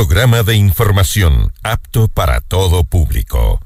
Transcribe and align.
programa 0.00 0.42
de 0.42 0.56
información 0.56 1.52
apto 1.62 2.08
para 2.08 2.40
todo 2.40 2.84
público. 2.84 3.60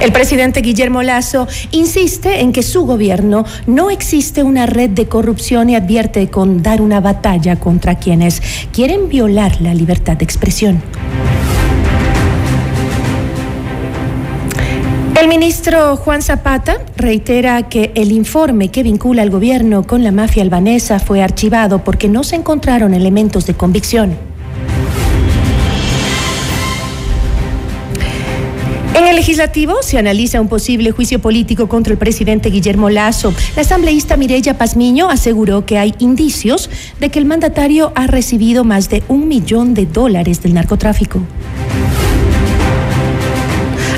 El 0.00 0.12
presidente 0.12 0.62
Guillermo 0.62 1.02
Lazo 1.02 1.46
insiste 1.72 2.40
en 2.40 2.54
que 2.54 2.62
su 2.62 2.86
gobierno 2.86 3.44
no 3.66 3.90
existe 3.90 4.42
una 4.42 4.64
red 4.64 4.88
de 4.88 5.08
corrupción 5.08 5.68
y 5.68 5.76
advierte 5.76 6.30
con 6.30 6.62
dar 6.62 6.80
una 6.80 7.00
batalla 7.00 7.56
contra 7.56 7.98
quienes 7.98 8.40
quieren 8.72 9.10
violar 9.10 9.60
la 9.60 9.74
libertad 9.74 10.16
de 10.16 10.24
expresión. 10.24 10.82
El 15.20 15.28
ministro 15.28 15.98
Juan 15.98 16.22
Zapata 16.22 16.78
reitera 16.96 17.68
que 17.68 17.92
el 17.94 18.10
informe 18.10 18.70
que 18.70 18.82
vincula 18.82 19.20
al 19.20 19.28
gobierno 19.28 19.86
con 19.86 20.02
la 20.02 20.12
mafia 20.12 20.42
albanesa 20.42 20.98
fue 20.98 21.22
archivado 21.22 21.84
porque 21.84 22.08
no 22.08 22.24
se 22.24 22.36
encontraron 22.36 22.94
elementos 22.94 23.44
de 23.44 23.52
convicción. 23.52 24.16
En 28.94 29.06
el 29.06 29.14
legislativo 29.14 29.82
se 29.82 29.98
analiza 29.98 30.40
un 30.40 30.48
posible 30.48 30.90
juicio 30.90 31.18
político 31.18 31.68
contra 31.68 31.92
el 31.92 31.98
presidente 31.98 32.48
Guillermo 32.48 32.88
Lazo. 32.88 33.34
La 33.56 33.60
asambleísta 33.60 34.16
Mireya 34.16 34.56
Pazmiño 34.56 35.10
aseguró 35.10 35.66
que 35.66 35.76
hay 35.76 35.94
indicios 35.98 36.70
de 36.98 37.10
que 37.10 37.18
el 37.18 37.26
mandatario 37.26 37.92
ha 37.94 38.06
recibido 38.06 38.64
más 38.64 38.88
de 38.88 39.02
un 39.06 39.28
millón 39.28 39.74
de 39.74 39.84
dólares 39.84 40.42
del 40.42 40.54
narcotráfico. 40.54 41.20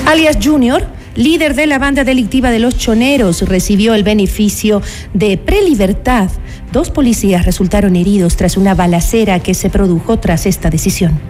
Alias 0.04 0.36
Junior 0.42 0.84
líder 1.14 1.54
de 1.54 1.66
la 1.66 1.78
banda 1.78 2.04
delictiva 2.04 2.50
de 2.50 2.58
los 2.58 2.76
choneros, 2.76 3.42
recibió 3.42 3.94
el 3.94 4.04
beneficio 4.04 4.82
de 5.14 5.36
prelibertad. 5.36 6.30
Dos 6.72 6.90
policías 6.90 7.44
resultaron 7.44 7.96
heridos 7.96 8.36
tras 8.36 8.56
una 8.56 8.74
balacera 8.74 9.40
que 9.40 9.54
se 9.54 9.70
produjo 9.70 10.18
tras 10.18 10.46
esta 10.46 10.70
decisión. 10.70 11.20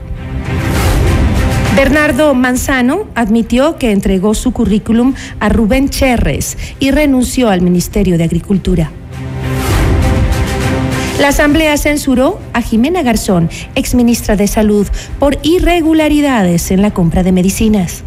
Bernardo 1.76 2.34
Manzano 2.34 3.06
admitió 3.14 3.76
que 3.76 3.92
entregó 3.92 4.34
su 4.34 4.52
currículum 4.52 5.14
a 5.40 5.48
Rubén 5.48 5.88
Cherres 5.88 6.58
y 6.78 6.90
renunció 6.90 7.48
al 7.48 7.62
Ministerio 7.62 8.18
de 8.18 8.24
Agricultura. 8.24 8.90
La 11.18 11.28
Asamblea 11.28 11.76
censuró 11.76 12.40
a 12.52 12.62
Jimena 12.62 13.02
Garzón, 13.02 13.48
exministra 13.74 14.36
de 14.36 14.48
Salud, 14.48 14.86
por 15.18 15.38
irregularidades 15.42 16.70
en 16.70 16.82
la 16.82 16.92
compra 16.92 17.22
de 17.22 17.32
medicinas. 17.32 18.04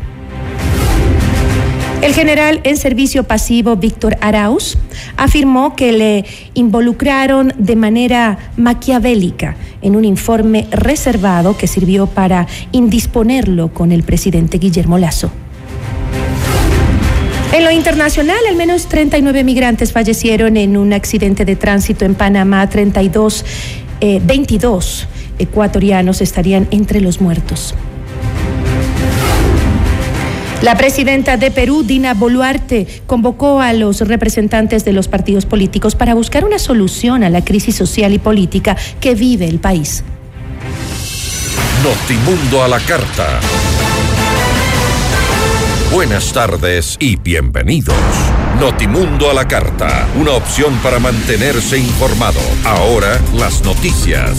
El 2.05 2.13
general 2.13 2.61
en 2.65 2.77
servicio 2.77 3.23
pasivo 3.23 3.77
Víctor 3.77 4.15
Arauz 4.21 4.77
afirmó 5.17 5.75
que 5.75 5.91
le 5.91 6.23
involucraron 6.53 7.51
de 7.57 7.75
manera 7.75 8.37
maquiavélica 8.57 9.55
en 9.81 9.95
un 9.95 10.05
informe 10.05 10.67
reservado 10.69 11.57
que 11.57 11.65
sirvió 11.65 12.05
para 12.05 12.45
indisponerlo 12.71 13.73
con 13.73 13.91
el 13.91 14.03
presidente 14.03 14.59
Guillermo 14.59 14.99
Lazo. 14.99 15.31
En 17.51 17.63
lo 17.63 17.71
internacional, 17.71 18.37
al 18.47 18.55
menos 18.55 18.85
39 18.85 19.43
migrantes 19.43 19.91
fallecieron 19.91 20.57
en 20.57 20.77
un 20.77 20.93
accidente 20.93 21.43
de 21.43 21.55
tránsito 21.55 22.05
en 22.05 22.13
Panamá. 22.13 22.69
32, 22.69 23.43
22 24.21 25.01
eh, 25.01 25.05
ecuatorianos 25.39 26.21
estarían 26.21 26.67
entre 26.69 27.01
los 27.01 27.19
muertos. 27.19 27.73
La 30.61 30.75
presidenta 30.75 31.37
de 31.37 31.51
Perú, 31.51 31.83
Dina 31.83 32.13
Boluarte, 32.13 32.87
convocó 33.05 33.61
a 33.61 33.73
los 33.73 33.99
representantes 34.01 34.85
de 34.85 34.93
los 34.93 35.07
partidos 35.07 35.45
políticos 35.45 35.95
para 35.95 36.13
buscar 36.13 36.45
una 36.45 36.59
solución 36.59 37.23
a 37.23 37.29
la 37.29 37.43
crisis 37.43 37.75
social 37.75 38.13
y 38.13 38.19
política 38.19 38.75
que 38.99 39.15
vive 39.15 39.47
el 39.47 39.59
país. 39.59 40.03
Notimundo 41.83 42.63
a 42.63 42.67
la 42.67 42.79
carta. 42.79 43.39
Buenas 45.91 46.33
tardes 46.33 46.97
y 46.99 47.15
bienvenidos. 47.15 47.95
Notimundo 48.59 49.29
a 49.29 49.33
la 49.33 49.47
carta, 49.47 50.07
una 50.19 50.31
opción 50.31 50.77
para 50.79 50.99
mantenerse 50.99 51.77
informado. 51.77 52.39
Ahora 52.65 53.19
las 53.37 53.63
noticias. 53.63 54.31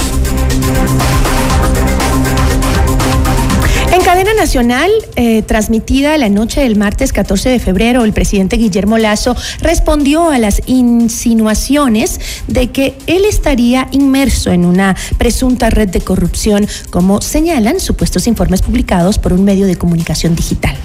En 4.06 4.12
cadena 4.12 4.34
nacional, 4.34 4.88
eh, 5.16 5.42
transmitida 5.42 6.16
la 6.16 6.28
noche 6.28 6.60
del 6.60 6.76
martes 6.76 7.12
14 7.12 7.48
de 7.48 7.58
febrero, 7.58 8.04
el 8.04 8.12
presidente 8.12 8.56
Guillermo 8.56 8.98
Lazo 8.98 9.34
respondió 9.60 10.30
a 10.30 10.38
las 10.38 10.62
insinuaciones 10.66 12.20
de 12.46 12.70
que 12.70 12.96
él 13.08 13.24
estaría 13.24 13.88
inmerso 13.90 14.52
en 14.52 14.64
una 14.64 14.96
presunta 15.18 15.70
red 15.70 15.88
de 15.88 16.02
corrupción, 16.02 16.68
como 16.90 17.20
señalan 17.20 17.80
supuestos 17.80 18.28
informes 18.28 18.62
publicados 18.62 19.18
por 19.18 19.32
un 19.32 19.42
medio 19.42 19.66
de 19.66 19.74
comunicación 19.74 20.36
digital. 20.36 20.76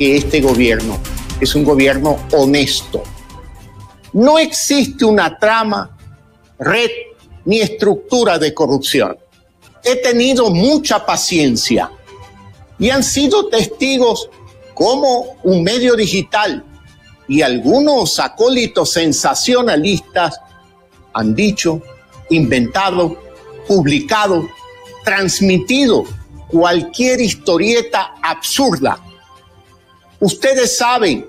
Este 0.00 0.40
gobierno 0.40 0.98
es 1.40 1.54
un 1.54 1.62
gobierno 1.62 2.18
honesto. 2.32 3.04
No 4.12 4.40
existe 4.40 5.04
una 5.04 5.38
trama, 5.38 5.96
red 6.58 6.90
ni 7.44 7.60
estructura 7.60 8.40
de 8.40 8.52
corrupción 8.52 9.16
he 9.86 9.94
tenido 9.94 10.50
mucha 10.50 11.06
paciencia 11.06 11.90
y 12.76 12.90
han 12.90 13.04
sido 13.04 13.46
testigos 13.48 14.28
como 14.74 15.36
un 15.44 15.62
medio 15.62 15.94
digital 15.94 16.64
y 17.28 17.40
algunos 17.42 18.18
acólitos 18.18 18.90
sensacionalistas 18.92 20.40
han 21.12 21.34
dicho, 21.36 21.80
inventado, 22.30 23.16
publicado, 23.68 24.44
transmitido 25.04 26.04
cualquier 26.48 27.20
historieta 27.20 28.16
absurda. 28.20 28.98
Ustedes 30.18 30.76
saben 30.76 31.26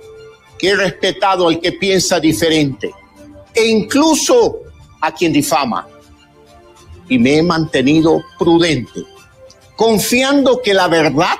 que 0.57 0.69
he 0.69 0.75
respetado 0.75 1.47
al 1.47 1.59
que 1.59 1.73
piensa 1.73 2.19
diferente 2.19 2.91
e 3.53 3.67
incluso 3.67 4.61
a 4.99 5.11
quien 5.11 5.31
difama. 5.31 5.87
Y 7.09 7.19
me 7.19 7.37
he 7.37 7.43
mantenido 7.43 8.23
prudente, 8.37 9.03
confiando 9.75 10.61
que 10.61 10.73
la 10.73 10.87
verdad 10.87 11.35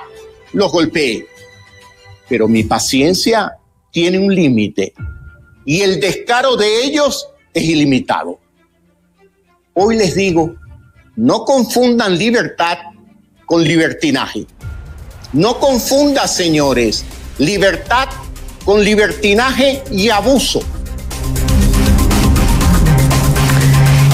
los 0.54 0.72
golpee. 0.72 1.28
Pero 2.30 2.48
mi 2.48 2.64
paciencia 2.64 3.58
tiene 3.92 4.20
un 4.20 4.34
límite 4.34 4.94
y 5.66 5.82
el 5.82 6.00
descaro 6.00 6.56
de 6.56 6.86
ellos 6.86 7.28
es 7.54 7.64
ilimitado. 7.64 8.40
Hoy 9.74 9.98
les 9.98 10.16
digo, 10.16 10.56
no 11.16 11.44
confundan 11.44 12.18
libertad 12.18 12.78
con 13.46 13.64
libertinaje. 13.64 14.46
No 15.34 15.60
confunda, 15.60 16.28
señores, 16.28 17.04
libertad 17.38 18.08
con 18.64 18.84
libertinaje 18.84 19.84
y 19.92 20.10
abuso. 20.10 20.62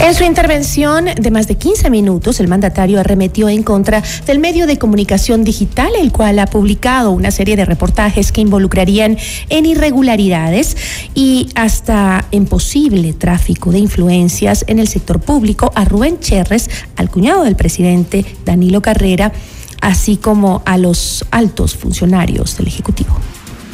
En 0.04 0.14
su 0.16 0.26
intervención 0.26 1.06
de 1.06 1.32
más 1.32 1.48
de 1.48 1.56
15 1.56 1.90
minutos, 1.90 2.42
el 2.42 2.50
mandatario 2.50 3.00
arremetió 3.00 3.48
en 3.48 3.64
contra 3.64 4.04
del 4.28 4.38
medio 4.38 4.68
de 4.68 4.78
comunicación 4.78 5.46
digital, 5.46 5.94
el 5.98 6.12
cual 6.12 6.40
ha 6.40 6.46
publicado 6.46 7.12
una 7.12 7.32
serie 7.32 7.56
de 7.56 7.64
reportajes 7.64 8.34
que 8.34 8.42
involucrarían 8.42 9.18
en 9.48 9.66
irregularidades 9.66 10.76
y 11.16 11.48
hasta 11.56 12.26
en 12.32 12.48
posible 12.48 13.14
tráfico 13.14 13.72
de 13.72 13.80
influencias 13.80 14.66
en 14.68 14.80
el 14.80 14.90
sector 14.90 15.22
público 15.22 15.72
a 15.74 15.86
Rubén 15.86 16.20
Cherres, 16.20 16.70
al 16.98 17.10
cuñado 17.10 17.46
del 17.46 17.56
presidente 17.56 18.26
Danilo 18.44 18.82
Carrera, 18.82 19.32
así 19.80 20.18
como 20.18 20.64
a 20.66 20.78
los 20.78 21.24
altos 21.32 21.76
funcionarios 21.76 22.58
del 22.58 22.68
Ejecutivo. 22.68 23.18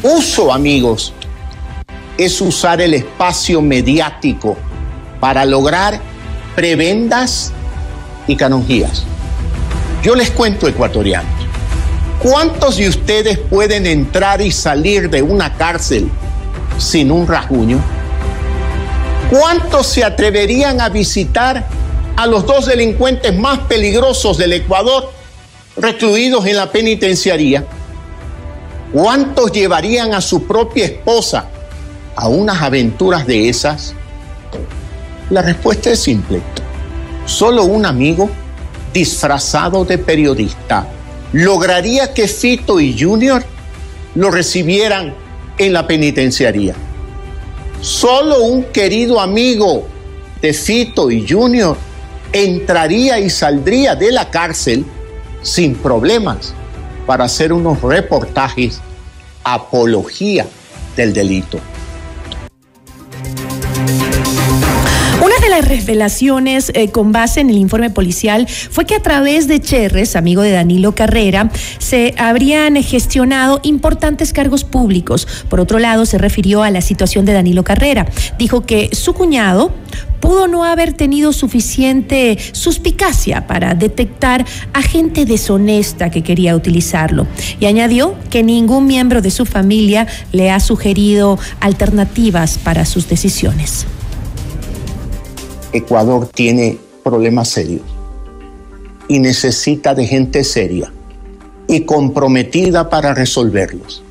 Uso, 0.04 0.52
amigos, 0.52 1.12
es 2.16 2.40
usar 2.40 2.80
el 2.80 2.94
espacio 2.94 3.60
mediático 3.60 4.56
para 5.18 5.44
lograr 5.44 6.09
prebendas 6.60 7.52
y 8.26 8.36
canonjías. 8.36 9.04
Yo 10.02 10.14
les 10.14 10.30
cuento, 10.30 10.68
ecuatorianos, 10.68 11.32
¿cuántos 12.22 12.76
de 12.76 12.86
ustedes 12.86 13.38
pueden 13.38 13.86
entrar 13.86 14.42
y 14.42 14.52
salir 14.52 15.08
de 15.08 15.22
una 15.22 15.54
cárcel 15.54 16.10
sin 16.76 17.10
un 17.10 17.26
rasguño? 17.26 17.80
¿Cuántos 19.30 19.86
se 19.86 20.04
atreverían 20.04 20.82
a 20.82 20.90
visitar 20.90 21.64
a 22.14 22.26
los 22.26 22.44
dos 22.44 22.66
delincuentes 22.66 23.34
más 23.34 23.60
peligrosos 23.60 24.36
del 24.36 24.52
Ecuador 24.52 25.10
recluidos 25.78 26.44
en 26.44 26.56
la 26.56 26.70
penitenciaría? 26.70 27.64
¿Cuántos 28.92 29.50
llevarían 29.50 30.12
a 30.12 30.20
su 30.20 30.46
propia 30.46 30.84
esposa 30.84 31.46
a 32.16 32.28
unas 32.28 32.60
aventuras 32.60 33.26
de 33.26 33.48
esas? 33.48 33.94
La 35.30 35.42
respuesta 35.42 35.90
es 35.90 36.00
simple. 36.00 36.42
Solo 37.24 37.64
un 37.64 37.86
amigo 37.86 38.28
disfrazado 38.92 39.84
de 39.84 39.96
periodista 39.96 40.88
lograría 41.32 42.12
que 42.12 42.26
Fito 42.26 42.80
y 42.80 42.98
Junior 42.98 43.44
lo 44.16 44.32
recibieran 44.32 45.14
en 45.56 45.72
la 45.72 45.86
penitenciaría. 45.86 46.74
Solo 47.80 48.42
un 48.42 48.64
querido 48.64 49.20
amigo 49.20 49.86
de 50.42 50.52
Fito 50.52 51.12
y 51.12 51.24
Junior 51.28 51.76
entraría 52.32 53.20
y 53.20 53.30
saldría 53.30 53.94
de 53.94 54.10
la 54.10 54.30
cárcel 54.30 54.84
sin 55.42 55.76
problemas 55.76 56.54
para 57.06 57.24
hacer 57.24 57.52
unos 57.52 57.80
reportajes 57.80 58.80
apología 59.44 60.46
del 60.96 61.12
delito. 61.12 61.60
Las 65.50 65.66
revelaciones 65.66 66.70
eh, 66.74 66.90
con 66.90 67.10
base 67.10 67.40
en 67.40 67.50
el 67.50 67.58
informe 67.58 67.90
policial 67.90 68.46
fue 68.48 68.86
que 68.86 68.94
a 68.94 69.02
través 69.02 69.48
de 69.48 69.60
Cherres, 69.60 70.14
amigo 70.14 70.42
de 70.42 70.52
Danilo 70.52 70.94
Carrera, 70.94 71.50
se 71.78 72.14
habrían 72.16 72.80
gestionado 72.82 73.60
importantes 73.64 74.32
cargos 74.32 74.62
públicos. 74.62 75.26
Por 75.48 75.60
otro 75.60 75.80
lado, 75.80 76.06
se 76.06 76.18
refirió 76.18 76.62
a 76.62 76.70
la 76.70 76.80
situación 76.80 77.24
de 77.24 77.32
Danilo 77.32 77.64
Carrera. 77.64 78.06
Dijo 78.38 78.62
que 78.62 78.90
su 78.92 79.12
cuñado 79.12 79.72
pudo 80.20 80.46
no 80.46 80.64
haber 80.64 80.92
tenido 80.92 81.32
suficiente 81.32 82.38
suspicacia 82.52 83.48
para 83.48 83.74
detectar 83.74 84.46
a 84.72 84.82
gente 84.82 85.24
deshonesta 85.24 86.10
que 86.10 86.22
quería 86.22 86.54
utilizarlo. 86.54 87.26
Y 87.58 87.66
añadió 87.66 88.14
que 88.30 88.44
ningún 88.44 88.86
miembro 88.86 89.20
de 89.20 89.32
su 89.32 89.46
familia 89.46 90.06
le 90.30 90.52
ha 90.52 90.60
sugerido 90.60 91.38
alternativas 91.60 92.56
para 92.58 92.84
sus 92.84 93.08
decisiones. 93.08 93.86
Ecuador 95.72 96.28
tiene 96.28 96.78
problemas 97.02 97.48
serios 97.48 97.82
y 99.08 99.18
necesita 99.18 99.94
de 99.94 100.06
gente 100.06 100.44
seria 100.44 100.92
y 101.66 101.82
comprometida 101.82 102.88
para 102.90 103.14
resolverlos. 103.14 104.02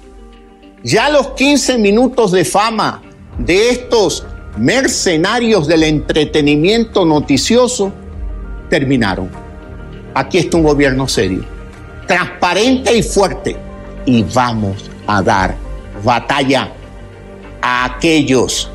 Ya 0.83 1.09
los 1.09 1.29
15 1.31 1.77
minutos 1.77 2.31
de 2.31 2.45
fama 2.45 3.01
de 3.37 3.69
estos 3.69 4.25
mercenarios 4.57 5.67
del 5.67 5.83
entretenimiento 5.83 7.05
noticioso 7.05 7.91
terminaron. 8.69 9.29
Aquí 10.13 10.37
está 10.37 10.57
un 10.57 10.63
gobierno 10.63 11.07
serio, 11.07 11.43
transparente 12.07 12.97
y 12.97 13.03
fuerte. 13.03 13.57
Y 14.05 14.23
vamos 14.23 14.89
a 15.05 15.21
dar 15.21 15.55
batalla 16.03 16.71
a 17.61 17.85
aquellos 17.85 18.69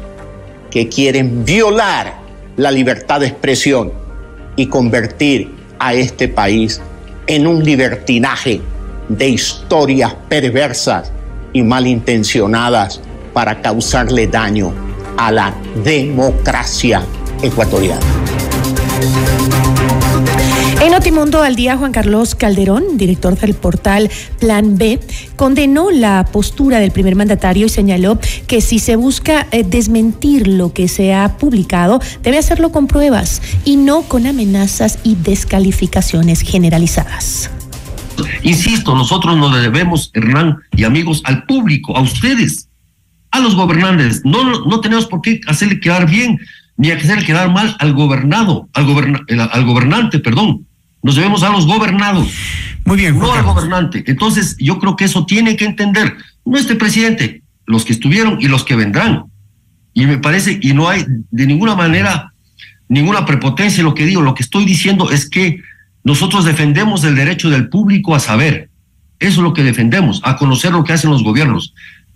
que 0.71 0.89
quieren 0.89 1.45
violar 1.45 2.24
la 2.57 2.71
libertad 2.71 3.21
de 3.21 3.27
expresión 3.27 3.93
y 4.57 4.67
convertir 4.67 5.55
a 5.79 5.95
este 5.95 6.29
país 6.29 6.81
en 7.27 7.47
un 7.47 7.65
libertinaje 7.65 8.61
de 9.09 9.29
historias 9.29 10.15
perversas 10.29 11.11
y 11.53 11.63
malintencionadas 11.63 13.01
para 13.33 13.61
causarle 13.61 14.27
daño 14.27 14.73
a 15.17 15.31
la 15.31 15.55
democracia 15.83 17.03
ecuatoriana. 17.43 18.01
En 20.85 20.91
Notimundo 20.91 21.43
al 21.43 21.57
día, 21.57 21.79
Juan 21.79 21.93
Carlos 21.93 22.35
Calderón, 22.35 22.99
director 22.99 23.39
del 23.39 23.55
portal 23.55 24.11
Plan 24.39 24.77
B, 24.77 25.01
condenó 25.35 25.91
la 25.91 26.27
postura 26.31 26.79
del 26.79 26.91
primer 26.91 27.17
mandatario 27.17 27.65
y 27.65 27.69
señaló 27.71 28.19
que 28.47 28.61
si 28.61 28.79
se 28.79 28.97
busca 28.97 29.47
eh, 29.51 29.65
desmentir 29.67 30.47
lo 30.47 30.75
que 30.75 30.89
se 30.89 31.15
ha 31.15 31.39
publicado, 31.39 32.01
debe 32.23 32.37
hacerlo 32.37 32.71
con 32.71 32.87
pruebas 32.87 33.41
y 33.65 33.77
no 33.77 34.03
con 34.03 34.27
amenazas 34.27 34.99
y 35.05 35.15
descalificaciones 35.15 36.43
generalizadas. 36.43 37.51
Insisto, 38.43 38.95
nosotros 38.95 39.39
nos 39.39 39.59
debemos, 39.59 40.11
Hernán 40.13 40.59
y 40.77 40.85
amigos, 40.85 41.23
al 41.25 41.47
público, 41.47 41.97
a 41.97 42.03
ustedes, 42.03 42.69
a 43.31 43.41
los 43.41 43.57
gobernantes. 43.57 44.21
No, 44.27 44.67
no 44.67 44.81
tenemos 44.83 45.07
por 45.07 45.23
qué 45.23 45.41
hacerle 45.47 45.81
quedar 45.81 46.11
bien 46.11 46.39
ni 46.77 46.91
hacerle 46.91 47.25
quedar 47.25 47.51
mal 47.51 47.75
al 47.79 47.95
gobernado, 47.95 48.69
al, 48.75 48.85
al 49.51 49.65
gobernante, 49.65 50.19
perdón 50.19 50.67
nos 51.05 51.17
debemos 51.17 51.43
a 51.43 51.51
los 51.51 51.67
gobernados. 51.67 52.27
Muy 52.87 52.97
bien, 52.97 53.19
No 53.19 53.31
al 53.33 53.45
gobernante. 53.45 54.03
Entonces, 54.07 54.57
yo 54.59 54.79
creo 54.79 54.97
que 54.97 55.05
eso 55.05 55.27
tiene 55.27 55.55
que 55.55 55.67
entender, 55.67 56.17
no 56.47 56.57
este 56.57 56.77
presidente, 56.77 57.43
los 57.67 57.85
que 57.85 57.93
estuvieron 57.93 58.39
y 58.41 58.49
los 58.49 58.65
que 58.65 58.75
vendrán. 58.75 59.27
Y 59.93 60.07
me 60.07 60.17
parece, 60.17 60.59
y 60.61 60.73
no 60.73 60.89
hay 60.89 61.05
de 61.31 61.47
ninguna 61.47 61.77
manera 61.77 62.33
ninguna 62.89 63.27
prepotencia 63.27 63.81
en 63.81 63.87
lo 63.87 63.95
que 63.95 64.07
digo, 64.07 64.23
lo 64.23 64.35
que 64.35 64.43
estoy 64.43 64.65
diciendo 64.65 65.11
es 65.11 65.29
que 65.29 65.61
nosotros 66.05 66.45
defendemos 66.45 67.05
el 67.05 67.17
derecho 67.17 67.51
del 67.51 67.69
público 67.69 68.15
a 68.15 68.21
saber. 68.21 68.71
Eso 69.19 69.41
es 69.41 69.45
lo 69.45 69.53
que 69.53 69.63
defendemos, 69.63 70.23
a 70.25 70.37
conocer 70.37 70.73
lo 70.73 70.85
que 70.85 70.95
hacen 70.95 71.11
los 71.11 71.23
gobiernos. 71.23 71.75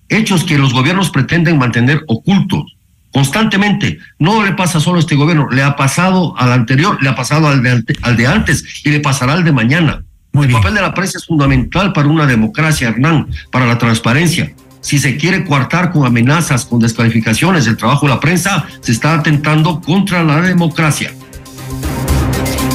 Hechos 0.09 0.45
que 0.45 0.57
los 0.57 0.73
gobiernos 0.73 1.11
pretenden 1.11 1.59
mantener 1.59 2.04
ocultos 2.07 2.77
constantemente. 3.12 3.99
No 4.19 4.45
le 4.45 4.53
pasa 4.53 4.81
solo 4.81 4.99
a 4.99 5.00
este 5.00 5.15
gobierno, 5.15 5.49
le 5.50 5.62
ha 5.62 5.77
pasado 5.77 6.35
al 6.38 6.53
anterior, 6.53 7.03
le 7.03 7.09
ha 7.09 7.15
pasado 7.15 7.49
al 7.49 7.62
de, 7.62 7.83
al 8.03 8.17
de 8.17 8.27
antes 8.27 8.65
y 8.85 8.91
le 8.91 9.00
pasará 9.00 9.35
al 9.35 9.45
de 9.45 9.53
mañana. 9.53 10.05
el 10.35 10.50
papel 10.50 10.75
de 10.75 10.81
la 10.81 10.95
prensa 10.95 11.19
es 11.19 11.27
fundamental 11.27 11.93
para 11.93 12.09
una 12.09 12.27
democracia, 12.27 12.88
Hernán, 12.88 13.29
para 13.50 13.67
la 13.67 13.79
transparencia. 13.79 14.53
Si 14.81 14.99
se 14.99 15.17
quiere 15.17 15.45
coartar 15.45 15.91
con 15.91 16.07
amenazas, 16.07 16.65
con 16.65 16.79
descalificaciones 16.79 17.67
el 17.67 17.77
trabajo 17.77 18.07
de 18.07 18.15
la 18.15 18.21
prensa, 18.21 18.67
se 18.81 18.93
está 18.93 19.15
atentando 19.15 19.81
contra 19.81 20.23
la 20.23 20.41
democracia. 20.41 21.12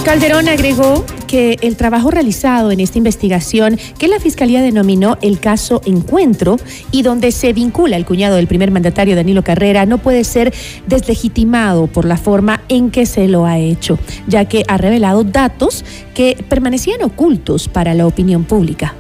Calderón 0.03 0.49
agregó 0.49 1.05
que 1.33 1.57
el 1.63 1.77
trabajo 1.77 2.11
realizado 2.11 2.69
en 2.69 2.79
esta 2.79 2.99
investigación, 2.99 3.79
que 3.97 4.07
la 4.07 4.19
Fiscalía 4.19 4.61
denominó 4.61 5.17
el 5.23 5.39
caso 5.39 5.81
Encuentro 5.83 6.57
y 6.91 7.01
donde 7.01 7.31
se 7.31 7.53
vincula 7.53 7.97
el 7.97 8.05
cuñado 8.05 8.35
del 8.35 8.45
primer 8.45 8.69
mandatario 8.69 9.15
Danilo 9.15 9.43
Carrera, 9.43 9.87
no 9.87 9.97
puede 9.97 10.25
ser 10.25 10.53
deslegitimado 10.85 11.87
por 11.87 12.05
la 12.05 12.17
forma 12.17 12.61
en 12.69 12.91
que 12.91 13.07
se 13.07 13.27
lo 13.27 13.47
ha 13.47 13.57
hecho, 13.57 13.97
ya 14.27 14.45
que 14.45 14.63
ha 14.67 14.77
revelado 14.77 15.23
datos 15.23 15.83
que 16.13 16.37
permanecían 16.49 17.01
ocultos 17.01 17.67
para 17.67 17.95
la 17.95 18.05
opinión 18.05 18.43
pública. 18.43 18.93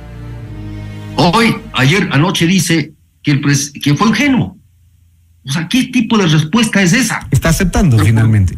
Hoy, 1.17 1.55
ayer, 1.73 2.09
anoche 2.11 2.47
dice 2.47 2.93
que, 3.21 3.29
el 3.29 3.41
que 3.79 3.93
fue 3.93 4.07
ingenuo, 4.07 4.57
O 5.45 5.51
sea, 5.51 5.67
¿qué 5.67 5.83
tipo 5.83 6.17
de 6.17 6.25
respuesta 6.25 6.81
es 6.81 6.93
esa? 6.93 7.27
Está 7.29 7.49
aceptando 7.49 7.99
finalmente. 7.99 8.57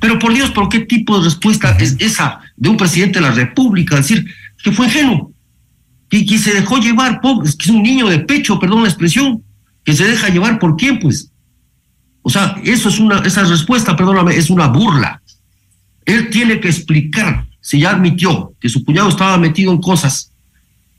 Pero 0.00 0.18
por 0.18 0.32
Dios, 0.34 0.50
¿por 0.50 0.68
qué 0.68 0.80
tipo 0.80 1.18
de 1.18 1.24
respuesta 1.24 1.76
es 1.78 1.96
esa 1.98 2.40
de 2.56 2.68
un 2.68 2.76
presidente 2.76 3.18
de 3.18 3.26
la 3.26 3.32
República? 3.32 3.96
Decir 3.96 4.24
que 4.62 4.72
fue 4.72 4.86
ingenuo, 4.86 5.32
que, 6.08 6.24
que 6.24 6.38
se 6.38 6.54
dejó 6.54 6.78
llevar, 6.78 7.20
pobre, 7.20 7.50
que 7.50 7.64
es 7.64 7.70
un 7.70 7.82
niño 7.82 8.08
de 8.08 8.20
pecho, 8.20 8.58
perdón 8.58 8.82
la 8.82 8.88
expresión, 8.88 9.42
que 9.84 9.94
se 9.94 10.04
deja 10.04 10.28
llevar 10.28 10.58
por 10.58 10.76
quién, 10.76 10.98
pues. 10.98 11.30
O 12.22 12.30
sea, 12.30 12.60
eso 12.64 12.88
es 12.88 12.98
una, 12.98 13.20
esa 13.20 13.44
respuesta, 13.44 13.96
perdóname, 13.96 14.36
es 14.36 14.50
una 14.50 14.66
burla. 14.66 15.22
Él 16.04 16.28
tiene 16.30 16.60
que 16.60 16.68
explicar 16.68 17.46
si 17.60 17.80
ya 17.80 17.90
admitió 17.90 18.52
que 18.60 18.68
su 18.68 18.84
cuñado 18.84 19.08
estaba 19.08 19.38
metido 19.38 19.72
en 19.72 19.78
cosas, 19.78 20.32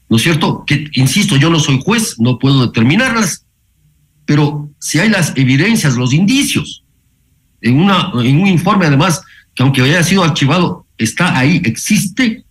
¿no 0.10 0.18
es 0.18 0.24
cierto? 0.24 0.64
Que, 0.66 0.90
insisto, 0.94 1.36
yo 1.36 1.50
no 1.50 1.60
soy 1.60 1.80
juez, 1.84 2.16
no 2.20 2.40
puedo 2.40 2.66
determinarlas, 2.66 3.46
pero 4.26 4.70
si 4.80 5.00
hay 5.00 5.10
las 5.10 5.34
evidencias, 5.36 5.96
los 5.96 6.14
indicios, 6.14 6.84
en, 7.62 7.80
una, 7.80 8.12
en 8.24 8.42
un 8.42 8.48
informe 8.48 8.86
además, 8.86 9.22
que 9.56 9.64
aunque 9.64 9.82
haya 9.82 10.04
sido 10.04 10.24
archivado, 10.24 10.86
está 10.98 11.38
ahí, 11.38 11.62
existe, 11.66 12.44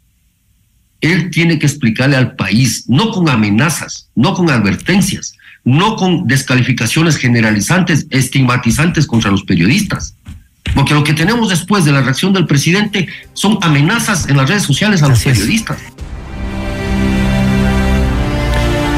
él 1.01 1.31
tiene 1.31 1.59
que 1.59 1.67
explicarle 1.67 2.17
al 2.17 2.35
país, 2.37 2.85
no 2.89 3.11
con 3.11 3.29
amenazas, 3.29 4.09
no 4.15 4.35
con 4.35 4.51
advertencias, 4.51 5.35
no 5.65 5.97
con 5.97 6.27
descalificaciones 6.27 7.17
generalizantes, 7.17 8.07
estigmatizantes 8.11 9.07
contra 9.07 9.31
los 9.31 9.45
periodistas. 9.45 10.15
Porque 10.75 10.95
lo 10.95 11.05
que 11.05 11.15
tenemos 11.15 11.49
después 11.49 11.85
de 11.85 11.93
la 11.93 12.03
reacción 12.03 12.33
del 12.33 12.47
presidente 12.47 13.09
son 13.35 13.59
amenazas 13.63 14.29
en 14.29 14.37
las 14.37 14.49
redes 14.49 14.65
sociales 14.65 15.03
a 15.03 15.09
los 15.09 15.23
periodistas. 15.23 15.79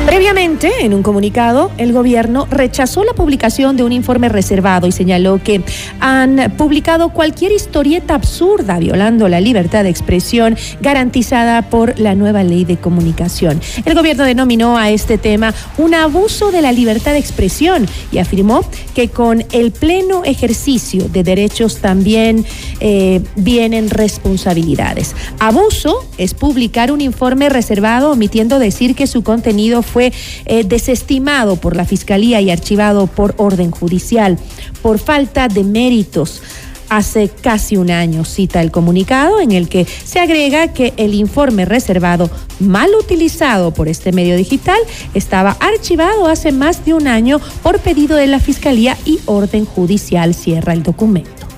Previamente, 0.09 0.73
en 0.81 0.95
un 0.95 1.03
comunicado, 1.03 1.71
el 1.77 1.93
gobierno 1.93 2.49
rechazó 2.51 3.05
la 3.05 3.13
publicación 3.13 3.77
de 3.77 3.83
un 3.83 3.93
informe 3.93 4.31
reservado 4.31 4.87
y 4.87 4.93
señaló 4.93 5.39
que 5.45 5.61
han 6.01 6.55
publicado 6.57 7.11
cualquier 7.11 7.53
historieta 7.53 8.15
absurda 8.15 8.79
violando 8.79 9.29
la 9.29 9.39
libertad 9.39 9.85
de 9.85 9.91
expresión 9.91 10.57
garantizada 10.81 11.69
por 11.69 11.99
la 11.99 12.15
nueva 12.15 12.43
ley 12.43 12.65
de 12.65 12.79
comunicación. 12.79 13.61
El 13.85 13.95
gobierno 13.95 14.25
denominó 14.25 14.79
a 14.79 14.89
este 14.89 15.19
tema 15.19 15.53
un 15.77 15.93
abuso 15.93 16.51
de 16.53 16.63
la 16.63 16.73
libertad 16.73 17.13
de 17.13 17.19
expresión 17.19 17.87
y 18.11 18.17
afirmó 18.17 18.63
que 18.95 19.11
con 19.11 19.45
el 19.53 19.73
pleno 19.73 20.25
ejercicio 20.25 21.07
de 21.11 21.23
derechos 21.23 21.83
también 21.83 22.47
eh, 22.81 23.21
vienen 23.37 23.91
responsabilidades. 23.91 25.15
Abuso 25.39 26.09
es 26.17 26.33
publicar 26.33 26.93
un 26.93 27.03
informe 27.03 27.51
reservado 27.51 28.13
omitiendo 28.13 28.59
decir 28.59 28.95
que 28.95 29.07
su 29.07 29.23
contenido 29.23 29.83
fue 29.83 29.98
fue 29.99 30.13
eh, 30.45 30.63
desestimado 30.63 31.57
por 31.57 31.75
la 31.75 31.85
Fiscalía 31.85 32.41
y 32.41 32.53
archivado 32.53 33.09
por 33.09 33.35
orden 33.37 33.73
judicial 33.73 34.39
por 34.81 35.01
falta 35.01 35.49
de 35.49 35.65
méritos 35.65 36.41
hace 36.89 37.29
casi 37.29 37.77
un 37.77 37.91
año, 37.91 38.25
cita 38.25 38.63
el 38.63 38.71
comunicado 38.71 39.41
en 39.41 39.51
el 39.51 39.69
que 39.69 39.85
se 39.87 40.21
agrega 40.21 40.73
que 40.73 40.95
el 40.99 41.15
informe 41.15 41.65
reservado 41.65 42.31
mal 42.61 42.91
utilizado 42.95 43.75
por 43.75 43.89
este 43.89 44.13
medio 44.13 44.37
digital 44.37 44.79
estaba 45.15 45.57
archivado 45.59 46.29
hace 46.29 46.53
más 46.53 46.85
de 46.85 46.95
un 46.95 47.09
año 47.09 47.41
por 47.65 47.81
pedido 47.81 48.17
de 48.17 48.29
la 48.29 48.39
Fiscalía 48.39 48.97
y 49.05 49.19
orden 49.27 49.65
judicial 49.65 50.33
cierra 50.33 50.75
el 50.75 50.85
documento. 50.85 51.49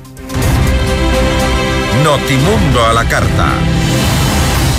Notimundo 2.03 2.87
a 2.87 2.95
la 2.95 3.07
carta. 3.07 3.80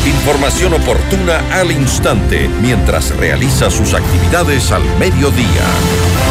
Información 0.05 0.73
oportuna 0.73 1.41
al 1.51 1.71
instante 1.71 2.49
mientras 2.59 3.15
realiza 3.17 3.69
sus 3.69 3.93
actividades 3.93 4.71
al 4.71 4.83
mediodía. 4.97 6.30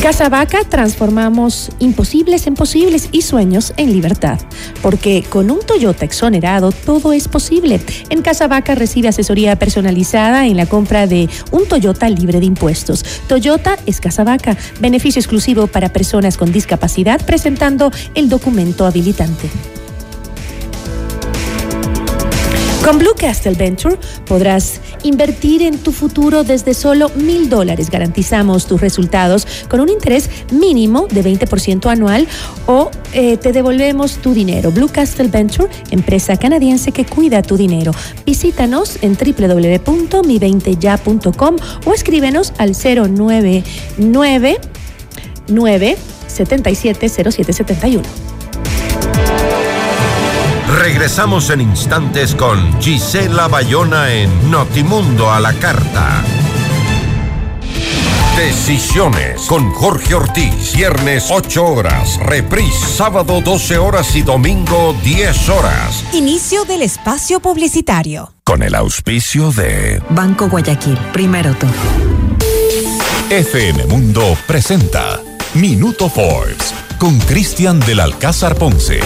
En 0.00 0.04
Casa 0.04 0.30
Vaca 0.30 0.64
transformamos 0.64 1.70
imposibles 1.78 2.46
en 2.46 2.54
posibles 2.54 3.10
y 3.12 3.20
sueños 3.20 3.74
en 3.76 3.92
libertad, 3.92 4.38
porque 4.80 5.22
con 5.28 5.50
un 5.50 5.60
Toyota 5.60 6.06
exonerado 6.06 6.72
todo 6.72 7.12
es 7.12 7.28
posible. 7.28 7.82
En 8.08 8.22
Casa 8.22 8.48
Vaca 8.48 8.74
recibe 8.74 9.08
asesoría 9.08 9.56
personalizada 9.56 10.46
en 10.46 10.56
la 10.56 10.64
compra 10.64 11.06
de 11.06 11.28
un 11.50 11.66
Toyota 11.68 12.08
libre 12.08 12.40
de 12.40 12.46
impuestos. 12.46 13.04
Toyota 13.28 13.76
es 13.84 14.00
Casa 14.00 14.24
Vaca, 14.24 14.56
beneficio 14.80 15.20
exclusivo 15.20 15.66
para 15.66 15.92
personas 15.92 16.38
con 16.38 16.50
discapacidad 16.50 17.20
presentando 17.26 17.92
el 18.14 18.30
documento 18.30 18.86
habilitante. 18.86 19.50
Con 22.84 22.98
Blue 22.98 23.14
Castle 23.14 23.54
Venture 23.54 23.96
podrás 24.26 24.80
invertir 25.02 25.62
en 25.62 25.78
tu 25.78 25.92
futuro 25.92 26.44
desde 26.44 26.74
solo 26.74 27.10
mil 27.14 27.48
dólares. 27.50 27.90
Garantizamos 27.90 28.66
tus 28.66 28.80
resultados 28.80 29.46
con 29.68 29.80
un 29.80 29.90
interés 29.90 30.30
mínimo 30.50 31.06
de 31.06 31.22
20% 31.22 31.90
anual 31.90 32.26
o 32.66 32.90
eh, 33.12 33.36
te 33.36 33.52
devolvemos 33.52 34.16
tu 34.16 34.32
dinero. 34.32 34.72
Blue 34.72 34.88
Castle 34.88 35.28
Venture, 35.28 35.68
empresa 35.90 36.38
canadiense 36.38 36.92
que 36.92 37.04
cuida 37.04 37.42
tu 37.42 37.58
dinero. 37.58 37.92
Visítanos 38.24 38.96
en 39.02 39.14
www.mi20ya.com 39.14 41.56
o 41.84 41.92
escríbenos 41.92 42.54
al 42.58 42.72
099 42.72 44.58
9770771. 45.48 48.29
Regresamos 50.78 51.50
en 51.50 51.60
instantes 51.60 52.34
con 52.34 52.80
Gisela 52.80 53.48
Bayona 53.48 54.12
en 54.12 54.50
Notimundo 54.50 55.30
a 55.30 55.40
la 55.40 55.52
Carta. 55.54 56.22
Decisiones 58.36 59.42
con 59.42 59.72
Jorge 59.72 60.14
Ortiz. 60.14 60.74
Viernes 60.74 61.26
8 61.30 61.64
horas. 61.64 62.18
Reprise 62.20 62.86
sábado 62.86 63.40
12 63.40 63.78
horas 63.78 64.14
y 64.14 64.22
domingo 64.22 64.94
10 65.02 65.48
horas. 65.48 66.04
Inicio 66.12 66.64
del 66.64 66.82
espacio 66.82 67.40
publicitario. 67.40 68.32
Con 68.44 68.62
el 68.62 68.76
auspicio 68.76 69.50
de 69.50 70.00
Banco 70.10 70.48
Guayaquil. 70.48 70.96
Primero 71.12 71.52
tú. 71.54 71.66
FM 73.28 73.86
Mundo 73.86 74.36
presenta 74.46 75.20
Minuto 75.54 76.08
Forbes 76.08 76.72
con 76.98 77.18
Cristian 77.20 77.80
del 77.80 78.00
Alcázar 78.00 78.54
Ponce. 78.54 79.00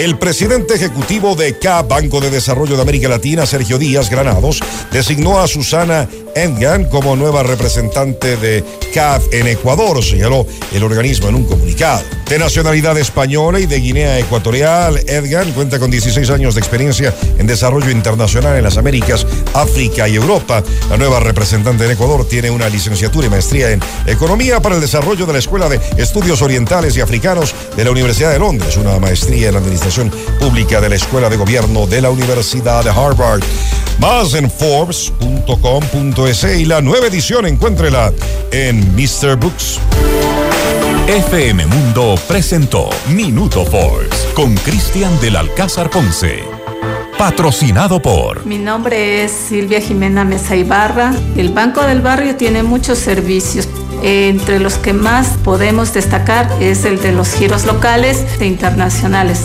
El 0.00 0.16
presidente 0.16 0.72
ejecutivo 0.72 1.34
de 1.36 1.58
CA, 1.58 1.82
Banco 1.82 2.22
de 2.22 2.30
Desarrollo 2.30 2.74
de 2.74 2.80
América 2.80 3.06
Latina, 3.06 3.44
Sergio 3.44 3.76
Díaz 3.76 4.08
Granados, 4.08 4.58
designó 4.90 5.40
a 5.40 5.46
Susana 5.46 6.08
Engan 6.34 6.84
como 6.86 7.16
nueva 7.16 7.42
representante 7.42 8.36
de 8.36 8.64
CAF 8.92 9.24
en 9.32 9.46
Ecuador, 9.48 10.02
señaló 10.02 10.46
el 10.72 10.82
organismo 10.82 11.28
en 11.28 11.34
un 11.36 11.44
comunicado. 11.44 12.02
De 12.30 12.38
nacionalidad 12.38 12.96
española 12.96 13.58
y 13.58 13.66
de 13.66 13.80
Guinea 13.80 14.18
Ecuatorial, 14.20 14.98
Edgan 15.08 15.50
cuenta 15.50 15.80
con 15.80 15.90
16 15.90 16.30
años 16.30 16.54
de 16.54 16.60
experiencia 16.60 17.12
en 17.38 17.46
desarrollo 17.48 17.90
internacional 17.90 18.56
en 18.56 18.62
las 18.62 18.76
Américas, 18.76 19.26
África 19.52 20.08
y 20.08 20.14
Europa. 20.14 20.62
La 20.88 20.96
nueva 20.96 21.18
representante 21.18 21.84
en 21.84 21.90
Ecuador 21.90 22.24
tiene 22.28 22.48
una 22.50 22.68
licenciatura 22.68 23.26
y 23.26 23.30
maestría 23.30 23.72
en 23.72 23.80
Economía 24.06 24.60
para 24.60 24.76
el 24.76 24.80
Desarrollo 24.80 25.26
de 25.26 25.32
la 25.32 25.40
Escuela 25.40 25.68
de 25.68 25.80
Estudios 25.98 26.40
Orientales 26.40 26.96
y 26.96 27.00
Africanos 27.00 27.52
de 27.76 27.84
la 27.84 27.90
Universidad 27.90 28.30
de 28.30 28.38
Londres, 28.38 28.76
una 28.76 29.00
maestría 29.00 29.48
en 29.48 29.56
Administración 29.56 30.12
Pública 30.38 30.80
de 30.80 30.88
la 30.88 30.94
Escuela 30.94 31.28
de 31.28 31.36
Gobierno 31.36 31.88
de 31.88 32.00
la 32.00 32.10
Universidad 32.10 32.84
de 32.84 32.90
Harvard. 32.90 33.42
Más 33.98 34.34
en 34.34 34.48
Forbes.com.es 36.20 36.60
y 36.60 36.64
la 36.66 36.80
nueva 36.82 37.06
edición 37.06 37.46
encuéntrela 37.46 38.12
en 38.50 38.94
Mr. 38.94 39.36
Books. 39.36 39.80
FM 41.06 41.66
Mundo 41.66 42.14
presentó 42.28 42.90
Minuto 43.08 43.64
Forbes 43.64 44.28
con 44.34 44.54
Cristian 44.56 45.18
del 45.20 45.36
Alcázar 45.36 45.88
Ponce. 45.88 46.44
Patrocinado 47.16 48.00
por. 48.02 48.44
Mi 48.44 48.58
nombre 48.58 49.24
es 49.24 49.32
Silvia 49.32 49.80
Jimena 49.80 50.24
Mesa 50.24 50.56
Ibarra. 50.56 51.14
El 51.36 51.50
Banco 51.50 51.82
del 51.82 52.00
Barrio 52.00 52.36
tiene 52.36 52.62
muchos 52.62 52.98
servicios. 52.98 53.68
Entre 54.02 54.58
los 54.58 54.74
que 54.74 54.92
más 54.92 55.38
podemos 55.44 55.92
destacar 55.94 56.50
es 56.60 56.84
el 56.84 57.00
de 57.00 57.12
los 57.12 57.32
giros 57.34 57.64
locales 57.64 58.24
e 58.40 58.46
internacionales. 58.46 59.44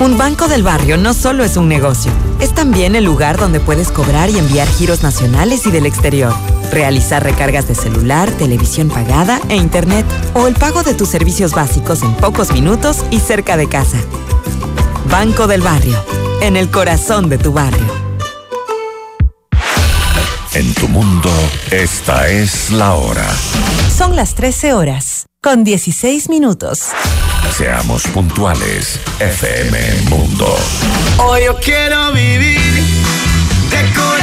Un 0.00 0.16
banco 0.16 0.48
del 0.48 0.62
barrio 0.62 0.96
no 0.96 1.12
solo 1.12 1.44
es 1.44 1.58
un 1.58 1.68
negocio, 1.68 2.10
es 2.40 2.54
también 2.54 2.96
el 2.96 3.04
lugar 3.04 3.38
donde 3.38 3.60
puedes 3.60 3.90
cobrar 3.90 4.30
y 4.30 4.38
enviar 4.38 4.66
giros 4.66 5.02
nacionales 5.02 5.66
y 5.66 5.70
del 5.70 5.84
exterior, 5.84 6.32
realizar 6.72 7.22
recargas 7.22 7.68
de 7.68 7.74
celular, 7.74 8.30
televisión 8.30 8.88
pagada 8.88 9.40
e 9.50 9.56
internet 9.56 10.06
o 10.32 10.46
el 10.46 10.54
pago 10.54 10.82
de 10.82 10.94
tus 10.94 11.10
servicios 11.10 11.52
básicos 11.52 12.02
en 12.02 12.14
pocos 12.14 12.50
minutos 12.52 13.04
y 13.10 13.20
cerca 13.20 13.58
de 13.58 13.68
casa. 13.68 13.98
Banco 15.10 15.46
del 15.46 15.60
Barrio, 15.60 16.02
en 16.40 16.56
el 16.56 16.70
corazón 16.70 17.28
de 17.28 17.36
tu 17.36 17.52
barrio. 17.52 18.00
En 20.54 20.74
tu 20.74 20.88
mundo, 20.88 21.30
esta 21.70 22.26
es 22.28 22.70
la 22.70 22.94
hora. 22.94 23.26
Son 23.94 24.16
las 24.16 24.34
13 24.34 24.72
horas, 24.72 25.26
con 25.42 25.62
16 25.62 26.28
minutos. 26.28 26.88
Seamos 27.48 28.02
puntuales. 28.08 29.00
FM 29.18 30.02
Mundo. 30.08 30.56
Hoy 31.18 31.44
yo 31.44 31.56
quiero 31.56 32.12
vivir, 32.12 32.82
decorar 33.70 34.20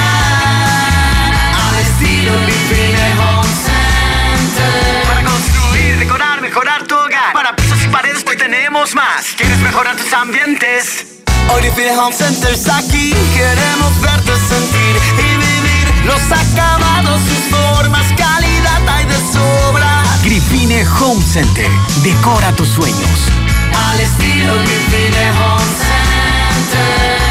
al 1.53 1.79
estilo 1.79 2.33
Home 2.33 3.49
Center. 3.65 5.03
Para 5.07 5.23
construir, 5.23 5.99
decorar, 5.99 6.41
mejorar 6.41 6.87
tu 6.87 6.95
hogar. 6.95 7.33
Para 7.33 7.55
pisos 7.55 7.83
y 7.83 7.87
paredes 7.87 8.25
hoy 8.27 8.37
tenemos 8.37 8.95
más. 8.95 9.25
¿Quieres 9.35 9.59
mejorar 9.59 9.95
tus 9.95 10.11
ambientes? 10.13 11.05
Hoy 11.53 11.61
Vivine 11.61 11.97
Home 11.97 12.15
Center 12.15 12.53
está 12.53 12.77
aquí. 12.77 13.13
Queremos 13.35 14.01
verte 14.01 14.31
sentir 14.49 14.95
y 15.19 15.37
vivir 15.37 16.05
los 16.05 16.21
acabados, 16.31 17.21
sus 17.21 17.57
formas, 17.57 18.06
Gripine 20.67 20.85
Home 20.99 21.21
Center. 21.21 21.69
Decora 22.03 22.53
tus 22.53 22.67
sueños. 22.67 23.29
Al 23.89 23.99
estilo 24.01 24.53
Gripine 24.53 25.31
Home 25.31 25.63
Center. 25.63 27.26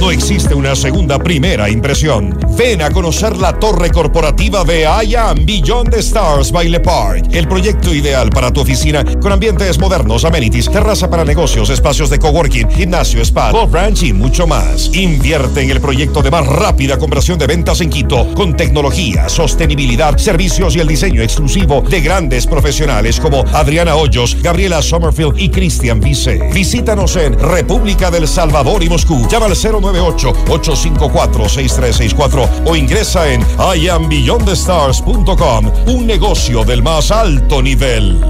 No 0.00 0.12
existe 0.12 0.54
una 0.54 0.76
segunda 0.76 1.18
primera 1.18 1.68
impresión. 1.68 2.38
Ven 2.56 2.82
a 2.82 2.90
conocer 2.90 3.36
la 3.36 3.58
torre 3.58 3.90
corporativa 3.90 4.62
de 4.62 4.82
I 4.82 5.16
Am 5.16 5.44
Beyond 5.44 5.92
Stars 5.94 6.52
by 6.52 6.68
Le 6.68 6.78
Park. 6.78 7.26
El 7.32 7.48
proyecto 7.48 7.92
ideal 7.92 8.30
para 8.30 8.52
tu 8.52 8.60
oficina 8.60 9.04
con 9.20 9.32
ambientes 9.32 9.76
modernos, 9.78 10.24
amenities, 10.24 10.70
terraza 10.70 11.10
para 11.10 11.24
negocios, 11.24 11.70
espacios 11.70 12.10
de 12.10 12.18
coworking, 12.20 12.70
gimnasio, 12.70 13.20
spa, 13.22 13.50
golf 13.50 13.72
ranch 13.72 14.04
y 14.04 14.12
mucho 14.12 14.46
más. 14.46 14.88
Invierte 14.94 15.62
en 15.62 15.70
el 15.70 15.80
proyecto 15.80 16.22
de 16.22 16.30
más 16.30 16.46
rápida 16.46 16.96
conversión 16.96 17.36
de 17.36 17.48
ventas 17.48 17.80
en 17.80 17.90
Quito 17.90 18.32
con 18.34 18.56
tecnología, 18.56 19.28
sostenibilidad, 19.28 20.16
servicios 20.16 20.76
y 20.76 20.80
el 20.80 20.86
diseño 20.86 21.22
exclusivo 21.22 21.82
de 21.82 22.00
grandes 22.00 22.46
profesionales 22.46 23.18
como 23.18 23.44
Adriana 23.52 23.96
Hoyos, 23.96 24.36
Gabriela 24.40 24.80
Sommerfield 24.80 25.40
y 25.40 25.48
Cristian 25.48 25.98
Vice. 25.98 26.50
Visítanos 26.54 27.16
en 27.16 27.36
República 27.36 28.12
del 28.12 28.28
Salvador 28.28 28.84
y 28.84 28.88
Moscú. 28.88 29.26
Llama 29.28 29.46
al 29.46 29.56
098-854-6364 29.92 32.48
o 32.66 32.76
ingresa 32.76 33.32
en 33.32 33.42
iambeyondthestars.com. 33.76 35.72
Un 35.86 36.06
negocio 36.06 36.64
del 36.64 36.82
más 36.82 37.10
alto 37.10 37.62
nivel. 37.62 38.20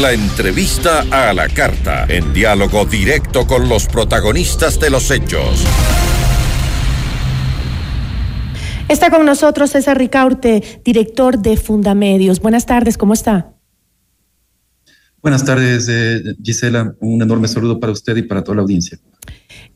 La 0.01 0.13
entrevista 0.13 1.05
a 1.11 1.35
la 1.35 1.51
carta, 1.51 2.07
en 2.09 2.33
diálogo 2.33 2.87
directo 2.87 3.47
con 3.47 3.69
los 3.69 3.87
protagonistas 3.87 4.81
de 4.81 4.89
los 4.89 5.11
hechos. 5.11 5.63
Está 8.89 9.11
con 9.11 9.27
nosotros 9.27 9.71
César 9.71 9.99
Ricaurte, 9.99 10.81
director 10.83 11.39
de 11.39 11.59
Fundamedios. 11.59 12.41
Buenas 12.41 12.65
tardes, 12.65 12.97
¿cómo 12.97 13.13
está? 13.13 13.53
Buenas 15.21 15.45
tardes, 15.45 15.87
eh, 15.91 16.37
Gisela. 16.43 16.95
Un 17.01 17.21
enorme 17.21 17.47
saludo 17.47 17.79
para 17.79 17.93
usted 17.93 18.17
y 18.17 18.23
para 18.23 18.43
toda 18.43 18.57
la 18.57 18.63
audiencia. 18.63 18.99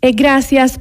Eh, 0.00 0.12
gracias. 0.12 0.80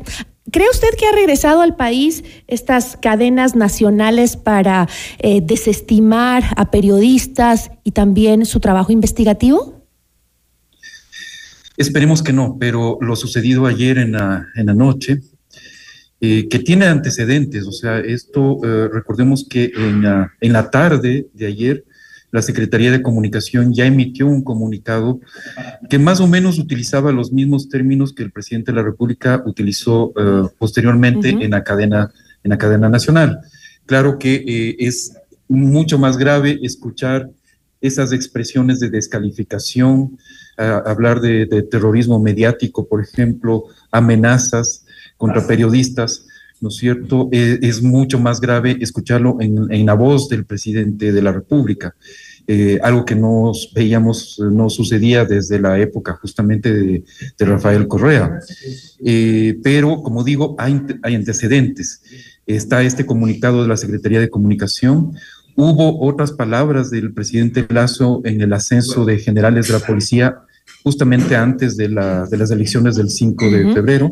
¿Cree 0.51 0.69
usted 0.69 0.89
que 0.97 1.07
ha 1.07 1.11
regresado 1.11 1.61
al 1.61 1.75
país 1.75 2.23
estas 2.47 2.97
cadenas 3.01 3.55
nacionales 3.55 4.37
para 4.37 4.87
eh, 5.17 5.41
desestimar 5.43 6.43
a 6.55 6.69
periodistas 6.69 7.71
y 7.83 7.91
también 7.91 8.45
su 8.45 8.59
trabajo 8.59 8.91
investigativo? 8.91 9.83
Esperemos 11.77 12.21
que 12.21 12.31
no, 12.31 12.57
pero 12.59 12.99
lo 13.01 13.15
sucedido 13.15 13.65
ayer 13.65 13.97
en 13.97 14.11
la, 14.13 14.45
noche, 14.55 15.21
eh, 16.21 16.47
que 16.47 16.59
tiene 16.59 16.85
antecedentes, 16.85 17.65
o 17.65 17.71
sea, 17.71 17.99
esto, 17.99 18.59
eh, 18.63 18.87
recordemos 18.87 19.45
que 19.49 19.71
en 19.75 20.53
la 20.53 20.69
tarde 20.69 21.27
de 21.33 21.45
ayer, 21.47 21.83
la 22.35 22.41
Secretaría 22.41 22.91
de 22.91 23.01
Comunicación 23.01 23.73
ya 23.73 23.85
emitió 23.85 24.27
un 24.27 24.43
comunicado 24.43 25.21
que 25.89 25.97
más 25.97 26.19
o 26.19 26.27
menos 26.27 26.59
utilizaba 26.59 27.13
los 27.13 27.31
mismos 27.31 27.69
términos 27.69 28.11
que 28.11 28.23
el 28.23 28.31
presidente 28.33 28.73
de 28.73 28.75
la 28.75 28.83
República 28.83 29.41
utilizó 29.45 30.11
eh, 30.17 30.49
posteriormente 30.57 31.29
en, 31.29 31.51
la 31.51 31.63
cadena, 31.63 32.11
en 32.43 32.49
la 32.49 32.57
cadena 32.57 32.89
nacional. 32.89 33.39
Claro 33.85 34.19
que 34.19 34.43
eh, 34.45 34.75
es 34.79 35.13
mucho 35.47 35.97
más 35.97 36.17
grave 36.17 36.59
escuchar 36.61 37.29
esas 37.79 38.11
expresiones 38.11 38.81
de 38.81 38.89
descalificación, 38.89 40.17
uh, 40.57 40.89
hablar 40.89 41.21
de, 41.21 41.45
de, 41.45 41.61
terrorismo 41.61 42.19
mediático, 42.19 42.85
por 42.85 43.01
ejemplo, 43.01 43.63
amenazas 43.91 44.85
contra 45.15 45.47
periodistas, 45.47 46.27
¿no 46.61 46.69
es 46.69 46.75
cierto? 46.75 47.29
Eh, 47.31 47.59
es 47.61 47.81
mucho 47.81 48.19
más 48.19 48.41
grave 48.41 48.77
escucharlo 48.79 49.37
en, 49.39 49.71
en, 49.71 49.85
la 49.85 49.93
voz 49.93 50.29
del 50.29 50.45
presidente 50.45 51.11
de 51.11 51.21
la 51.21 51.31
República. 51.31 51.95
Eh, 52.47 52.79
algo 52.83 53.05
que 53.05 53.15
no 53.15 53.51
veíamos, 53.73 54.39
no 54.39 54.69
sucedía 54.69 55.25
desde 55.25 55.59
la 55.59 55.79
época 55.79 56.13
justamente 56.21 56.71
de, 56.71 57.03
de 57.37 57.45
Rafael 57.45 57.87
Correa. 57.87 58.39
Eh, 59.03 59.57
pero, 59.63 60.03
como 60.03 60.23
digo, 60.23 60.55
hay, 60.59 60.81
hay 61.01 61.15
antecedentes. 61.15 62.01
Está 62.45 62.83
este 62.83 63.05
comunicado 63.05 63.63
de 63.63 63.67
la 63.67 63.77
Secretaría 63.77 64.19
de 64.19 64.29
Comunicación, 64.29 65.13
Hubo 65.57 66.05
otras 66.05 66.33
palabras 66.33 66.91
del 66.91 67.13
presidente 67.13 67.65
Lazo 67.69 68.21
en 68.25 68.41
el 68.41 68.51
ascenso 68.51 69.05
de 69.05 69.19
generales 69.19 69.67
de 69.67 69.73
la 69.73 69.79
policía 69.79 70.39
justamente 70.83 71.35
antes 71.37 71.77
de, 71.77 71.87
la, 71.87 72.25
de 72.25 72.37
las 72.37 72.51
elecciones 72.51 72.95
del 72.95 73.09
5 73.09 73.49
de 73.49 73.73
febrero. 73.73 74.11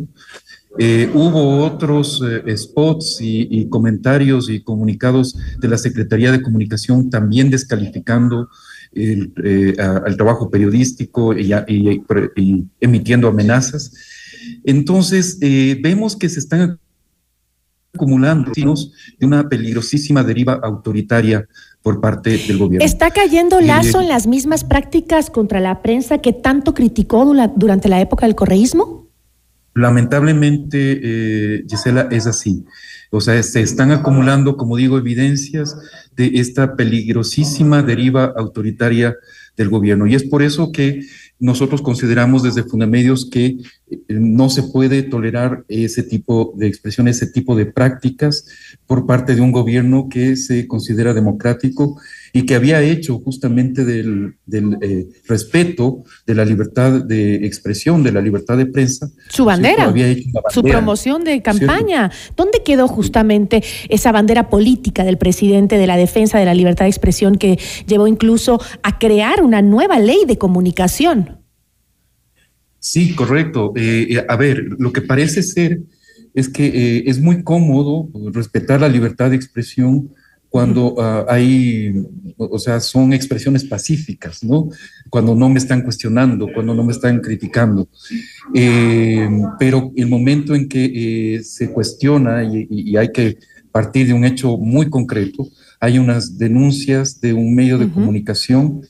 Eh, 0.80 1.10
hubo 1.14 1.64
otros 1.64 2.22
eh, 2.28 2.58
spots 2.58 3.22
y, 3.22 3.48
y, 3.52 3.70
comentarios 3.70 4.50
y 4.50 4.62
comunicados 4.62 5.38
de 5.60 5.68
la 5.68 5.78
Secretaría 5.78 6.32
de 6.32 6.42
Comunicación 6.42 7.12
también 7.12 7.52
descalificando 7.52 8.50
el, 8.96 9.34
eh, 9.44 9.76
al 9.80 10.16
trabajo 10.16 10.50
periodístico 10.50 11.38
y, 11.38 11.54
y, 11.68 12.04
y, 12.36 12.66
emitiendo 12.80 13.28
amenazas. 13.28 13.94
Entonces, 14.64 15.38
eh, 15.42 15.80
vemos 15.82 16.16
que 16.16 16.30
se 16.30 16.40
están 16.40 16.80
acumulando 17.94 18.52
de 18.52 19.26
una 19.26 19.48
peligrosísima 19.48 20.24
deriva 20.24 20.54
autoritaria 20.64 21.48
por 21.82 22.02
parte 22.02 22.38
del 22.48 22.58
gobierno. 22.58 22.86
¿Está 22.86 23.12
cayendo 23.12 23.62
Lazo 23.62 24.02
en 24.02 24.08
las 24.08 24.26
mismas 24.26 24.64
prácticas 24.64 25.30
contra 25.30 25.60
la 25.60 25.82
prensa 25.82 26.18
que 26.18 26.34
tanto 26.34 26.74
criticó 26.74 27.26
durante 27.56 27.90
la 27.90 28.02
época 28.02 28.26
del 28.26 28.36
correísmo? 28.36 29.03
Lamentablemente, 29.76 31.00
eh, 31.04 31.66
Gisela, 31.68 32.08
es 32.12 32.28
así. 32.28 32.66
O 33.10 33.22
sea, 33.22 33.42
se 33.44 33.62
están 33.62 33.92
acumulando, 33.92 34.58
como 34.58 34.78
digo, 34.78 34.98
evidencias 34.98 35.78
de 36.16 36.32
esta 36.36 36.76
peligrosísima 36.76 37.84
deriva 37.84 38.34
autoritaria 38.36 39.16
del 39.56 39.70
gobierno. 39.70 40.08
Y 40.08 40.16
es 40.16 40.24
por 40.24 40.42
eso 40.42 40.72
que 40.72 41.02
nosotros 41.40 41.82
consideramos 41.82 42.42
desde 42.44 42.64
Fundamedios 42.64 43.30
que 43.30 43.58
no 44.08 44.50
se 44.50 44.64
puede 44.64 45.04
tolerar 45.04 45.64
ese 45.68 46.04
tipo 46.04 46.54
de 46.58 46.68
expresión, 46.68 47.08
ese 47.08 47.28
tipo 47.28 47.56
de 47.56 47.66
prácticas 47.66 48.46
por 48.88 49.06
parte 49.06 49.36
de 49.36 49.42
un 49.42 49.52
gobierno 49.52 50.08
que 50.10 50.36
se 50.36 50.68
considera 50.68 51.14
democrático 51.14 52.00
y 52.36 52.48
que 52.48 52.56
había 52.56 52.82
hecho 52.82 53.20
justamente 53.20 53.86
del, 53.86 54.34
eh, 54.52 55.06
respeto 55.28 56.04
de 56.26 56.34
la 56.34 56.44
libertad 56.44 57.04
de 57.06 57.36
expresión, 57.46 58.02
de 58.02 58.12
la 58.12 58.22
libertad 58.22 58.58
de 58.58 58.66
prensa. 58.66 59.08
Su 59.30 59.46
bandera, 59.46 59.94
su 60.50 60.64
promoción 60.64 61.24
de 61.24 61.44
campaña. 61.44 62.12
¿Dónde 62.36 62.64
quedó 62.66 62.88
justamente 62.88 63.64
esa 63.88 64.12
bandera 64.12 64.50
política 64.50 65.04
del 65.04 65.20
presidente 65.20 65.78
de 65.78 65.86
la 65.86 65.96
defensa 65.96 66.40
de 66.40 66.46
la 66.46 66.56
libertad 66.56 66.86
de 66.86 66.90
expresión 66.90 67.36
que 67.36 67.60
llevó 67.86 68.08
incluso 68.08 68.60
a 68.82 68.98
crear 68.98 69.44
una 69.44 69.62
nueva 69.62 70.00
ley 70.00 70.26
de 70.28 70.40
comunicación? 70.40 71.38
Sí, 72.80 73.14
correcto. 73.14 73.74
Eh, 73.76 74.08
eh, 74.10 74.26
a 74.28 74.36
ver, 74.38 74.70
lo 74.80 74.92
que 74.92 75.02
parece 75.02 75.44
ser 75.44 75.82
es 76.34 76.50
que 76.50 77.04
es 77.06 77.20
muy 77.20 77.44
cómodo 77.44 78.10
respetar 78.34 78.82
la 78.82 78.90
libertad 78.90 79.30
de 79.30 79.36
expresión 79.36 80.10
cuando 80.54 80.94
ah, 81.00 81.26
hay, 81.30 82.06
o 82.38 82.60
sea, 82.60 82.80
son 82.80 83.12
expresiones 83.12 83.64
pacíficas, 83.64 84.44
¿no? 84.44 84.70
Cuando 85.10 85.34
no 85.34 85.50
me 85.50 85.58
están 85.58 85.82
cuestionando, 85.82 86.48
cuando 86.54 86.76
no 86.76 86.84
me 86.84 86.92
están 86.92 87.22
criticando. 87.22 87.88
Eh, 88.54 89.28
pero 89.58 89.92
el 89.96 90.08
momento 90.08 90.54
en 90.54 90.70
que 90.70 91.38
eh, 91.38 91.44
se 91.44 91.72
cuestiona 91.72 92.44
y, 92.44 92.96
hay 92.96 93.12
que 93.12 93.40
partir 93.72 94.06
de 94.06 94.14
un 94.14 94.26
hecho 94.26 94.56
muy 94.58 94.92
concreto, 94.92 95.48
hay 95.80 95.98
unas 95.98 96.38
denuncias 96.38 97.20
de 97.20 97.34
un 97.34 97.56
medio 97.56 97.80
de 97.80 97.90
comunicación, 97.90 98.84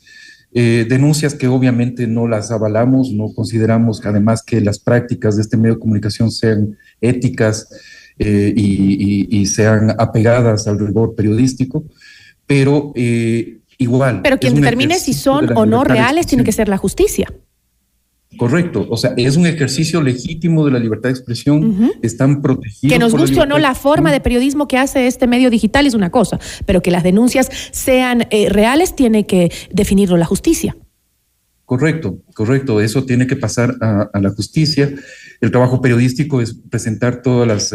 eh, 0.54 0.86
denuncias 0.90 1.34
que 1.34 1.48
obviamente 1.48 2.08
no 2.08 2.28
las 2.28 2.52
avalamos, 2.52 3.14
no 3.14 3.34
consideramos 3.34 4.06
además 4.06 4.44
que 4.44 4.60
las 4.60 4.80
prácticas 4.80 5.38
de 5.38 5.44
este 5.44 5.56
medio 5.56 5.76
de 5.76 5.80
comunicación 5.80 6.30
sean 6.30 6.78
éticas, 7.00 7.70
eh, 8.26 8.54
y, 8.56 9.46
sean 9.46 9.94
apegadas 9.98 10.68
al 10.68 10.80
rigor 10.80 11.16
periodístico, 11.16 11.84
pero 12.48 12.94
eh, 12.96 13.60
igual. 13.78 14.22
Pero 14.24 14.40
quien 14.40 14.56
determine 14.56 14.98
si 15.00 15.14
son 15.14 15.56
o 15.58 15.66
no 15.66 15.84
reales 15.84 16.26
tiene 16.28 16.44
que 16.44 16.52
ser 16.52 16.70
la 16.70 16.78
justicia. 16.78 17.28
Correcto, 18.38 18.88
o 18.90 18.98
sea, 18.98 19.14
es 19.16 19.36
un 19.36 19.46
ejercicio 19.46 20.02
legítimo 20.02 20.66
de 20.66 20.72
la 20.72 20.80
libertad 20.80 21.10
de 21.10 21.14
expresión, 21.14 21.92
están 22.02 22.42
protegidos. 22.42 22.92
Que 22.92 23.00
nos 23.00 23.14
guste 23.14 23.40
o 23.42 23.46
no 23.46 23.60
la 23.60 23.76
forma 23.76 24.12
de 24.12 24.22
periodismo 24.22 24.68
que 24.68 24.78
hace 24.78 25.06
este 25.06 25.28
medio 25.28 25.50
digital 25.50 25.86
es 25.86 25.94
una 25.94 26.10
cosa, 26.10 26.40
pero 26.66 26.82
que 26.82 26.90
las 26.90 27.04
denuncias 27.04 27.50
sean 27.72 28.26
eh, 28.32 28.50
reales 28.50 28.96
tiene 28.96 29.28
que 29.28 29.52
definirlo 29.72 30.18
la 30.18 30.26
justicia. 30.26 30.76
Correcto, 31.66 32.20
correcto, 32.34 32.82
eso 32.82 33.06
tiene 33.06 33.28
que 33.28 33.36
pasar 33.36 33.76
a, 33.82 34.20
la 34.20 34.30
justicia. 34.32 34.92
El 35.40 35.52
trabajo 35.52 35.82
periodístico 35.82 36.42
es 36.42 36.56
presentar 36.70 37.22
todas 37.22 37.48
las 37.48 37.74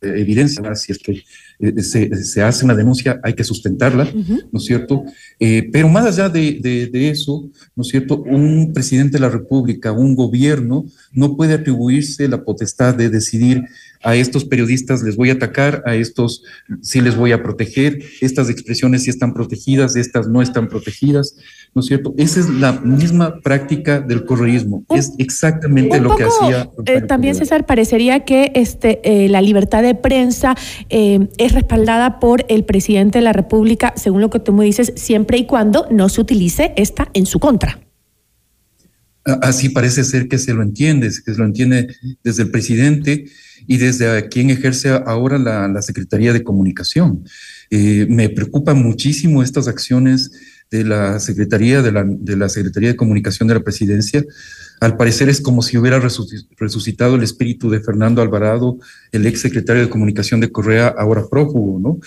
evidencia, 0.00 0.74
si 0.74 0.92
es 0.92 0.98
que 0.98 1.24
eh, 1.60 1.82
se, 1.82 2.42
hace 2.42 2.64
una 2.64 2.74
denuncia, 2.74 3.20
hay 3.22 3.34
que 3.34 3.44
sustentarla, 3.44 4.08
¿no 4.52 4.58
es 4.58 4.64
cierto? 4.64 5.04
Eh, 5.40 5.68
pero 5.72 5.88
más 5.88 6.06
allá 6.06 6.28
de, 6.28 6.88
de, 6.92 7.10
eso, 7.10 7.50
¿no 7.74 7.82
es 7.82 7.88
cierto? 7.88 8.22
Un 8.22 8.72
presidente 8.72 9.14
de 9.14 9.20
la 9.20 9.28
República, 9.28 9.92
un 9.92 10.14
gobierno, 10.14 10.84
no 11.12 11.36
puede 11.36 11.54
atribuirse 11.54 12.28
la 12.28 12.44
potestad 12.44 12.94
de 12.94 13.10
decidir 13.10 13.64
a 14.02 14.14
estos 14.14 14.44
periodistas 14.44 15.02
les 15.02 15.16
voy 15.16 15.30
a 15.30 15.34
atacar, 15.34 15.82
a 15.86 15.94
estos 15.94 16.42
sí 16.82 17.00
les 17.00 17.16
voy 17.16 17.32
a 17.32 17.42
proteger, 17.42 18.00
estas 18.20 18.48
expresiones 18.48 19.04
sí 19.04 19.10
están 19.10 19.34
protegidas, 19.34 19.96
estas 19.96 20.28
no 20.28 20.40
están 20.40 20.68
protegidas, 20.68 21.36
¿no 21.74 21.80
es 21.80 21.86
cierto? 21.86 22.14
Esa 22.16 22.40
es 22.40 22.48
la 22.48 22.72
misma 22.72 23.40
práctica 23.40 24.00
del 24.00 24.24
correísmo, 24.24 24.84
es 24.90 25.12
exactamente 25.18 26.00
lo 26.00 26.14
que 26.16 26.24
hacía. 26.24 26.70
Eh, 26.86 27.00
también, 27.02 27.34
César, 27.34 27.66
parecería 27.66 28.24
que 28.24 28.52
este, 28.54 29.00
eh, 29.02 29.28
la 29.28 29.42
libertad 29.42 29.82
de 29.82 29.94
prensa 29.94 30.54
eh, 30.90 31.28
es 31.38 31.47
respaldada 31.52 32.20
por 32.20 32.44
el 32.48 32.64
presidente 32.64 33.18
de 33.18 33.24
la 33.24 33.32
República, 33.32 33.92
según 33.96 34.20
lo 34.20 34.30
que 34.30 34.40
tú 34.40 34.52
me 34.52 34.64
dices, 34.64 34.92
siempre 34.96 35.38
y 35.38 35.46
cuando 35.46 35.86
no 35.90 36.08
se 36.08 36.20
utilice 36.20 36.72
esta 36.76 37.10
en 37.14 37.26
su 37.26 37.38
contra. 37.38 37.80
Así 39.42 39.68
parece 39.68 40.04
ser 40.04 40.28
que 40.28 40.38
se 40.38 40.54
lo 40.54 40.62
entiende, 40.62 41.08
que 41.08 41.32
se 41.32 41.38
lo 41.38 41.44
entiende 41.44 41.94
desde 42.24 42.44
el 42.44 42.50
presidente 42.50 43.26
y 43.66 43.76
desde 43.76 44.28
quien 44.28 44.48
ejerce 44.50 44.88
ahora 44.88 45.38
la, 45.38 45.82
Secretaría 45.82 46.32
de 46.32 46.42
Comunicación. 46.42 47.24
Eh, 47.70 48.06
me 48.08 48.30
preocupan 48.30 48.82
muchísimo 48.82 49.42
estas 49.42 49.68
acciones 49.68 50.30
de 50.70 50.84
la 50.84 51.18
Secretaría 51.20 51.82
de 51.82 51.92
la, 51.92 52.04
de 52.06 52.36
la 52.36 52.48
Secretaría 52.48 52.90
de 52.90 52.96
Comunicación 52.96 53.48
de 53.48 53.54
la 53.54 53.60
Presidencia. 53.60 54.24
Al 54.80 54.96
parecer 54.96 55.28
es 55.28 55.40
como 55.40 55.62
si 55.62 55.76
hubiera 55.76 56.00
resucitado 56.56 57.16
el 57.16 57.22
espíritu 57.22 57.68
de 57.68 57.80
Fernando 57.80 58.22
Alvarado, 58.22 58.78
el 59.10 59.26
ex 59.26 59.40
secretario 59.40 59.82
de 59.82 59.90
Comunicación 59.90 60.40
de 60.40 60.52
Correa, 60.52 60.94
ahora 60.96 61.26
prófugo, 61.28 61.80
¿no? 61.80 61.98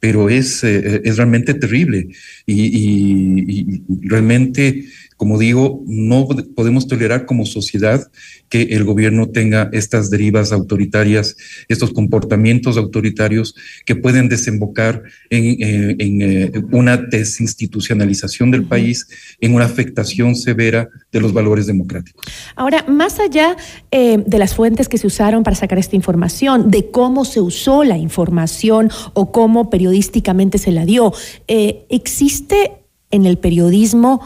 Pero 0.00 0.28
es, 0.28 0.64
eh, 0.64 1.02
es 1.04 1.16
realmente 1.16 1.54
terrible 1.54 2.08
y, 2.44 3.60
y 3.60 3.82
realmente 4.02 4.86
como 5.16 5.38
digo, 5.38 5.82
no 5.86 6.28
podemos 6.54 6.86
tolerar 6.86 7.24
como 7.24 7.46
sociedad 7.46 8.06
que 8.50 8.62
el 8.62 8.84
gobierno 8.84 9.28
tenga 9.28 9.70
estas 9.72 10.10
derivas 10.10 10.52
autoritarias, 10.52 11.36
estos 11.68 11.92
comportamientos 11.92 12.76
autoritarios 12.76 13.54
que 13.86 13.96
pueden 13.96 14.28
desembocar 14.28 15.02
en, 15.30 15.44
eh, 15.44 15.96
eh, 15.98 16.52
una 16.70 16.98
desinstitucionalización 16.98 18.50
del 18.50 18.64
país, 18.64 19.08
en 19.40 19.54
una 19.54 19.64
afectación 19.64 20.36
severa 20.36 20.88
de 21.10 21.20
los 21.20 21.32
valores 21.32 21.66
democráticos. 21.66 22.24
Ahora, 22.54 22.84
más 22.86 23.18
allá 23.18 23.56
eh, 23.90 24.22
de 24.24 24.38
las 24.38 24.54
fuentes 24.54 24.88
que 24.88 24.98
se 24.98 25.06
usaron 25.06 25.42
para 25.42 25.56
sacar 25.56 25.78
esta 25.78 25.96
información, 25.96 26.70
de 26.70 26.90
cómo 26.90 27.24
se 27.24 27.40
usó 27.40 27.84
la 27.84 27.96
información 27.96 28.90
o 29.14 29.32
cómo 29.32 29.70
periodísticamente 29.70 30.58
se 30.58 30.72
la 30.72 30.84
dio, 30.84 31.14
¿existe 31.48 32.72
en 33.10 33.24
el 33.24 33.38
periodismo 33.38 34.20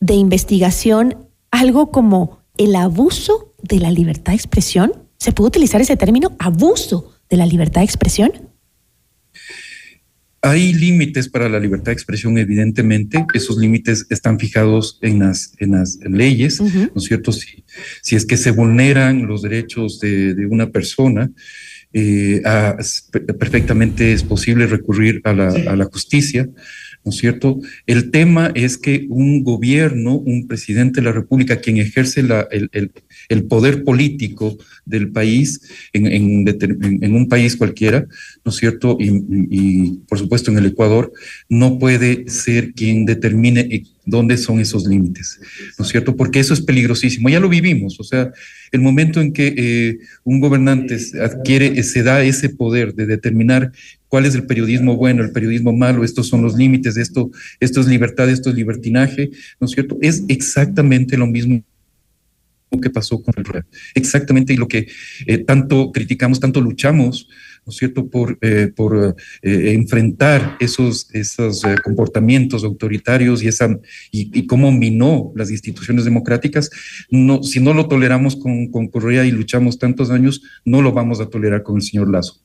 de 0.00 0.14
investigación 0.14 1.28
algo 1.50 1.90
como 1.90 2.40
el 2.56 2.76
abuso 2.76 3.54
de 3.62 3.80
la 3.80 3.90
libertad 3.90 4.32
de 4.32 4.36
expresión? 4.36 4.92
¿Se 5.18 5.32
puede 5.32 5.48
utilizar 5.48 5.80
ese 5.80 5.96
término, 5.96 6.36
abuso 6.38 7.14
de 7.30 7.36
la 7.36 7.46
libertad 7.46 7.80
de 7.80 7.86
expresión? 7.86 8.32
Hay 10.42 10.74
límites 10.74 11.30
para 11.30 11.48
la 11.48 11.58
libertad 11.58 11.86
de 11.86 11.92
expresión, 11.92 12.36
evidentemente. 12.36 13.24
Esos 13.32 13.56
límites 13.56 14.06
están 14.10 14.38
fijados 14.38 14.98
en 15.00 15.20
las, 15.20 15.54
en 15.58 15.72
las 15.72 15.98
leyes, 16.04 16.60
¿no 16.60 16.90
es 16.96 17.04
cierto? 17.04 17.32
Si, 17.32 17.64
si, 18.02 18.14
es 18.14 18.26
que 18.26 18.36
se 18.36 18.50
vulneran 18.50 19.26
los 19.26 19.40
derechos 19.40 20.00
de, 20.00 20.34
de 20.34 20.44
una 20.44 20.70
persona, 20.70 21.30
eh, 21.94 22.42
perfectamente 23.38 24.12
es 24.12 24.22
posible 24.22 24.66
recurrir 24.66 25.22
a 25.24 25.32
la, 25.32 25.48
a 25.48 25.76
la 25.76 25.84
justicia. 25.86 26.46
¿No 27.04 27.10
es 27.10 27.16
cierto? 27.16 27.60
El 27.86 28.10
tema 28.10 28.50
es 28.54 28.78
que 28.78 29.06
un 29.10 29.44
gobierno, 29.44 30.16
un 30.16 30.46
presidente 30.46 31.00
de 31.00 31.06
la 31.06 31.12
República, 31.12 31.60
quien 31.60 31.76
ejerce 31.76 32.20
el, 32.20 32.32
el, 32.72 32.92
el, 33.28 33.44
poder 33.44 33.84
político 33.84 34.56
del 34.86 35.10
país, 35.10 35.60
en, 35.92 36.06
en, 36.06 36.48
en, 36.48 37.14
un 37.14 37.28
país 37.28 37.56
cualquiera, 37.56 38.06
¿no 38.44 38.50
es 38.50 38.56
cierto? 38.56 38.96
Y, 38.98 39.10
y, 39.50 39.90
por 40.08 40.18
supuesto 40.18 40.50
en 40.50 40.58
el 40.58 40.66
Ecuador, 40.66 41.12
no 41.48 41.78
puede 41.78 42.28
ser 42.28 42.72
quien 42.72 43.04
determine 43.04 43.84
dónde 44.06 44.36
son 44.36 44.60
esos 44.60 44.86
límites, 44.86 45.40
¿no 45.78 45.84
es 45.84 45.90
cierto? 45.90 46.16
Porque 46.16 46.40
eso 46.40 46.54
es 46.54 46.60
peligrosísimo, 46.60 47.28
ya 47.28 47.40
lo 47.40 47.48
vivimos, 47.48 47.98
o 48.00 48.04
sea, 48.04 48.32
el 48.72 48.80
momento 48.80 49.20
en 49.20 49.32
que 49.32 49.54
eh, 49.56 49.98
un 50.24 50.40
gobernante 50.40 50.98
adquiere, 51.22 51.82
se 51.82 52.02
da 52.02 52.22
ese 52.22 52.48
poder 52.48 52.94
de 52.94 53.06
determinar 53.06 53.72
cuál 54.14 54.26
es 54.26 54.36
el 54.36 54.46
periodismo 54.46 54.96
bueno, 54.96 55.24
el 55.24 55.32
periodismo 55.32 55.72
malo, 55.72 56.04
estos 56.04 56.28
son 56.28 56.40
los 56.40 56.54
límites, 56.54 56.96
esto, 56.96 57.32
esto 57.58 57.80
es 57.80 57.88
libertad, 57.88 58.30
esto 58.30 58.50
es 58.50 58.54
libertinaje, 58.54 59.32
¿no 59.58 59.64
es 59.64 59.72
cierto? 59.72 59.98
Es 60.02 60.22
exactamente 60.28 61.16
lo 61.16 61.26
mismo 61.26 61.64
que 62.80 62.90
pasó 62.90 63.20
con 63.20 63.34
el 63.36 63.64
exactamente 63.96 64.52
y 64.52 64.56
lo 64.56 64.68
que 64.68 64.86
eh, 65.26 65.38
tanto 65.38 65.90
criticamos, 65.90 66.38
tanto 66.38 66.60
luchamos, 66.60 67.28
¿no 67.66 67.72
es 67.72 67.76
cierto?, 67.76 68.08
por, 68.08 68.38
eh, 68.40 68.70
por 68.76 69.16
eh, 69.42 69.72
enfrentar 69.72 70.58
esos, 70.60 71.08
esos 71.12 71.62
comportamientos 71.82 72.62
autoritarios 72.62 73.42
y, 73.42 73.48
esa, 73.48 73.80
y, 74.12 74.46
cómo 74.46 74.70
minó 74.70 75.32
las 75.34 75.50
instituciones 75.50 76.04
democráticas. 76.04 76.70
No, 77.10 77.42
si 77.42 77.58
no 77.58 77.74
lo 77.74 77.88
toleramos 77.88 78.36
con, 78.36 78.70
con 78.70 78.86
Correa 78.86 79.26
y 79.26 79.32
luchamos 79.32 79.76
tantos 79.76 80.10
años, 80.10 80.40
no 80.64 80.82
lo 80.82 80.92
vamos 80.92 81.18
a 81.18 81.26
tolerar 81.26 81.64
con 81.64 81.78
el 81.78 81.82
señor 81.82 82.08
Lazo. 82.08 82.43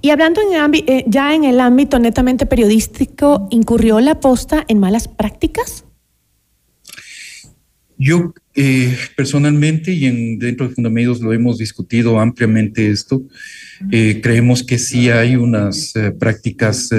Y 0.00 0.10
hablando 0.10 0.40
eh, 0.72 1.04
ya 1.06 1.34
en 1.34 1.44
el 1.44 1.60
ámbito 1.60 1.98
netamente 1.98 2.46
periodístico, 2.46 3.48
¿incurrió 3.50 4.00
la 4.00 4.20
posta 4.20 4.64
en 4.68 4.78
malas 4.78 5.08
prácticas? 5.08 5.84
Yo 7.96 8.34
eh, 8.54 8.96
personalmente 9.16 9.92
y 9.92 10.06
en, 10.06 10.38
dentro 10.38 10.68
de 10.68 10.74
Fundamedios 10.74 11.20
lo 11.20 11.32
hemos 11.32 11.58
discutido 11.58 12.18
ampliamente 12.18 12.90
esto. 12.90 13.22
Eh, 13.90 14.20
creemos 14.22 14.64
que 14.64 14.78
sí 14.78 15.10
hay 15.10 15.36
unas 15.36 15.92
prácticas 16.18 16.90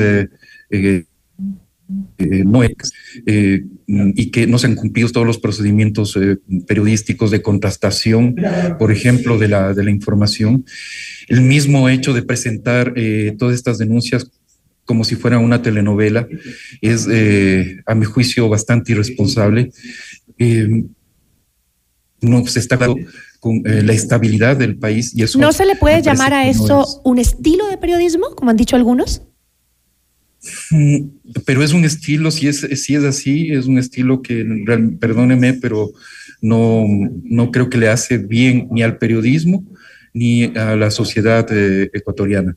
no 2.17 2.63
y 2.67 4.32
que 4.32 4.48
no 4.48 4.58
se 4.58 4.67
han 4.67 4.76
cumplido 4.76 5.10
todos 5.10 5.28
los 5.28 5.38
procedimientos 5.38 6.17
periodísticos 6.67 7.30
de 7.32 7.41
contrastación, 7.41 8.36
por 8.80 8.91
ejemplo, 8.91 9.38
de 9.38 9.48
la, 9.50 9.74
de 9.74 9.84
la 9.84 9.91
información 9.91 10.65
el 11.28 11.41
mismo 11.41 11.89
hecho 11.89 12.13
de 12.13 12.24
presentar 12.24 12.93
eh, 12.95 13.36
todas 13.38 13.56
estas 13.56 13.78
denuncias 13.78 14.30
como 14.86 15.04
si 15.04 15.15
fuera 15.15 15.39
una 15.39 15.63
telenovela, 15.63 16.28
es, 16.80 17.08
eh, 17.10 17.82
a 17.88 17.95
mi 17.95 18.06
juicio, 18.06 18.48
bastante 18.48 18.91
irresponsable. 18.91 19.71
Eh, 20.38 20.84
no 22.21 22.45
se 22.45 22.60
está 22.60 22.78
con 22.78 22.98
eh, 23.65 23.82
la 23.84 23.93
estabilidad 23.93 24.58
del 24.58 24.78
país 24.78 25.12
y 25.15 25.24
eso. 25.24 25.39
¿No 25.39 25.54
se 25.54 25.65
le 25.65 25.76
puede 25.76 26.04
llamar 26.04 26.34
a 26.36 26.43
no 26.43 26.52
eso 26.52 26.84
es. 26.84 27.02
un 27.04 27.17
estilo 27.17 27.67
de 27.67 27.78
periodismo, 27.78 28.28
como 28.36 28.52
han 28.52 28.58
dicho 28.58 28.76
algunos? 28.76 29.24
Pero 31.46 31.64
es 31.64 31.74
un 31.74 31.86
estilo, 31.86 32.32
si 32.32 32.48
es, 32.48 32.62
si 32.62 32.96
es 32.96 33.04
así, 33.04 33.52
es 33.52 33.66
un 33.66 33.78
estilo 33.78 34.22
que, 34.22 34.46
perdóneme, 35.00 35.54
pero 35.54 35.92
no, 36.42 36.86
no 37.24 37.52
creo 37.52 37.70
que 37.70 37.78
le 37.78 37.90
hace 37.90 38.18
bien 38.18 38.68
ni 38.72 38.84
al 38.84 38.98
periodismo 38.98 39.64
ni 40.16 40.46
a 40.46 40.78
la 40.78 40.92
sociedad 40.92 41.46
eh, 41.52 41.90
ecuatoriana. 41.94 42.56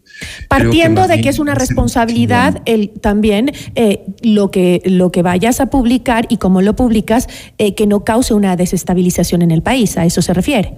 Partiendo 0.49 1.09
de 1.09 1.21
que 1.21 1.29
es 1.29 1.41
una 1.41 1.57
responsabilidad 1.57 2.63
el, 2.67 2.91
también 3.01 3.51
eh, 3.75 4.05
lo, 4.23 4.53
que, 4.53 4.81
lo 4.85 5.11
que 5.11 5.23
vayas 5.23 5.61
a 5.61 5.67
publicar 5.67 6.27
y 6.31 6.37
cómo 6.37 6.63
lo 6.63 6.77
publicas, 6.77 7.27
eh, 7.59 7.75
que 7.75 7.89
no 7.89 8.05
cause 8.05 8.33
una 8.33 8.55
desestabilización 8.55 9.43
en 9.43 9.51
el 9.51 9.65
país. 9.65 9.99
¿A 9.99 10.07
eso 10.07 10.23
se 10.23 10.33
refiere? 10.33 10.75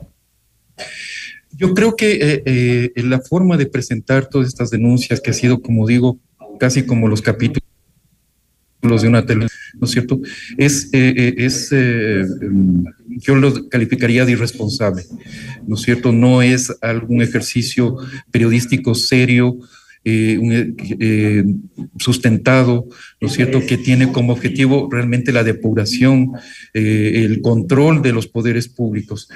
Yo 1.52 1.74
creo 1.74 1.96
que 1.96 2.90
la 2.96 3.20
forma 3.20 3.58
de 3.58 3.66
presentar 3.66 4.24
todas 4.30 4.48
estas 4.48 4.70
denuncias, 4.70 5.20
que 5.20 5.30
ha 5.30 5.34
sido, 5.34 5.60
como 5.60 5.86
digo, 5.86 6.18
casi 6.60 6.84
como 6.84 7.08
los 7.08 7.22
capítulos 7.22 7.64
de 8.82 9.08
una 9.08 9.26
tele, 9.26 9.46
¿no 9.78 9.86
es 9.86 9.90
cierto? 9.90 10.20
Es, 10.56 10.88
eh, 10.92 11.14
eh, 11.16 11.34
es 11.38 11.68
eh, 11.72 12.24
yo 13.08 13.34
lo 13.34 13.68
calificaría 13.68 14.24
de 14.24 14.32
irresponsable, 14.32 15.04
¿no 15.66 15.74
es 15.74 15.82
cierto? 15.82 16.12
No 16.12 16.42
es 16.42 16.72
algún 16.80 17.22
ejercicio 17.22 17.96
periodístico 18.30 18.94
serio, 18.94 19.58
eh, 20.02 21.44
sustentado, 21.98 22.86
¿no 23.20 23.28
es 23.28 23.34
cierto?, 23.34 23.60
que 23.66 23.76
tiene 23.76 24.12
como 24.12 24.32
objetivo 24.32 24.88
realmente 24.90 25.30
la 25.30 25.44
depuración, 25.44 26.32
el 26.72 27.42
control 27.42 28.00
de 28.00 28.14
los 28.14 28.26
poderes 28.26 28.66
públicos. 28.66 29.28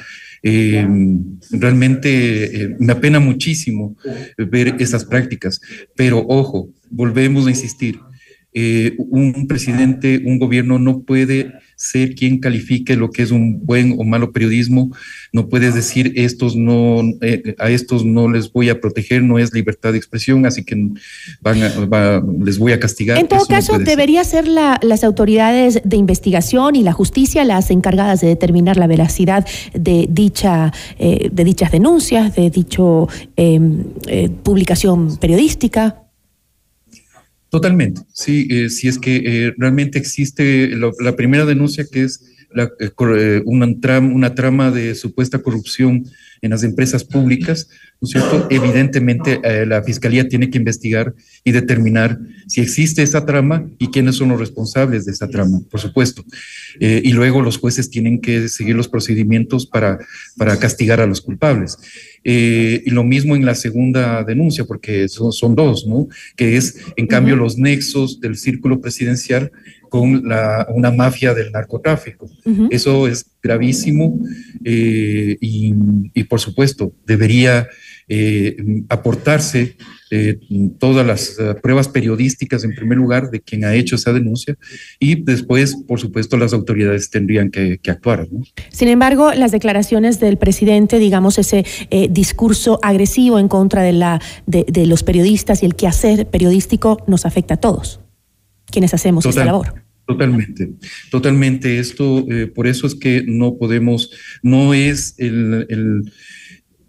Realmente 1.50 2.76
me 2.78 2.92
apena 2.92 3.20
muchísimo 3.20 3.94
ver 4.38 4.76
esas 4.78 5.04
prácticas, 5.04 5.60
pero 5.94 6.24
ojo, 6.26 6.70
volvemos 6.94 7.46
a 7.46 7.50
insistir, 7.50 7.98
eh, 8.56 8.94
un 8.98 9.46
presidente, 9.48 10.22
un 10.24 10.38
gobierno 10.38 10.78
no 10.78 11.00
puede 11.00 11.50
ser 11.76 12.14
quien 12.14 12.38
califique 12.38 12.94
lo 12.94 13.10
que 13.10 13.22
es 13.24 13.32
un 13.32 13.66
buen 13.66 13.96
o 13.98 14.04
malo 14.04 14.30
periodismo, 14.30 14.92
no 15.32 15.48
puedes 15.48 15.74
decir 15.74 16.12
estos 16.14 16.54
no, 16.54 17.00
eh, 17.20 17.56
a 17.58 17.68
estos 17.68 18.04
no 18.04 18.30
les 18.30 18.52
voy 18.52 18.68
a 18.68 18.80
proteger, 18.80 19.24
no 19.24 19.40
es 19.40 19.52
libertad 19.52 19.90
de 19.90 19.98
expresión, 19.98 20.46
así 20.46 20.62
que 20.62 20.76
van 21.40 21.62
a- 21.64 21.84
va- 21.86 22.22
les 22.44 22.58
voy 22.60 22.70
a 22.70 22.78
castigar. 22.78 23.18
En 23.18 23.26
todo 23.26 23.40
Eso 23.40 23.46
no 23.50 23.56
caso, 23.56 23.76
ser. 23.76 23.84
debería 23.86 24.22
ser 24.22 24.46
la- 24.46 24.78
las 24.82 25.02
autoridades 25.02 25.80
de 25.84 25.96
investigación 25.96 26.76
y 26.76 26.84
la 26.84 26.92
justicia 26.92 27.42
las 27.44 27.72
encargadas 27.72 28.20
de 28.20 28.28
determinar 28.28 28.76
la 28.76 28.86
veracidad 28.86 29.44
de, 29.74 30.06
dicha, 30.08 30.72
eh, 31.00 31.28
de 31.32 31.42
dichas 31.44 31.72
denuncias, 31.72 32.36
de 32.36 32.50
dicho 32.50 33.08
eh, 33.36 34.28
publicación 34.44 35.16
periodística. 35.18 36.03
Totalmente, 37.54 38.00
sí, 38.12 38.48
eh, 38.50 38.68
si 38.68 38.88
es 38.88 38.98
que 38.98 39.14
eh, 39.24 39.54
realmente 39.56 39.96
existe 39.96 40.70
la 40.98 41.14
primera 41.14 41.46
denuncia 41.46 41.86
que 41.88 42.02
es 42.02 42.20
la, 42.52 42.68
eh, 42.80 43.42
una, 43.44 43.68
tram- 43.68 44.12
una 44.12 44.34
trama 44.34 44.72
de 44.72 44.96
supuesta 44.96 45.38
corrupción 45.40 46.04
en 46.42 46.50
las 46.50 46.64
empresas 46.64 47.04
públicas, 47.04 47.68
¿no 48.00 48.06
es 48.06 48.10
cierto? 48.10 48.48
Evidentemente 48.50 49.40
la 49.66 49.82
Fiscalía 49.84 50.28
tiene 50.28 50.50
que 50.50 50.58
investigar 50.58 51.14
y 51.44 51.52
determinar 51.52 52.18
si 52.48 52.60
existe 52.60 53.02
esa 53.02 53.24
trama 53.24 53.66
y 53.78 53.86
quiénes 53.86 54.16
son 54.16 54.28
los 54.30 54.40
responsables 54.40 55.06
de 55.06 55.12
esa 55.12 55.28
trama, 55.28 55.60
por 55.70 55.80
supuesto. 55.80 56.22
Y 56.78 57.12
luego 57.12 57.40
los 57.40 57.56
jueces 57.56 57.88
tienen 57.88 58.20
que 58.20 58.48
seguir 58.48 58.74
los 58.74 58.88
procedimientos 58.88 59.64
para, 59.66 59.98
para 60.36 60.58
castigar 60.58 61.00
a 61.00 61.06
los 61.06 61.22
culpables. 61.22 61.78
Eh, 62.24 62.82
y 62.86 62.90
lo 62.90 63.04
mismo 63.04 63.36
en 63.36 63.44
la 63.44 63.54
segunda 63.54 64.24
denuncia, 64.24 64.64
porque 64.64 65.08
son, 65.08 65.32
son 65.32 65.54
dos, 65.54 65.86
¿no? 65.86 66.08
Que 66.36 66.56
es, 66.56 66.78
en 66.96 67.06
cambio, 67.06 67.36
los 67.36 67.58
nexos 67.58 68.20
del 68.20 68.36
círculo 68.36 68.80
presidencial 68.80 69.52
con 69.90 70.26
la, 70.26 70.66
una 70.74 70.90
mafia 70.90 71.34
del 71.34 71.52
narcotráfico. 71.52 72.28
Eso 72.70 73.06
es 73.06 73.26
gravísimo 73.42 74.18
eh, 74.64 75.36
y, 75.40 75.74
y, 76.14 76.24
por 76.24 76.40
supuesto, 76.40 76.92
debería 77.06 77.68
eh, 78.08 78.56
aportarse 78.88 79.76
eh, 80.10 80.38
todas 80.78 81.06
las 81.06 81.38
eh, 81.38 81.54
pruebas 81.62 81.88
periodísticas 81.88 82.64
en 82.64 82.74
primer 82.74 82.98
lugar 82.98 83.30
de 83.30 83.40
quien 83.40 83.64
ha 83.64 83.74
hecho 83.74 83.96
esa 83.96 84.12
denuncia 84.12 84.56
y 84.98 85.22
después, 85.22 85.76
por 85.88 86.00
supuesto, 86.00 86.36
las 86.36 86.52
autoridades 86.52 87.10
tendrían 87.10 87.50
que, 87.50 87.78
que 87.78 87.90
actuar. 87.90 88.28
¿no? 88.30 88.42
Sin 88.70 88.88
embargo, 88.88 89.32
las 89.32 89.52
declaraciones 89.52 90.20
del 90.20 90.36
presidente, 90.36 90.98
digamos, 90.98 91.38
ese 91.38 91.64
eh, 91.90 92.08
discurso 92.10 92.78
agresivo 92.82 93.38
en 93.38 93.48
contra 93.48 93.82
de, 93.82 93.92
la, 93.92 94.20
de, 94.46 94.64
de 94.68 94.86
los 94.86 95.02
periodistas 95.02 95.62
y 95.62 95.66
el 95.66 95.74
quehacer 95.74 96.26
periodístico 96.28 97.02
nos 97.06 97.26
afecta 97.26 97.54
a 97.54 97.56
todos, 97.58 98.00
quienes 98.66 98.94
hacemos 98.94 99.24
esta 99.24 99.40
Total. 99.40 99.46
labor. 99.46 99.84
Totalmente, 100.06 100.70
totalmente. 101.10 101.78
Esto, 101.78 102.26
eh, 102.30 102.46
por 102.46 102.66
eso 102.66 102.86
es 102.86 102.94
que 102.94 103.24
no 103.26 103.56
podemos, 103.56 104.10
no 104.42 104.74
es 104.74 105.14
el, 105.16 105.66
el 105.70 106.12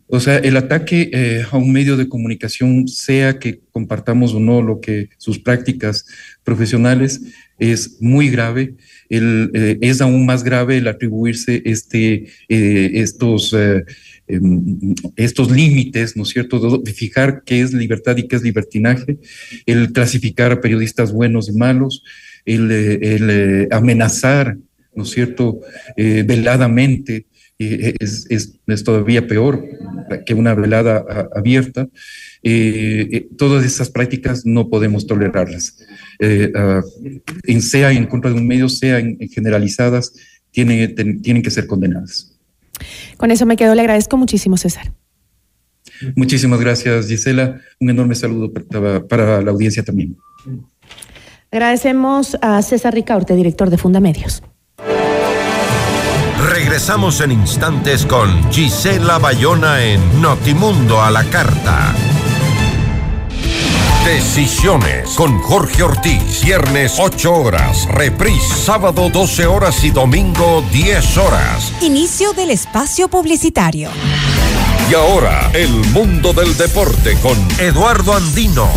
o 0.08 0.20
sea, 0.20 0.38
el 0.38 0.56
ataque 0.56 1.10
eh, 1.14 1.44
a 1.50 1.58
un 1.58 1.72
medio 1.72 1.98
de 1.98 2.08
comunicación, 2.08 2.88
sea 2.88 3.40
que 3.40 3.62
compartamos 3.72 4.34
o 4.34 4.40
no 4.40 4.62
lo 4.62 4.80
que 4.80 5.10
sus 5.18 5.40
prácticas 5.40 6.06
profesionales, 6.44 7.22
es 7.58 8.02
muy 8.02 8.30
grave. 8.30 8.76
Eh, 9.10 9.78
es 9.82 10.02
aún 10.02 10.26
más 10.26 10.44
grave 10.44 10.78
el 10.78 10.88
atribuirse 10.88 11.62
este, 11.66 12.28
eh, 12.50 12.92
estos, 12.94 13.56
em, 14.28 14.96
estos 15.16 15.50
límites, 15.50 16.16
¿no 16.16 16.24
es 16.24 16.30
cierto?, 16.30 16.78
de, 16.78 16.94
fijar 16.94 17.42
qué 17.44 17.62
es 17.62 17.74
libertad 17.74 18.16
y 18.18 18.28
qué 18.28 18.36
es 18.36 18.44
libertinaje, 18.44 19.18
el 19.66 19.92
clasificar 19.92 20.52
a 20.52 20.62
periodistas 20.62 21.12
buenos 21.12 21.50
y 21.50 21.54
malos, 21.54 22.04
el, 22.46 23.68
amenazar, 23.72 24.58
¿no 24.94 25.04
es 25.04 25.10
cierto?, 25.10 25.62
veladamente, 25.98 27.26
eh, 27.60 27.96
es, 28.00 28.26
es, 28.30 28.60
es, 28.68 28.84
todavía 28.84 29.28
peor 29.28 29.64
que 30.26 30.34
una 30.34 30.54
velada 30.54 31.06
a, 31.10 31.40
abierta. 31.40 31.88
Eh, 32.44 33.08
eh, 33.12 33.28
todas 33.38 33.66
esas 33.66 33.90
prácticas 33.90 34.46
no 34.46 34.70
podemos 34.70 35.08
tolerarlas. 35.08 35.78
Eh, 36.20 36.52
uh, 36.54 37.22
en, 37.44 37.62
sea 37.62 37.92
en 37.92 38.06
contra 38.06 38.32
de 38.32 38.38
un 38.38 38.46
medio, 38.46 38.70
sea 38.70 39.00
en, 39.00 39.18
en 39.20 39.30
generalizadas, 39.30 40.14
tienen, 40.52 40.94
ten, 40.96 41.22
tienen 41.22 41.42
que 41.42 41.50
ser 41.50 41.66
condenadas. 41.66 42.38
Con 43.18 43.32
eso 43.32 43.46
me 43.46 43.56
quedo, 43.56 43.74
le 43.74 43.82
agradezco 43.82 44.18
muchísimo, 44.18 44.58
César. 44.58 44.94
Muchísimas 46.16 46.60
gracias, 46.60 47.08
Gisela. 47.08 47.62
Un 47.80 47.90
enorme 47.90 48.16
saludo 48.16 48.52
para, 48.52 49.08
para 49.08 49.42
la 49.42 49.52
audiencia 49.52 49.84
también. 49.84 50.18
Agradecemos 51.52 52.38
a 52.42 52.62
César 52.62 52.94
Ricaurte, 52.94 53.36
director 53.36 53.70
de 53.70 53.78
Fundamedios. 53.78 54.44
Regresamos 56.50 57.22
en 57.22 57.32
instantes 57.32 58.06
con 58.06 58.52
Gisela 58.52 59.18
Bayona 59.18 59.84
en 59.84 60.22
Notimundo 60.22 61.02
a 61.02 61.10
la 61.10 61.24
Carta. 61.24 61.94
Decisiones 64.06 65.10
con 65.16 65.40
Jorge 65.40 65.82
Ortiz. 65.82 66.44
Viernes 66.44 66.98
8 67.00 67.34
horas. 67.34 67.88
Reprise 67.90 68.54
sábado 68.54 69.10
12 69.10 69.48
horas 69.48 69.84
y 69.84 69.90
domingo 69.90 70.64
10 70.72 71.18
horas. 71.18 71.74
Inicio 71.82 72.34
del 72.34 72.52
espacio 72.52 73.08
publicitario. 73.08 73.90
Y 74.92 74.94
ahora, 74.94 75.50
el 75.54 75.72
mundo 75.94 76.32
del 76.32 76.56
deporte 76.58 77.18
con 77.24 77.36
Eduardo 77.60 78.14
Andino. 78.14 78.70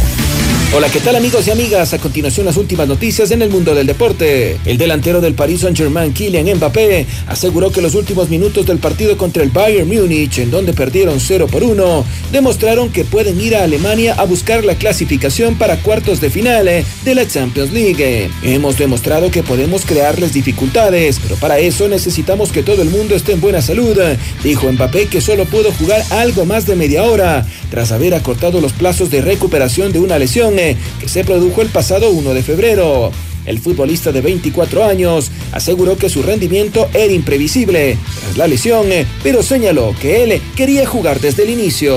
Hola, 0.76 0.90
¿qué 0.90 1.00
tal 1.00 1.16
amigos 1.16 1.46
y 1.46 1.50
amigas? 1.50 1.94
A 1.94 1.98
continuación 1.98 2.44
las 2.44 2.58
últimas 2.58 2.86
noticias 2.86 3.30
en 3.30 3.40
el 3.40 3.48
mundo 3.48 3.74
del 3.74 3.86
deporte. 3.86 4.58
El 4.66 4.76
delantero 4.76 5.22
del 5.22 5.32
Paris 5.32 5.62
Saint-Germain, 5.62 6.12
Kylian 6.12 6.58
Mbappé, 6.58 7.06
aseguró 7.26 7.72
que 7.72 7.80
los 7.80 7.94
últimos 7.94 8.28
minutos 8.28 8.66
del 8.66 8.76
partido 8.76 9.16
contra 9.16 9.42
el 9.42 9.48
Bayern 9.48 9.88
Múnich, 9.88 10.38
en 10.38 10.50
donde 10.50 10.74
perdieron 10.74 11.20
0 11.20 11.46
por 11.50 11.64
1, 11.64 12.04
demostraron 12.32 12.90
que 12.90 13.04
pueden 13.04 13.40
ir 13.40 13.56
a 13.56 13.64
Alemania 13.64 14.14
a 14.18 14.24
buscar 14.24 14.62
la 14.62 14.74
clasificación 14.74 15.56
para 15.56 15.78
cuartos 15.78 16.20
de 16.20 16.28
final 16.28 16.66
de 16.66 17.14
la 17.14 17.26
Champions 17.26 17.72
League. 17.72 18.28
Hemos 18.42 18.76
demostrado 18.76 19.30
que 19.30 19.42
podemos 19.42 19.86
crearles 19.86 20.34
dificultades, 20.34 21.18
pero 21.22 21.36
para 21.36 21.58
eso 21.58 21.88
necesitamos 21.88 22.52
que 22.52 22.62
todo 22.62 22.82
el 22.82 22.90
mundo 22.90 23.14
esté 23.14 23.32
en 23.32 23.40
buena 23.40 23.62
salud, 23.62 23.96
dijo 24.44 24.70
Mbappé 24.70 25.06
que 25.06 25.22
solo 25.22 25.46
pudo 25.46 25.72
jugar 25.72 26.04
algo 26.10 26.44
más 26.44 26.66
de 26.66 26.76
media 26.76 27.04
hora, 27.04 27.46
tras 27.70 27.90
haber 27.90 28.12
acortado 28.12 28.60
los 28.60 28.74
plazos 28.74 29.10
de 29.10 29.22
recuperación 29.22 29.92
de 29.92 30.00
una 30.00 30.18
lesión 30.18 30.57
que 30.58 31.08
se 31.08 31.24
produjo 31.24 31.62
el 31.62 31.68
pasado 31.68 32.10
1 32.10 32.34
de 32.34 32.42
febrero. 32.42 33.12
El 33.46 33.60
futbolista 33.60 34.12
de 34.12 34.20
24 34.20 34.84
años 34.84 35.30
aseguró 35.52 35.96
que 35.96 36.10
su 36.10 36.22
rendimiento 36.22 36.88
era 36.92 37.12
imprevisible 37.12 37.96
tras 38.20 38.36
la 38.36 38.46
lesión, 38.46 38.86
pero 39.22 39.42
señaló 39.42 39.94
que 40.00 40.24
él 40.24 40.42
quería 40.54 40.86
jugar 40.86 41.20
desde 41.20 41.44
el 41.44 41.50
inicio. 41.50 41.96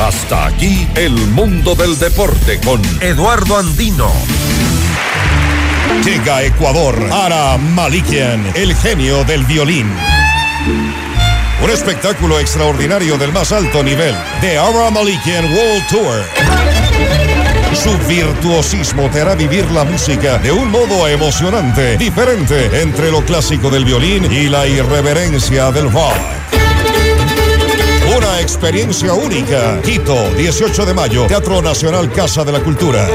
Hasta 0.00 0.46
aquí 0.46 0.86
el 0.94 1.12
mundo 1.12 1.74
del 1.74 1.98
deporte 1.98 2.60
con 2.64 2.80
Eduardo 3.02 3.56
Andino. 3.56 4.10
Llega 6.04 6.36
a 6.36 6.44
Ecuador 6.44 6.96
Ara 7.12 7.58
Malikian, 7.58 8.52
el 8.54 8.74
genio 8.74 9.24
del 9.24 9.44
violín. 9.44 9.86
Un 11.62 11.70
espectáculo 11.70 12.40
extraordinario 12.40 13.18
del 13.18 13.32
más 13.32 13.52
alto 13.52 13.82
nivel. 13.82 14.14
The 14.40 14.56
Ara 14.56 14.90
Malikian 14.90 15.44
World 15.52 15.86
Tour. 15.88 16.79
Su 17.82 17.96
virtuosismo 18.06 19.08
te 19.08 19.22
hará 19.22 19.34
vivir 19.34 19.64
la 19.70 19.84
música 19.84 20.36
de 20.36 20.52
un 20.52 20.70
modo 20.70 21.08
emocionante, 21.08 21.96
diferente 21.96 22.82
entre 22.82 23.10
lo 23.10 23.24
clásico 23.24 23.70
del 23.70 23.86
violín 23.86 24.30
y 24.30 24.48
la 24.48 24.66
irreverencia 24.66 25.72
del 25.72 25.90
rock. 25.90 26.12
Una 28.14 28.38
experiencia 28.40 29.14
única. 29.14 29.80
Quito, 29.80 30.30
18 30.36 30.84
de 30.84 30.92
mayo, 30.92 31.26
Teatro 31.26 31.62
Nacional 31.62 32.12
Casa 32.12 32.44
de 32.44 32.52
la 32.52 32.60
Cultura. 32.60 33.08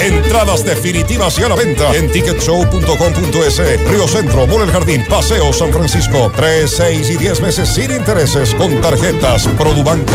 Entradas 0.00 0.64
definitivas 0.64 1.36
y 1.40 1.42
a 1.42 1.48
la 1.48 1.56
venta 1.56 1.92
en 1.96 2.08
ticketshow.com.es. 2.12 3.88
Río 3.90 4.06
Centro, 4.06 4.46
Mall 4.46 4.62
El 4.62 4.70
Jardín, 4.70 5.04
Paseo 5.08 5.52
San 5.52 5.72
Francisco. 5.72 6.30
3, 6.36 6.70
6 6.70 7.10
y 7.10 7.16
10 7.16 7.40
meses 7.40 7.68
sin 7.68 7.90
intereses 7.90 8.54
con 8.54 8.80
tarjetas 8.80 9.48
Produbanco. 9.58 10.12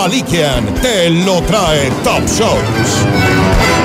Malikian 0.00 0.64
te 0.80 1.10
lo 1.10 1.42
trae 1.42 1.90
Top 2.02 2.26
Shows. 2.26 3.79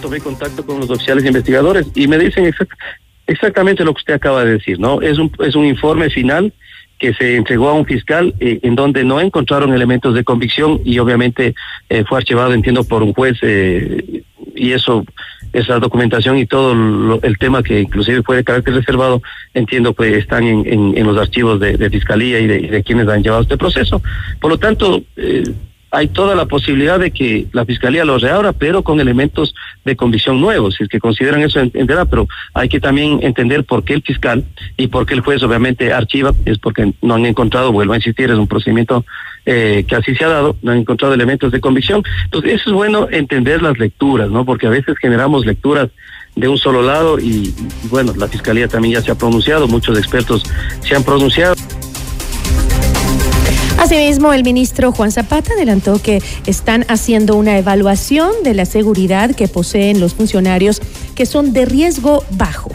Tomé 0.00 0.20
contacto 0.20 0.64
con 0.64 0.78
los 0.78 0.88
oficiales 0.88 1.24
investigadores 1.24 1.88
y 1.94 2.06
me 2.06 2.18
dicen 2.18 2.44
exact- 2.46 2.78
exactamente 3.26 3.84
lo 3.84 3.92
que 3.92 3.98
usted 3.98 4.14
acaba 4.14 4.44
de 4.44 4.52
decir, 4.52 4.78
¿no? 4.78 5.02
Es 5.02 5.18
un, 5.18 5.30
es 5.40 5.56
un 5.56 5.66
informe 5.66 6.08
final 6.08 6.52
que 6.98 7.12
se 7.14 7.34
entregó 7.34 7.68
a 7.68 7.74
un 7.74 7.84
fiscal 7.84 8.32
eh, 8.38 8.60
en 8.62 8.76
donde 8.76 9.02
no 9.04 9.20
encontraron 9.20 9.74
elementos 9.74 10.14
de 10.14 10.22
convicción 10.22 10.80
y 10.84 10.98
obviamente 11.00 11.54
eh, 11.88 12.04
fue 12.08 12.18
archivado, 12.18 12.52
entiendo, 12.54 12.84
por 12.84 13.02
un 13.02 13.12
juez 13.12 13.36
eh, 13.42 14.22
y 14.54 14.72
eso, 14.72 15.04
esa 15.52 15.78
documentación 15.78 16.38
y 16.38 16.46
todo 16.46 16.74
lo- 16.74 17.20
el 17.22 17.38
tema 17.38 17.62
que 17.62 17.80
inclusive 17.80 18.22
fue 18.22 18.36
de 18.36 18.44
carácter 18.44 18.74
reservado, 18.74 19.22
entiendo, 19.54 19.92
pues 19.92 20.12
están 20.16 20.44
en, 20.44 20.66
en- 20.66 20.96
los 21.06 21.18
archivos 21.18 21.58
de, 21.58 21.76
fiscalía 21.90 22.38
y 22.40 22.46
de, 22.46 22.58
de 22.68 22.82
quienes 22.82 23.08
han 23.08 23.22
llevado 23.22 23.42
este 23.42 23.56
proceso. 23.56 24.00
Por 24.40 24.50
lo 24.50 24.58
tanto, 24.58 25.02
eh, 25.16 25.44
hay 25.90 26.08
toda 26.08 26.34
la 26.34 26.46
posibilidad 26.46 26.98
de 26.98 27.10
que 27.10 27.46
la 27.52 27.64
fiscalía 27.64 28.04
lo 28.04 28.18
reabra, 28.18 28.52
pero 28.52 28.82
con 28.82 29.00
elementos 29.00 29.54
de 29.84 29.96
convicción 29.96 30.40
nuevos, 30.40 30.76
si 30.76 30.84
es 30.84 30.88
que 30.88 31.00
consideran 31.00 31.42
eso 31.42 31.58
entenderá, 31.58 32.04
pero 32.04 32.28
hay 32.54 32.68
que 32.68 32.80
también 32.80 33.18
entender 33.22 33.64
por 33.64 33.82
qué 33.82 33.94
el 33.94 34.02
fiscal 34.02 34.44
y 34.76 34.86
por 34.86 35.06
qué 35.06 35.14
el 35.14 35.20
juez 35.20 35.42
obviamente 35.42 35.92
archiva, 35.92 36.32
es 36.44 36.58
porque 36.58 36.92
no 37.02 37.14
han 37.14 37.26
encontrado, 37.26 37.72
vuelvo 37.72 37.94
a 37.94 37.96
insistir, 37.96 38.30
es 38.30 38.38
un 38.38 38.46
procedimiento 38.46 39.04
eh, 39.46 39.84
que 39.88 39.96
así 39.96 40.14
se 40.14 40.24
ha 40.24 40.28
dado, 40.28 40.56
no 40.62 40.72
han 40.72 40.78
encontrado 40.78 41.12
elementos 41.12 41.50
de 41.50 41.60
convicción. 41.60 42.02
Entonces, 42.24 42.54
eso 42.54 42.70
es 42.70 42.74
bueno 42.74 43.08
entender 43.10 43.62
las 43.62 43.78
lecturas, 43.78 44.30
¿no? 44.30 44.44
Porque 44.44 44.66
a 44.66 44.70
veces 44.70 44.96
generamos 44.98 45.44
lecturas 45.44 45.88
de 46.36 46.46
un 46.46 46.58
solo 46.58 46.82
lado 46.82 47.18
y, 47.18 47.52
y 47.84 47.88
bueno, 47.88 48.12
la 48.16 48.28
fiscalía 48.28 48.68
también 48.68 48.94
ya 48.94 49.02
se 49.02 49.10
ha 49.10 49.16
pronunciado, 49.16 49.66
muchos 49.66 49.98
expertos 49.98 50.44
se 50.80 50.94
han 50.94 51.02
pronunciado. 51.02 51.56
Asimismo, 53.80 54.34
el 54.34 54.44
ministro 54.44 54.92
Juan 54.92 55.10
Zapata 55.10 55.54
adelantó 55.54 56.02
que 56.02 56.22
están 56.44 56.84
haciendo 56.88 57.34
una 57.34 57.56
evaluación 57.56 58.30
de 58.44 58.52
la 58.52 58.66
seguridad 58.66 59.34
que 59.34 59.48
poseen 59.48 60.00
los 60.00 60.12
funcionarios 60.12 60.82
que 61.16 61.24
son 61.24 61.54
de 61.54 61.64
riesgo 61.64 62.22
bajo. 62.32 62.70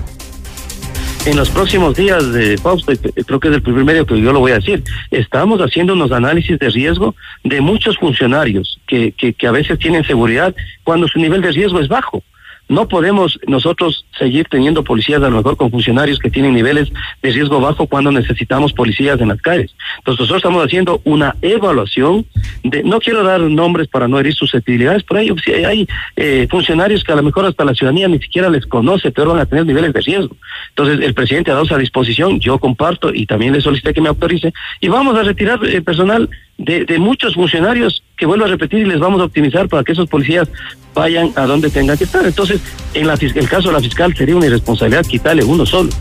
En 1.27 1.37
los 1.37 1.51
próximos 1.51 1.95
días, 1.95 2.33
de 2.33 2.57
Fausto, 2.57 2.91
y 2.91 2.97
creo 2.97 3.39
que 3.39 3.49
es 3.49 3.53
el 3.53 3.61
primer 3.61 3.85
medio 3.85 4.07
que 4.07 4.19
yo 4.19 4.33
lo 4.33 4.39
voy 4.39 4.53
a 4.53 4.55
decir, 4.55 4.83
estamos 5.11 5.59
haciendo 5.59 5.93
unos 5.93 6.11
análisis 6.11 6.57
de 6.57 6.69
riesgo 6.71 7.13
de 7.43 7.61
muchos 7.61 7.97
funcionarios 7.99 8.79
que 8.87 9.35
a 9.47 9.51
veces 9.51 9.77
tienen 9.77 10.03
seguridad 10.05 10.55
cuando 10.83 11.07
su 11.07 11.19
nivel 11.19 11.41
de 11.43 11.51
riesgo 11.51 11.79
es 11.79 11.87
bajo. 11.87 12.23
No 12.67 12.87
podemos 12.87 13.39
nosotros 13.47 14.05
seguir 14.17 14.47
teniendo 14.49 14.83
policías 14.83 15.21
a 15.21 15.29
lo 15.29 15.37
mejor 15.37 15.55
con 15.55 15.69
funcionarios 15.69 16.17
que 16.19 16.31
tienen 16.31 16.55
niveles 16.55 16.91
de 17.21 17.31
riesgo 17.31 17.59
bajo 17.59 17.85
cuando 17.85 18.11
necesitamos 18.11 18.73
policías 18.73 19.21
en 19.21 19.29
las 19.29 19.41
calles. 19.41 19.75
Entonces 19.99 20.21
nosotros 20.21 20.37
estamos 20.37 20.65
haciendo 20.65 21.01
una 21.03 21.35
evaluación 21.41 22.25
de, 22.63 22.83
no 22.83 22.99
quiero 22.99 23.23
dar 23.23 23.41
nombres 23.41 23.87
para 23.87 24.07
no 24.07 24.19
herir 24.19 24.33
susceptibilidades, 24.33 25.03
pero 25.03 25.19
hay, 25.19 25.29
hay 25.63 25.87
eh, 26.15 26.47
funcionarios 26.49 27.03
que 27.03 27.11
a 27.11 27.15
lo 27.15 27.23
mejor 27.23 27.45
hasta 27.45 27.65
la 27.65 27.75
ciudadanía 27.75 28.07
ni 28.07 28.19
siquiera 28.19 28.49
les 28.49 28.65
conoce, 28.65 29.11
pero 29.11 29.31
van 29.31 29.41
a 29.41 29.45
tener 29.45 29.65
niveles 29.65 29.93
de 29.93 30.01
riesgo. 30.01 30.35
Entonces 30.69 31.05
el 31.05 31.13
presidente 31.13 31.51
ha 31.51 31.53
dado 31.53 31.65
esa 31.65 31.77
disposición, 31.77 32.39
yo 32.39 32.57
comparto 32.57 33.13
y 33.13 33.27
también 33.27 33.53
le 33.53 33.61
solicité 33.61 33.93
que 33.93 34.01
me 34.01 34.09
autorice 34.09 34.53
y 34.79 34.87
vamos 34.87 35.15
a 35.15 35.23
retirar 35.23 35.59
eh, 35.65 35.81
personal 35.81 36.29
de, 36.57 36.85
de 36.85 36.97
muchos 36.97 37.35
funcionarios 37.35 38.03
que 38.17 38.25
vuelvo 38.25 38.45
a 38.45 38.47
repetir 38.47 38.79
y 38.79 38.85
les 38.85 38.99
vamos 38.99 39.21
a 39.21 39.25
optimizar 39.25 39.67
para 39.67 39.83
que 39.83 39.91
esos 39.91 40.07
policías 40.07 40.49
vayan 40.95 41.31
a 41.35 41.45
donde 41.45 41.69
tengan 41.69 41.97
que 41.97 42.05
estar. 42.05 42.25
Entonces, 42.25 42.61
en 42.95 43.05
la, 43.05 43.13
el 43.13 43.49
caso 43.49 43.67
de 43.67 43.73
la 43.73 43.81
fiscal 43.81 44.15
sería 44.15 44.35
una 44.35 44.47
irresponsabilidad 44.47 45.05
quitarle 45.05 45.43
uno 45.43 45.65
solo. 45.65 45.91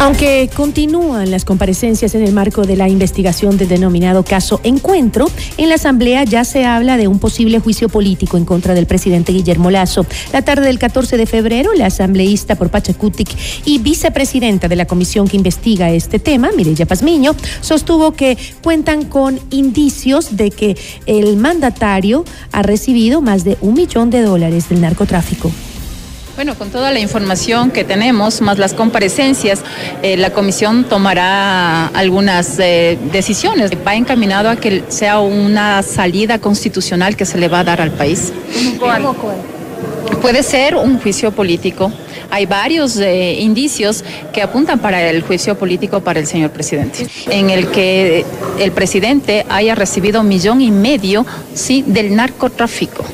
Aunque 0.00 0.48
continúan 0.56 1.30
las 1.30 1.44
comparecencias 1.44 2.14
en 2.14 2.22
el 2.22 2.32
marco 2.32 2.62
de 2.62 2.74
la 2.74 2.88
investigación 2.88 3.58
del 3.58 3.68
denominado 3.68 4.24
caso 4.24 4.58
Encuentro, 4.64 5.26
en 5.58 5.68
la 5.68 5.74
Asamblea 5.74 6.24
ya 6.24 6.44
se 6.44 6.64
habla 6.64 6.96
de 6.96 7.06
un 7.06 7.18
posible 7.18 7.58
juicio 7.60 7.90
político 7.90 8.38
en 8.38 8.46
contra 8.46 8.72
del 8.72 8.86
presidente 8.86 9.30
Guillermo 9.32 9.70
Lazo. 9.70 10.06
La 10.32 10.40
tarde 10.40 10.64
del 10.64 10.78
14 10.78 11.18
de 11.18 11.26
febrero, 11.26 11.74
la 11.74 11.86
asambleísta 11.86 12.54
por 12.54 12.70
Pachacutic 12.70 13.28
y 13.66 13.78
vicepresidenta 13.80 14.68
de 14.68 14.76
la 14.76 14.86
comisión 14.86 15.28
que 15.28 15.36
investiga 15.36 15.90
este 15.90 16.18
tema, 16.18 16.48
Mireya 16.56 16.86
Pazmiño, 16.86 17.36
sostuvo 17.60 18.12
que 18.12 18.38
cuentan 18.62 19.04
con 19.04 19.38
indicios 19.50 20.34
de 20.34 20.50
que 20.50 20.78
el 21.04 21.36
mandatario 21.36 22.24
ha 22.52 22.62
recibido 22.62 23.20
más 23.20 23.44
de 23.44 23.58
un 23.60 23.74
millón 23.74 24.08
de 24.08 24.22
dólares 24.22 24.70
del 24.70 24.80
narcotráfico. 24.80 25.52
Bueno, 26.40 26.54
con 26.54 26.70
toda 26.70 26.90
la 26.90 27.00
información 27.00 27.70
que 27.70 27.84
tenemos, 27.84 28.40
más 28.40 28.56
las 28.56 28.72
comparecencias, 28.72 29.60
eh, 30.02 30.16
la 30.16 30.30
comisión 30.30 30.84
tomará 30.84 31.88
algunas 31.88 32.58
eh, 32.58 32.96
decisiones. 33.12 33.72
Va 33.86 33.94
encaminado 33.94 34.48
a 34.48 34.56
que 34.56 34.82
sea 34.88 35.20
una 35.20 35.82
salida 35.82 36.38
constitucional 36.38 37.14
que 37.14 37.26
se 37.26 37.36
le 37.36 37.48
va 37.48 37.58
a 37.58 37.64
dar 37.64 37.82
al 37.82 37.90
país. 37.90 38.32
¿Cómo 38.78 39.14
Puede 40.22 40.42
ser 40.42 40.76
un 40.76 40.98
juicio 40.98 41.30
político. 41.30 41.92
Hay 42.30 42.46
varios 42.46 42.96
eh, 42.96 43.34
indicios 43.38 44.02
que 44.32 44.40
apuntan 44.40 44.78
para 44.78 45.10
el 45.10 45.20
juicio 45.20 45.58
político 45.58 46.00
para 46.00 46.20
el 46.20 46.26
señor 46.26 46.52
presidente, 46.52 47.06
en 47.28 47.50
el 47.50 47.68
que 47.68 48.24
el 48.58 48.72
presidente 48.72 49.44
haya 49.50 49.74
recibido 49.74 50.22
un 50.22 50.28
millón 50.28 50.62
y 50.62 50.70
medio 50.70 51.26
sí, 51.52 51.84
del 51.86 52.16
narcotráfico. 52.16 53.04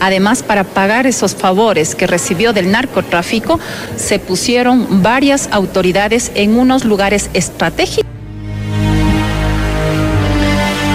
Además, 0.00 0.42
para 0.42 0.64
pagar 0.64 1.06
esos 1.06 1.34
favores 1.34 1.94
que 1.94 2.06
recibió 2.06 2.52
del 2.52 2.70
narcotráfico, 2.70 3.58
se 3.96 4.18
pusieron 4.18 5.02
varias 5.02 5.48
autoridades 5.52 6.30
en 6.34 6.58
unos 6.58 6.84
lugares 6.84 7.30
estratégicos. 7.34 8.08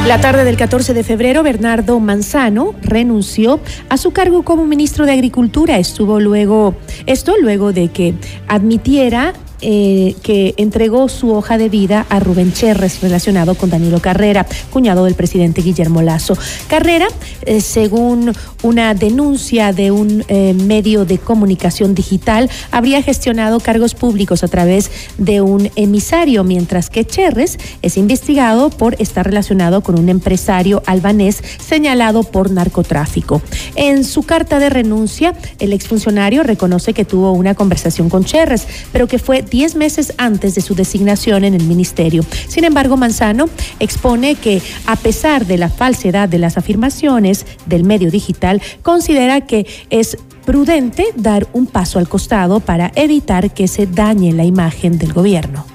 La 0.07 0.19
tarde 0.19 0.43
del 0.43 0.57
14 0.57 0.93
de 0.93 1.01
febrero, 1.01 1.43
Bernardo 1.43 1.97
Manzano 2.01 2.75
renunció 2.81 3.61
a 3.87 3.95
su 3.95 4.11
cargo 4.11 4.43
como 4.43 4.65
ministro 4.65 5.05
de 5.05 5.13
Agricultura. 5.13 5.77
Estuvo 5.77 6.19
luego, 6.19 6.75
esto 7.05 7.35
luego 7.41 7.71
de 7.71 7.87
que 7.87 8.13
admitiera 8.49 9.33
eh, 9.65 10.15
que 10.23 10.53
entregó 10.57 11.07
su 11.07 11.31
hoja 11.31 11.57
de 11.57 11.69
vida 11.69 12.05
a 12.09 12.19
Rubén 12.19 12.51
Cherres 12.51 13.01
relacionado 13.01 13.55
con 13.55 13.69
Danilo 13.69 14.01
Carrera, 14.01 14.45
cuñado 14.71 15.05
del 15.05 15.15
presidente 15.15 15.61
Guillermo 15.61 16.01
Lazo. 16.01 16.37
Carrera, 16.67 17.07
eh, 17.43 17.61
según 17.61 18.33
una 18.61 18.93
denuncia 18.93 19.71
de 19.71 19.91
un 19.91 20.25
eh, 20.27 20.53
medio 20.53 21.05
de 21.05 21.17
comunicación 21.17 21.95
digital, 21.95 22.49
habría 22.71 23.01
gestionado 23.01 23.61
cargos 23.61 23.95
públicos 23.95 24.43
a 24.43 24.49
través 24.49 24.91
de 25.17 25.39
un 25.39 25.71
emisario, 25.77 26.43
mientras 26.43 26.89
que 26.89 27.05
Cherres 27.05 27.57
es 27.81 27.95
investigado 27.95 28.69
por 28.69 29.01
estar 29.01 29.25
relacionado 29.25 29.81
con 29.81 29.97
un 29.97 30.09
empresario 30.09 30.83
albanés 30.85 31.41
señalado 31.65 32.23
por 32.23 32.51
narcotráfico. 32.51 33.41
En 33.75 34.03
su 34.03 34.23
carta 34.23 34.59
de 34.59 34.69
renuncia, 34.69 35.33
el 35.59 35.71
exfuncionario 35.71 36.43
reconoce 36.43 36.93
que 36.93 37.05
tuvo 37.05 37.31
una 37.31 37.55
conversación 37.55 38.09
con 38.09 38.25
Cherres, 38.25 38.67
pero 38.91 39.07
que 39.07 39.19
fue 39.19 39.41
10 39.53 39.75
meses 39.75 40.15
antes 40.17 40.55
de 40.55 40.61
su 40.61 40.73
designación 40.73 41.43
en 41.43 41.53
el 41.53 41.63
ministerio. 41.65 42.25
Sin 42.47 42.63
embargo, 42.63 42.97
Manzano 42.97 43.45
expone 43.79 44.33
que 44.33 44.63
a 44.87 44.95
pesar 44.95 45.45
de 45.45 45.59
la 45.59 45.69
falsedad 45.69 46.27
de 46.27 46.39
las 46.39 46.57
afirmaciones 46.57 47.45
del 47.67 47.83
medio 47.83 48.09
digital, 48.09 48.63
considera 48.81 49.41
que 49.41 49.67
es 49.91 50.17
prudente 50.43 51.05
dar 51.15 51.47
un 51.53 51.67
paso 51.67 51.99
al 51.99 52.09
costado 52.09 52.61
para 52.61 52.91
evitar 52.95 53.53
que 53.53 53.67
se 53.67 53.85
dañe 53.85 54.33
la 54.33 54.43
imagen 54.43 54.97
del 54.97 55.13
gobierno. 55.13 55.67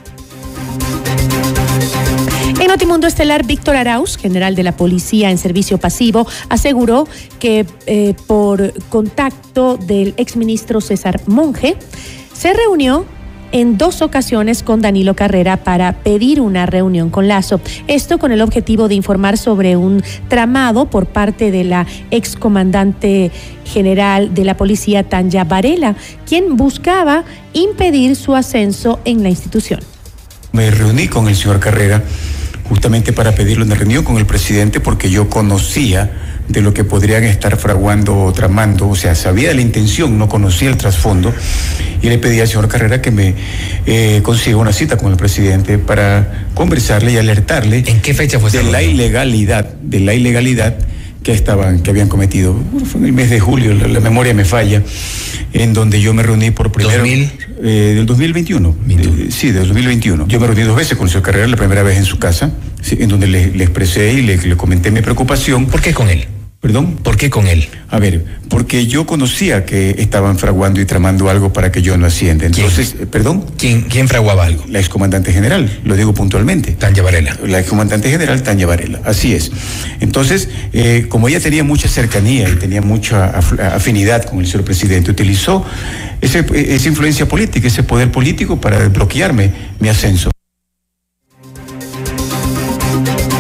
En 2.61 2.67
Notimundo 2.67 3.07
Estelar, 3.07 3.47
Víctor 3.47 3.77
Arauz, 3.77 4.17
general 4.17 4.57
de 4.57 4.65
la 4.65 4.77
policía 4.77 5.31
en 5.31 5.39
servicio 5.39 5.79
pasivo, 5.79 6.27
aseguró 6.49 7.07
que 7.39 7.65
eh, 7.87 8.17
por 8.27 8.73
contacto 8.89 9.77
del 9.77 10.15
exministro 10.17 10.81
César 10.81 11.21
Monge, 11.27 11.77
se 12.33 12.53
reunió 12.53 13.07
en 13.53 13.79
dos 13.79 14.03
ocasiones 14.03 14.63
con 14.63 14.81
Danilo 14.81 15.15
Carrera 15.15 15.57
para 15.57 15.93
pedir 15.93 16.41
una 16.41 16.67
reunión 16.67 17.11
con 17.11 17.29
Lazo. 17.29 17.61
Esto 17.87 18.19
con 18.19 18.33
el 18.33 18.41
objetivo 18.41 18.89
de 18.89 18.95
informar 18.95 19.39
sobre 19.39 19.77
un 19.77 20.03
tramado 20.29 20.91
por 20.91 21.07
parte 21.07 21.51
de 21.51 21.65
la 21.65 21.87
excomandante 22.11 23.31
general 23.65 24.35
de 24.35 24.45
la 24.45 24.57
policía 24.57 25.03
Tanya 25.03 25.45
Varela, 25.45 25.97
quien 26.27 26.57
buscaba 26.57 27.25
impedir 27.53 28.17
su 28.17 28.35
ascenso 28.35 29.01
en 29.05 29.23
la 29.23 29.29
institución. 29.29 29.81
Me 30.53 30.71
reuní 30.71 31.09
con 31.09 31.29
el 31.29 31.37
señor 31.37 31.61
Carrera 31.61 32.03
justamente 32.69 33.13
para 33.13 33.35
pedirle 33.35 33.65
una 33.65 33.75
reunión 33.75 34.05
con 34.05 34.19
el 34.19 34.27
presidente 34.27 34.81
porque 34.81 35.11
yo 35.11 35.29
conocía 35.29 36.28
de 36.49 36.63
lo 36.63 36.73
que 36.73 36.85
podrían 36.85 37.25
estar 37.25 37.57
fraguando 37.59 38.17
o 38.17 38.33
tramando, 38.33 38.89
o 38.89 38.97
sea, 38.97 39.15
sabía 39.15 39.49
de 39.49 39.55
la 39.55 39.61
intención, 39.61 40.19
no 40.19 40.29
conocía 40.29 40.71
el 40.71 40.77
trasfondo, 40.77 41.33
y 42.03 42.09
le 42.09 42.19
pedí 42.19 42.41
al 42.41 42.49
señor 42.49 42.69
Carrera 42.69 43.03
que 43.03 43.11
me 43.11 43.35
eh, 43.87 44.21
consiga 44.23 44.57
una 44.57 44.73
cita 44.73 44.97
con 44.97 45.11
el 45.11 45.17
presidente 45.17 45.79
para 45.79 46.47
conversarle 46.55 47.13
y 47.13 47.17
alertarle. 47.17 47.85
¿En 47.87 48.01
qué 48.01 48.15
fecha 48.15 48.39
fue 48.39 48.51
De 48.51 48.63
la 48.63 48.83
ilegalidad, 48.83 49.65
de 49.83 50.01
la 50.01 50.15
ilegalidad 50.15 50.77
que 51.23 51.33
estaban, 51.33 51.81
que 51.83 51.91
habían 51.91 52.09
cometido. 52.09 52.57
Fue 52.91 53.01
en 53.01 53.07
el 53.07 53.13
mes 53.13 53.29
de 53.29 53.41
julio, 53.41 53.75
la, 53.75 53.89
la 53.89 54.01
memoria 54.01 54.33
me 54.33 54.47
falla, 54.47 54.83
en 55.53 55.75
donde 55.75 56.01
yo 56.01 56.15
me 56.15 56.23
reuní 56.23 56.51
por 56.53 56.73
primero. 56.73 57.05
¿2000? 57.05 57.31
Eh, 57.63 57.93
del 57.97 58.07
2021. 58.07 58.77
Eh, 58.89 59.29
sí, 59.31 59.51
del 59.51 59.67
2021. 59.69 60.27
Yo 60.29 60.41
me 60.41 60.47
reuní 60.47 60.63
dos 60.63 60.77
veces 60.77 60.97
con 60.97 61.07
el 61.07 61.11
señor 61.11 61.25
Carrera, 61.25 61.47
la 61.47 61.57
primera 61.57 61.83
vez 61.83 61.99
en 61.99 62.05
su 62.05 62.19
casa, 62.19 62.53
sí, 62.81 62.97
en 63.01 63.11
donde 63.11 63.27
le, 63.27 63.49
le 63.49 63.65
expresé 63.65 64.15
y 64.15 64.23
le, 64.23 64.39
le 64.39 64.57
comenté 64.57 64.91
mi 64.91 65.03
preocupación. 65.03 65.67
¿Por 65.67 65.83
qué 65.83 65.93
con 65.93 66.09
él? 66.09 66.27
¿Perdón? 66.69 66.97
¿Por 67.03 67.17
qué 67.17 67.31
con 67.31 67.47
él? 67.47 67.67
A 67.89 67.99
ver, 67.99 68.27
porque 68.51 68.87
yo 68.87 69.07
conocía 69.07 69.65
que 69.65 69.95
estaban 70.01 70.37
fraguando 70.39 70.83
y 70.83 70.85
tramando 70.85 71.31
algo 71.31 71.51
para 71.51 71.73
que 71.73 71.81
yo 71.81 71.97
no 71.97 72.05
ascienda. 72.05 72.45
Entonces, 72.45 72.95
eh, 73.01 73.07
¿perdón? 73.07 73.47
¿Quién, 73.57 73.81
¿Quién 73.89 74.07
fraguaba 74.07 74.45
algo? 74.45 74.65
La 74.69 74.79
excomandante 74.79 75.33
general, 75.33 75.81
lo 75.85 75.97
digo 75.97 76.13
puntualmente. 76.13 76.73
Tanya 76.73 77.03
Varela. 77.03 77.35
La 77.47 77.59
excomandante 77.61 78.11
general 78.11 78.43
Tanya 78.43 78.67
Varela, 78.67 79.01
así 79.07 79.33
es. 79.33 79.51
Entonces, 80.01 80.51
eh, 80.75 81.07
como 81.09 81.29
ella 81.29 81.41
tenía 81.41 81.65
mucha 81.65 81.89
cercanía 81.89 82.51
y 82.51 82.57
tenía 82.57 82.83
mucha 82.83 83.33
af- 83.41 83.59
afinidad 83.75 84.25
con 84.25 84.41
el 84.41 84.47
señor 84.47 84.65
presidente, 84.67 85.11
utilizó 85.11 85.65
ese- 86.21 86.45
esa 86.75 86.87
influencia 86.87 87.27
política, 87.27 87.67
ese 87.69 87.83
poder 87.83 88.13
político 88.13 88.61
para 88.61 88.87
bloquearme 88.91 89.53
mi 89.81 89.89
ascenso. 89.89 90.31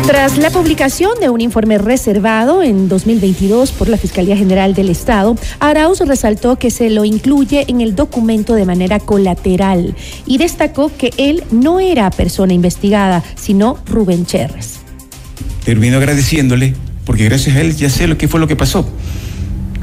Tras 0.08 0.38
la 0.38 0.48
publicación 0.48 1.10
de 1.20 1.28
un 1.28 1.42
informe 1.42 1.76
reservado 1.76 2.62
en 2.62 2.88
2022 2.88 3.72
por 3.72 3.90
la 3.90 3.98
Fiscalía 3.98 4.38
General 4.38 4.72
del 4.72 4.88
Estado, 4.88 5.36
Arauz 5.60 6.00
resaltó 6.00 6.58
que 6.58 6.70
se 6.70 6.88
lo 6.88 7.04
incluye 7.04 7.66
en 7.68 7.82
el 7.82 7.94
documento 7.94 8.54
de 8.54 8.64
manera 8.64 9.00
colateral 9.00 9.94
y 10.24 10.38
destacó 10.38 10.90
que 10.96 11.10
él 11.18 11.44
no 11.50 11.78
era 11.78 12.10
persona 12.10 12.54
investigada, 12.54 13.22
sino 13.36 13.76
Rubén 13.84 14.24
Cherres. 14.24 14.78
Termino 15.66 15.98
agradeciéndole, 15.98 16.72
porque 17.04 17.24
gracias 17.24 17.56
a 17.56 17.60
él 17.60 17.76
ya 17.76 17.90
sé 17.90 18.06
lo 18.06 18.16
que 18.16 18.28
fue 18.28 18.40
lo 18.40 18.48
que 18.48 18.56
pasó. 18.56 18.88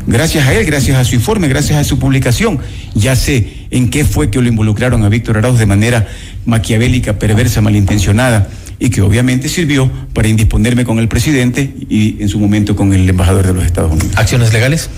Gracias 0.08 0.48
a 0.48 0.56
él, 0.56 0.66
gracias 0.66 0.98
a 0.98 1.04
su 1.06 1.14
informe, 1.14 1.48
gracias 1.50 1.78
a 1.78 1.84
su 1.84 2.00
publicación, 2.00 2.58
ya 2.96 3.16
sé 3.16 3.68
en 3.70 3.92
qué 3.92 4.04
fue 4.06 4.32
que 4.32 4.42
lo 4.42 4.48
involucraron 4.48 5.04
a 5.04 5.10
Víctor 5.10 5.38
Arauz 5.38 5.60
de 5.60 5.68
manera 5.68 6.08
maquiavélica, 6.46 7.20
perversa, 7.20 7.62
malintencionada, 7.62 8.50
y 8.80 8.90
que 8.90 9.02
obviamente 9.02 9.50
sirvió 9.50 9.90
para 10.14 10.28
indisponerme 10.28 10.84
con 10.86 11.00
el 11.00 11.08
presidente 11.08 11.74
y 11.90 12.18
en 12.22 12.30
su 12.30 12.40
momento 12.40 12.76
con 12.76 12.94
el 12.94 13.08
embajador 13.10 13.46
de 13.48 13.54
los 13.54 13.66
Estados 13.66 13.92
Unidos. 13.92 14.12
¿Acciones 14.16 14.52
legales? 14.54 14.90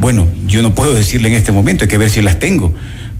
Bueno, 0.00 0.26
yo 0.46 0.62
no 0.62 0.74
puedo 0.74 0.94
decirle 0.94 1.28
en 1.28 1.34
este 1.34 1.52
momento, 1.52 1.84
hay 1.84 1.88
que 1.88 1.98
ver 1.98 2.10
si 2.10 2.20
las 2.22 2.38
tengo. 2.38 2.74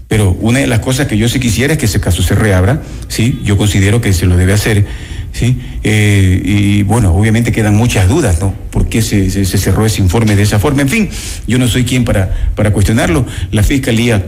Pero 0.07 0.31
una 0.39 0.59
de 0.59 0.67
las 0.67 0.79
cosas 0.79 1.07
que 1.07 1.17
yo 1.17 1.27
sí 1.27 1.39
quisiera 1.39 1.73
es 1.73 1.79
que 1.79 1.85
ese 1.85 1.99
caso 1.99 2.21
se 2.23 2.33
reabra, 2.33 2.81
¿sí? 3.09 3.39
Yo 3.43 3.57
considero 3.57 3.99
que 3.99 4.13
se 4.13 4.25
lo 4.25 4.37
debe 4.37 4.53
hacer, 4.53 4.85
¿sí? 5.33 5.57
Eh, 5.83 6.41
y 6.45 6.83
bueno, 6.83 7.13
obviamente 7.13 7.51
quedan 7.51 7.75
muchas 7.75 8.07
dudas, 8.07 8.39
¿no? 8.39 8.53
¿Por 8.71 8.87
qué 8.87 9.01
se, 9.01 9.29
se- 9.29 9.43
se 9.43 9.57
cerró 9.57 9.85
ese 9.85 10.01
informe 10.01 10.37
de 10.37 10.43
esa 10.43 10.59
forma? 10.59 10.81
En 10.81 10.87
fin, 10.87 11.09
yo 11.45 11.57
no 11.57 11.67
soy 11.67 11.83
quien 11.83 12.05
para, 12.05 12.51
para 12.55 12.71
cuestionarlo. 12.71 13.25
La 13.51 13.63
Fiscalía 13.63 14.25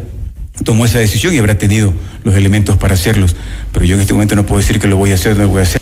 tomó 0.64 0.86
esa 0.86 1.00
decisión 1.00 1.34
y 1.34 1.38
habrá 1.38 1.58
tenido 1.58 1.94
los 2.24 2.36
elementos 2.36 2.78
para 2.78 2.94
hacerlos. 2.94 3.36
Pero 3.72 3.86
yo 3.86 3.96
en 3.96 4.02
este 4.02 4.14
momento 4.14 4.36
no 4.36 4.46
puedo 4.46 4.60
decir 4.60 4.80
que 4.80 4.88
lo 4.88 4.98
voy 4.98 5.12
a 5.12 5.16
hacer 5.16 5.36
no 5.38 5.44
lo 5.44 5.50
voy 5.50 5.60
a 5.60 5.64
hacer. 5.64 5.79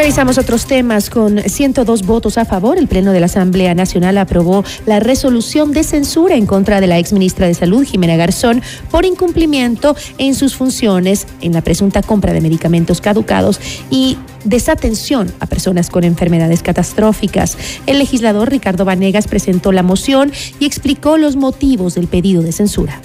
Revisamos 0.00 0.38
otros 0.38 0.64
temas. 0.64 1.10
Con 1.10 1.42
102 1.42 2.06
votos 2.06 2.38
a 2.38 2.46
favor, 2.46 2.78
el 2.78 2.88
Pleno 2.88 3.12
de 3.12 3.20
la 3.20 3.26
Asamblea 3.26 3.74
Nacional 3.74 4.16
aprobó 4.16 4.64
la 4.86 4.98
resolución 4.98 5.72
de 5.72 5.84
censura 5.84 6.36
en 6.36 6.46
contra 6.46 6.80
de 6.80 6.86
la 6.86 6.96
exministra 6.96 7.46
de 7.46 7.52
Salud, 7.52 7.84
Jimena 7.84 8.16
Garzón, 8.16 8.62
por 8.90 9.04
incumplimiento 9.04 9.94
en 10.16 10.34
sus 10.34 10.56
funciones 10.56 11.26
en 11.42 11.52
la 11.52 11.60
presunta 11.60 12.00
compra 12.00 12.32
de 12.32 12.40
medicamentos 12.40 13.02
caducados 13.02 13.60
y 13.90 14.16
desatención 14.44 15.30
a 15.38 15.44
personas 15.44 15.90
con 15.90 16.04
enfermedades 16.04 16.62
catastróficas. 16.62 17.58
El 17.84 17.98
legislador 17.98 18.48
Ricardo 18.48 18.86
Vanegas 18.86 19.28
presentó 19.28 19.70
la 19.70 19.82
moción 19.82 20.32
y 20.58 20.64
explicó 20.64 21.18
los 21.18 21.36
motivos 21.36 21.94
del 21.94 22.08
pedido 22.08 22.40
de 22.40 22.52
censura. 22.52 23.02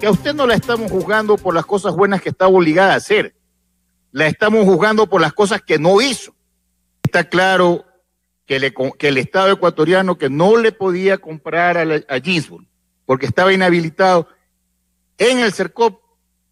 que 0.00 0.08
a 0.08 0.10
usted 0.10 0.34
no 0.34 0.48
la 0.48 0.54
estamos 0.54 0.90
juzgando 0.90 1.36
por 1.36 1.54
las 1.54 1.66
cosas 1.66 1.94
buenas 1.94 2.20
que 2.20 2.30
estaba 2.30 2.50
obligada 2.50 2.94
a 2.94 2.96
hacer, 2.96 3.34
la 4.12 4.26
estamos 4.26 4.64
juzgando 4.64 5.08
por 5.08 5.20
las 5.20 5.32
cosas 5.32 5.62
que 5.62 5.78
no 5.78 6.00
hizo. 6.00 6.34
Está 7.02 7.28
claro 7.28 7.84
que, 8.46 8.58
le- 8.58 8.74
que 8.98 9.08
el 9.08 9.18
Estado 9.18 9.52
ecuatoriano 9.52 10.18
que 10.18 10.28
no 10.30 10.56
le 10.56 10.72
podía 10.72 11.18
comprar 11.18 11.78
a, 11.78 11.84
la- 11.84 12.02
porque 13.06 13.26
estaba 13.26 13.52
inhabilitado 13.52 14.28
en 15.18 15.38
el 15.40 15.52
CERCOP, 15.52 16.00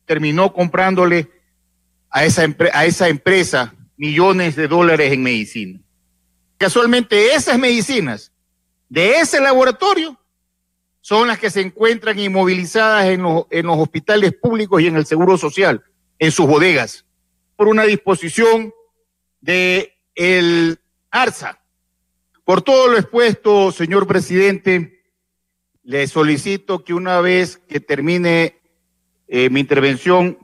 terminó 0.04 0.52
comprándole 0.52 1.30
a 2.10 2.24
esa, 2.24 2.46
a 2.72 2.84
esa 2.86 3.08
empresa 3.08 3.74
millones 3.96 4.56
de 4.56 4.68
dólares 4.68 5.12
en 5.12 5.22
medicina. 5.22 5.80
Casualmente 6.56 7.34
esas 7.34 7.58
medicinas 7.58 8.32
de 8.88 9.16
ese 9.20 9.40
laboratorio 9.40 10.18
son 11.00 11.28
las 11.28 11.38
que 11.38 11.50
se 11.50 11.60
encuentran 11.60 12.18
inmovilizadas 12.18 13.06
en 13.06 13.22
los 13.22 13.78
hospitales 13.78 14.32
públicos 14.34 14.80
y 14.82 14.86
en 14.86 14.96
el 14.96 15.06
Seguro 15.06 15.38
Social, 15.38 15.82
en 16.18 16.30
sus 16.32 16.46
bodegas, 16.46 17.04
por 17.58 17.66
una 17.66 17.82
disposición 17.82 18.72
de 19.40 19.98
el 20.14 20.78
ARSA. 21.10 21.60
Por 22.44 22.62
todo 22.62 22.86
lo 22.86 22.96
expuesto, 22.96 23.72
señor 23.72 24.06
presidente, 24.06 25.02
le 25.82 26.06
solicito 26.06 26.84
que 26.84 26.94
una 26.94 27.20
vez 27.20 27.56
que 27.56 27.80
termine 27.80 28.60
eh, 29.26 29.50
mi 29.50 29.58
intervención 29.58 30.38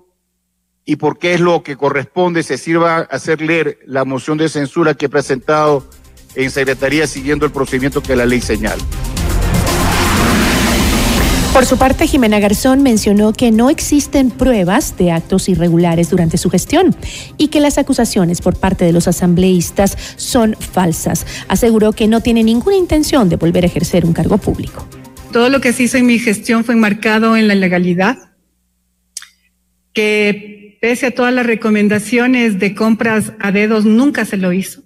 y 0.85 0.97
porque 0.97 1.35
es 1.35 1.41
lo 1.41 1.63
que 1.63 1.77
corresponde, 1.77 2.43
se 2.43 2.59
sirva 2.59 2.99
hacer 2.99 3.41
leer 3.41 3.79
la 3.87 4.05
moción 4.05 4.37
de 4.37 4.49
censura 4.49 4.95
que 4.95 5.07
he 5.07 5.09
presentado 5.09 5.89
en 6.35 6.51
Secretaría 6.51 7.07
siguiendo 7.07 7.47
el 7.47 7.53
procedimiento 7.53 8.03
que 8.03 8.17
la 8.17 8.27
ley 8.27 8.41
señala. 8.41 8.83
Por 11.55 11.67
su 11.67 11.79
parte, 11.79 12.09
Jimena 12.09 12.41
Garzón 12.41 12.83
mencionó 12.83 13.33
que 13.33 13.53
no 13.53 13.71
existen 13.71 14.33
pruebas 14.33 14.99
de 14.99 15.13
actos 15.13 15.49
irregulares 15.49 16.11
durante 16.11 16.37
su 16.37 16.51
gestión 16.51 16.97
y 17.39 17.47
que 17.47 17.61
las 17.61 17.79
acusaciones 17.79 18.41
por 18.41 18.59
parte 18.59 18.85
de 18.85 18.93
los 18.93 19.07
asambleístas 19.07 19.97
son 20.17 20.57
falsas. 20.59 21.25
Aseguró 21.47 21.93
que 21.93 22.09
no 22.09 22.21
tiene 22.23 22.43
ninguna 22.43 22.75
intención 22.75 23.29
de 23.29 23.37
volver 23.37 23.63
a 23.63 23.69
ejercer 23.69 24.05
un 24.05 24.13
cargo 24.13 24.37
público. 24.37 24.89
Todo 25.31 25.49
lo 25.49 25.61
que 25.61 25.73
se 25.73 25.85
hizo 25.85 25.97
en 25.97 26.07
mi 26.07 26.19
gestión 26.19 26.65
fue 26.65 26.75
enmarcado 26.75 27.37
en 27.37 27.47
la 27.47 27.55
legalidad, 27.55 28.19
que 29.93 30.77
pese 30.81 31.07
a 31.07 31.11
todas 31.13 31.33
las 31.33 31.47
recomendaciones 31.47 32.59
de 32.59 32.75
compras 32.75 33.33
a 33.39 33.53
dedos, 33.53 33.85
nunca 33.85 34.25
se 34.25 34.39
lo 34.39 34.53
hizo. 34.53 34.83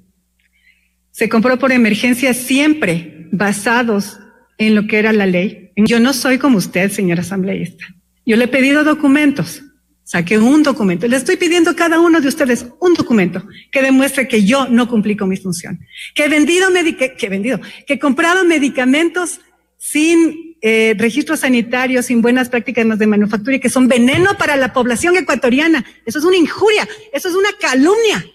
Se 1.12 1.30
compró 1.30 1.58
por 1.58 1.72
emergencia 1.72 2.34
siempre 2.34 3.26
basados 3.32 4.18
en 4.58 4.74
lo 4.74 4.86
que 4.86 4.98
era 4.98 5.14
la 5.14 5.24
ley. 5.24 5.67
Yo 5.87 6.01
no 6.01 6.12
soy 6.12 6.39
como 6.39 6.59
usted, 6.59 6.91
señor 6.91 7.20
asambleísta. 7.20 7.85
Yo 8.26 8.37
le 8.37 8.45
he 8.45 8.49
pedido 8.49 8.83
documentos. 8.83 9.62
Saqué 10.03 10.39
un 10.39 10.62
documento. 10.62 11.07
Le 11.07 11.16
estoy 11.16 11.37
pidiendo 11.37 11.70
a 11.70 11.76
cada 11.76 12.01
uno 12.01 12.20
de 12.20 12.29
ustedes 12.29 12.66
un 12.81 12.95
documento 12.95 13.47
que 13.70 13.83
demuestre 13.83 14.26
que 14.26 14.45
yo 14.45 14.66
no 14.66 14.89
cumplí 14.89 15.16
con 15.16 15.29
mi 15.29 15.37
función. 15.37 15.79
Que 16.14 16.24
he 16.24 16.29
vendido, 16.29 16.70
medic 16.70 17.16
que 17.16 17.26
he 17.26 17.29
vendido, 17.29 17.61
que 17.87 17.95
he 17.95 17.99
comprado 17.99 18.45
medicamentos 18.45 19.41
sin 19.76 20.57
eh, 20.62 20.95
registro 20.99 21.37
sanitario, 21.37 22.03
sin 22.03 22.22
buenas 22.22 22.49
prácticas 22.49 22.99
de 22.99 23.07
manufactura 23.07 23.57
y 23.57 23.61
que 23.61 23.68
son 23.68 23.87
veneno 23.87 24.37
para 24.37 24.57
la 24.57 24.72
población 24.72 25.16
ecuatoriana. 25.16 25.85
Eso 26.05 26.18
es 26.18 26.24
una 26.24 26.39
injuria, 26.39 26.89
eso 27.12 27.29
es 27.29 27.35
una 27.35 27.51
calumnia. 27.61 28.26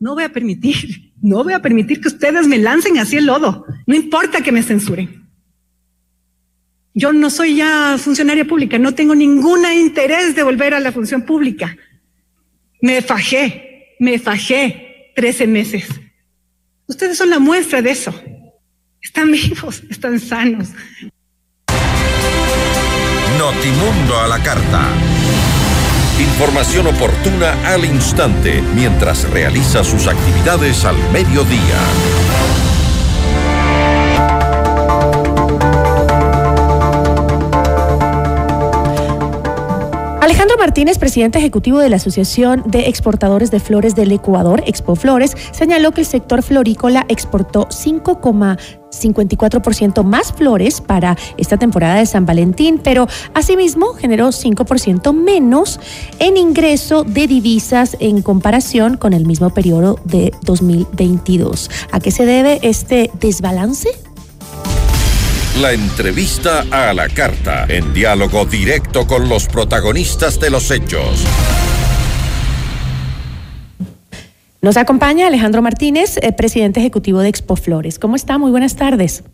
No 0.00 0.14
voy 0.14 0.24
a 0.24 0.32
permitir, 0.32 1.12
no 1.20 1.44
voy 1.44 1.52
a 1.52 1.60
permitir 1.60 2.00
que 2.00 2.08
ustedes 2.08 2.46
me 2.46 2.58
lancen 2.58 2.98
así 2.98 3.16
el 3.16 3.26
lodo. 3.26 3.66
No 3.86 3.94
importa 3.94 4.40
que 4.40 4.52
me 4.52 4.62
censuren. 4.62 5.21
Yo 6.94 7.12
no 7.12 7.30
soy 7.30 7.56
ya 7.56 7.96
funcionaria 7.98 8.44
pública, 8.44 8.78
no 8.78 8.94
tengo 8.94 9.14
ningún 9.14 9.64
interés 9.72 10.34
de 10.34 10.42
volver 10.42 10.74
a 10.74 10.80
la 10.80 10.92
función 10.92 11.22
pública. 11.22 11.76
Me 12.80 13.00
fajé, 13.00 13.96
me 13.98 14.18
fajé 14.18 15.12
13 15.16 15.46
meses. 15.46 15.88
Ustedes 16.86 17.16
son 17.16 17.30
la 17.30 17.38
muestra 17.38 17.80
de 17.80 17.90
eso. 17.90 18.14
Están 19.00 19.32
vivos, 19.32 19.82
están 19.90 20.20
sanos. 20.20 20.68
Notimundo 23.38 24.18
a 24.20 24.28
la 24.28 24.42
carta. 24.42 24.88
Información 26.20 26.86
oportuna 26.86 27.52
al 27.66 27.84
instante 27.84 28.62
mientras 28.74 29.28
realiza 29.30 29.82
sus 29.82 30.06
actividades 30.06 30.84
al 30.84 30.96
mediodía. 31.10 31.80
Alejandro 40.42 40.66
Martínez, 40.66 40.98
presidente 40.98 41.38
ejecutivo 41.38 41.78
de 41.78 41.88
la 41.88 41.94
Asociación 41.94 42.64
de 42.66 42.88
Exportadores 42.88 43.52
de 43.52 43.60
Flores 43.60 43.94
del 43.94 44.10
Ecuador, 44.10 44.64
Expo 44.66 44.96
Flores, 44.96 45.36
señaló 45.52 45.92
que 45.92 46.00
el 46.00 46.06
sector 46.08 46.42
florícola 46.42 47.06
exportó 47.08 47.68
5,54% 47.68 50.02
más 50.02 50.32
flores 50.32 50.80
para 50.80 51.16
esta 51.36 51.58
temporada 51.58 52.00
de 52.00 52.06
San 52.06 52.26
Valentín, 52.26 52.80
pero 52.82 53.06
asimismo 53.34 53.92
generó 53.92 54.30
5% 54.30 55.14
menos 55.14 55.78
en 56.18 56.36
ingreso 56.36 57.04
de 57.04 57.28
divisas 57.28 57.96
en 58.00 58.20
comparación 58.20 58.96
con 58.96 59.12
el 59.12 59.26
mismo 59.26 59.50
periodo 59.50 60.00
de 60.02 60.34
2022. 60.42 61.70
¿A 61.92 62.00
qué 62.00 62.10
se 62.10 62.26
debe 62.26 62.58
este 62.62 63.12
desbalance? 63.20 63.90
La 65.60 65.74
entrevista 65.74 66.64
a 66.70 66.94
la 66.94 67.10
carta, 67.10 67.66
en 67.68 67.92
diálogo 67.92 68.46
directo 68.46 69.06
con 69.06 69.28
los 69.28 69.48
protagonistas 69.48 70.40
de 70.40 70.48
los 70.48 70.70
hechos. 70.70 71.26
Nos 74.62 74.78
acompaña 74.78 75.26
Alejandro 75.26 75.60
Martínez, 75.60 76.16
eh, 76.22 76.32
presidente 76.32 76.80
ejecutivo 76.80 77.20
de 77.20 77.28
Expo 77.28 77.56
Flores. 77.56 77.98
¿Cómo 77.98 78.16
está? 78.16 78.38
Muy 78.38 78.50
buenas 78.50 78.76
tardes. 78.76 79.24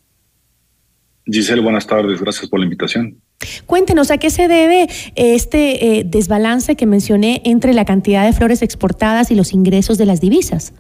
Giselle, 1.25 1.63
buenas 1.63 1.87
tardes. 1.87 2.21
Gracias 2.21 2.51
por 2.51 2.59
la 2.59 2.65
invitación. 2.65 3.21
Cuéntenos 3.67 4.11
a 4.11 4.19
qué 4.19 4.31
se 4.31 4.49
debe 4.49 4.89
este 5.15 5.99
eh, 5.99 6.05
desbalance 6.05 6.75
que 6.75 6.87
mencioné 6.87 7.43
entre 7.45 7.75
la 7.75 7.85
cantidad 7.85 8.25
de 8.25 8.33
flores 8.33 8.63
exportadas 8.63 9.31
y 9.31 9.37
los 9.37 9.53
ingresos 9.53 9.99
de 9.99 10.07
las 10.07 10.21
divisas. 10.21 10.75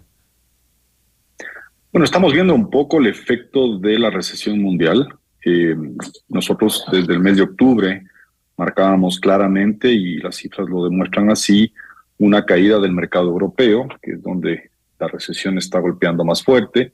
Bueno, 1.92 2.04
estamos 2.04 2.32
viendo 2.32 2.56
un 2.56 2.70
poco 2.70 2.98
el 2.98 3.06
efecto 3.06 3.78
de 3.78 4.00
la 4.00 4.10
recesión 4.10 4.60
mundial. 4.60 5.08
Nosotros 6.28 6.84
desde 6.90 7.14
el 7.14 7.20
mes 7.20 7.36
de 7.36 7.42
octubre 7.42 8.02
marcábamos 8.56 9.20
claramente, 9.20 9.90
y 9.90 10.18
las 10.18 10.36
cifras 10.36 10.68
lo 10.68 10.84
demuestran 10.84 11.30
así, 11.30 11.72
una 12.18 12.44
caída 12.44 12.80
del 12.80 12.92
mercado 12.92 13.28
europeo, 13.28 13.88
que 14.02 14.12
es 14.12 14.22
donde 14.22 14.70
la 14.98 15.06
recesión 15.06 15.56
está 15.58 15.78
golpeando 15.78 16.24
más 16.24 16.42
fuerte, 16.42 16.92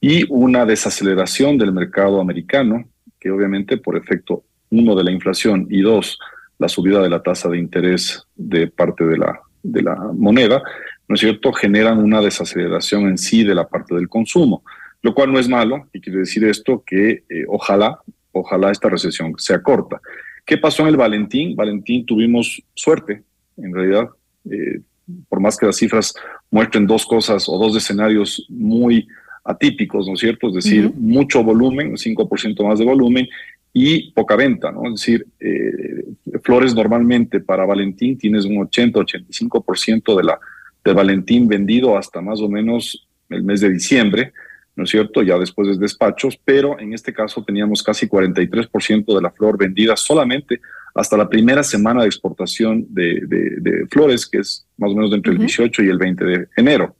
y 0.00 0.26
una 0.30 0.66
desaceleración 0.66 1.56
del 1.56 1.72
mercado 1.72 2.20
americano, 2.20 2.84
que 3.18 3.30
obviamente 3.30 3.78
por 3.78 3.96
efecto, 3.96 4.44
uno, 4.70 4.94
de 4.94 5.04
la 5.04 5.10
inflación 5.10 5.66
y 5.70 5.80
dos, 5.80 6.18
la 6.58 6.68
subida 6.68 7.00
de 7.00 7.08
la 7.08 7.22
tasa 7.22 7.48
de 7.48 7.58
interés 7.58 8.26
de 8.34 8.66
parte 8.66 9.04
de 9.04 9.16
la, 9.16 9.40
de 9.62 9.82
la 9.82 9.94
moneda, 10.12 10.62
¿no 11.08 11.14
es 11.14 11.20
cierto?, 11.20 11.52
generan 11.52 11.98
una 11.98 12.20
desaceleración 12.20 13.08
en 13.08 13.16
sí 13.16 13.44
de 13.44 13.54
la 13.54 13.66
parte 13.68 13.94
del 13.94 14.08
consumo, 14.08 14.62
lo 15.06 15.14
cual 15.14 15.32
no 15.32 15.38
es 15.38 15.48
malo, 15.48 15.86
y 15.92 16.00
quiere 16.00 16.18
decir 16.18 16.44
esto 16.44 16.82
que 16.84 17.22
eh, 17.28 17.44
ojalá, 17.46 18.00
ojalá 18.32 18.72
esta 18.72 18.88
recesión 18.88 19.34
sea 19.38 19.62
corta. 19.62 20.00
¿Qué 20.44 20.58
pasó 20.58 20.82
en 20.82 20.88
el 20.88 20.96
Valentín? 20.96 21.54
Valentín 21.54 22.04
tuvimos 22.04 22.60
suerte, 22.74 23.22
en 23.56 23.72
realidad, 23.72 24.08
eh, 24.50 24.80
por 25.28 25.38
más 25.38 25.56
que 25.56 25.66
las 25.66 25.76
cifras 25.76 26.12
muestren 26.50 26.88
dos 26.88 27.06
cosas 27.06 27.48
o 27.48 27.56
dos 27.56 27.76
escenarios 27.76 28.44
muy 28.48 29.06
atípicos, 29.44 30.08
¿no 30.08 30.14
es 30.14 30.18
cierto? 30.18 30.48
Es 30.48 30.54
decir, 30.54 30.86
uh 30.86 30.90
-huh. 30.90 30.94
mucho 30.96 31.44
volumen, 31.44 31.96
5% 31.96 32.64
más 32.64 32.80
de 32.80 32.84
volumen 32.84 33.28
y 33.72 34.10
poca 34.10 34.34
venta, 34.34 34.72
¿no? 34.72 34.86
Es 34.88 34.94
decir, 34.94 35.24
eh, 35.38 36.04
flores 36.42 36.74
normalmente 36.74 37.38
para 37.38 37.64
Valentín 37.64 38.18
tienes 38.18 38.44
un 38.44 38.56
80-85% 38.56 40.16
de 40.16 40.24
la 40.24 40.40
de 40.84 40.92
Valentín 40.92 41.46
vendido 41.46 41.96
hasta 41.96 42.20
más 42.20 42.40
o 42.40 42.48
menos 42.48 43.06
el 43.28 43.44
mes 43.44 43.60
de 43.60 43.70
diciembre, 43.70 44.32
¿no 44.76 44.84
es 44.84 44.90
cierto? 44.90 45.22
Ya 45.22 45.38
después 45.38 45.68
de 45.68 45.78
despachos, 45.78 46.38
pero 46.44 46.78
en 46.78 46.92
este 46.92 47.12
caso 47.12 47.42
teníamos 47.42 47.82
casi 47.82 48.06
43% 48.06 49.14
de 49.14 49.22
la 49.22 49.30
flor 49.30 49.58
vendida 49.58 49.96
solamente 49.96 50.60
hasta 50.94 51.16
la 51.16 51.28
primera 51.28 51.62
semana 51.62 52.02
de 52.02 52.06
exportación 52.06 52.86
de, 52.88 53.20
de, 53.26 53.56
de 53.60 53.86
flores, 53.88 54.26
que 54.26 54.38
es 54.38 54.66
más 54.76 54.92
o 54.92 54.94
menos 54.94 55.12
entre 55.12 55.32
uh 55.32 55.34
-huh. 55.34 55.40
el 55.40 55.46
18 55.46 55.82
y 55.82 55.88
el 55.88 55.98
20 55.98 56.24
de 56.24 56.48
enero. 56.56 56.96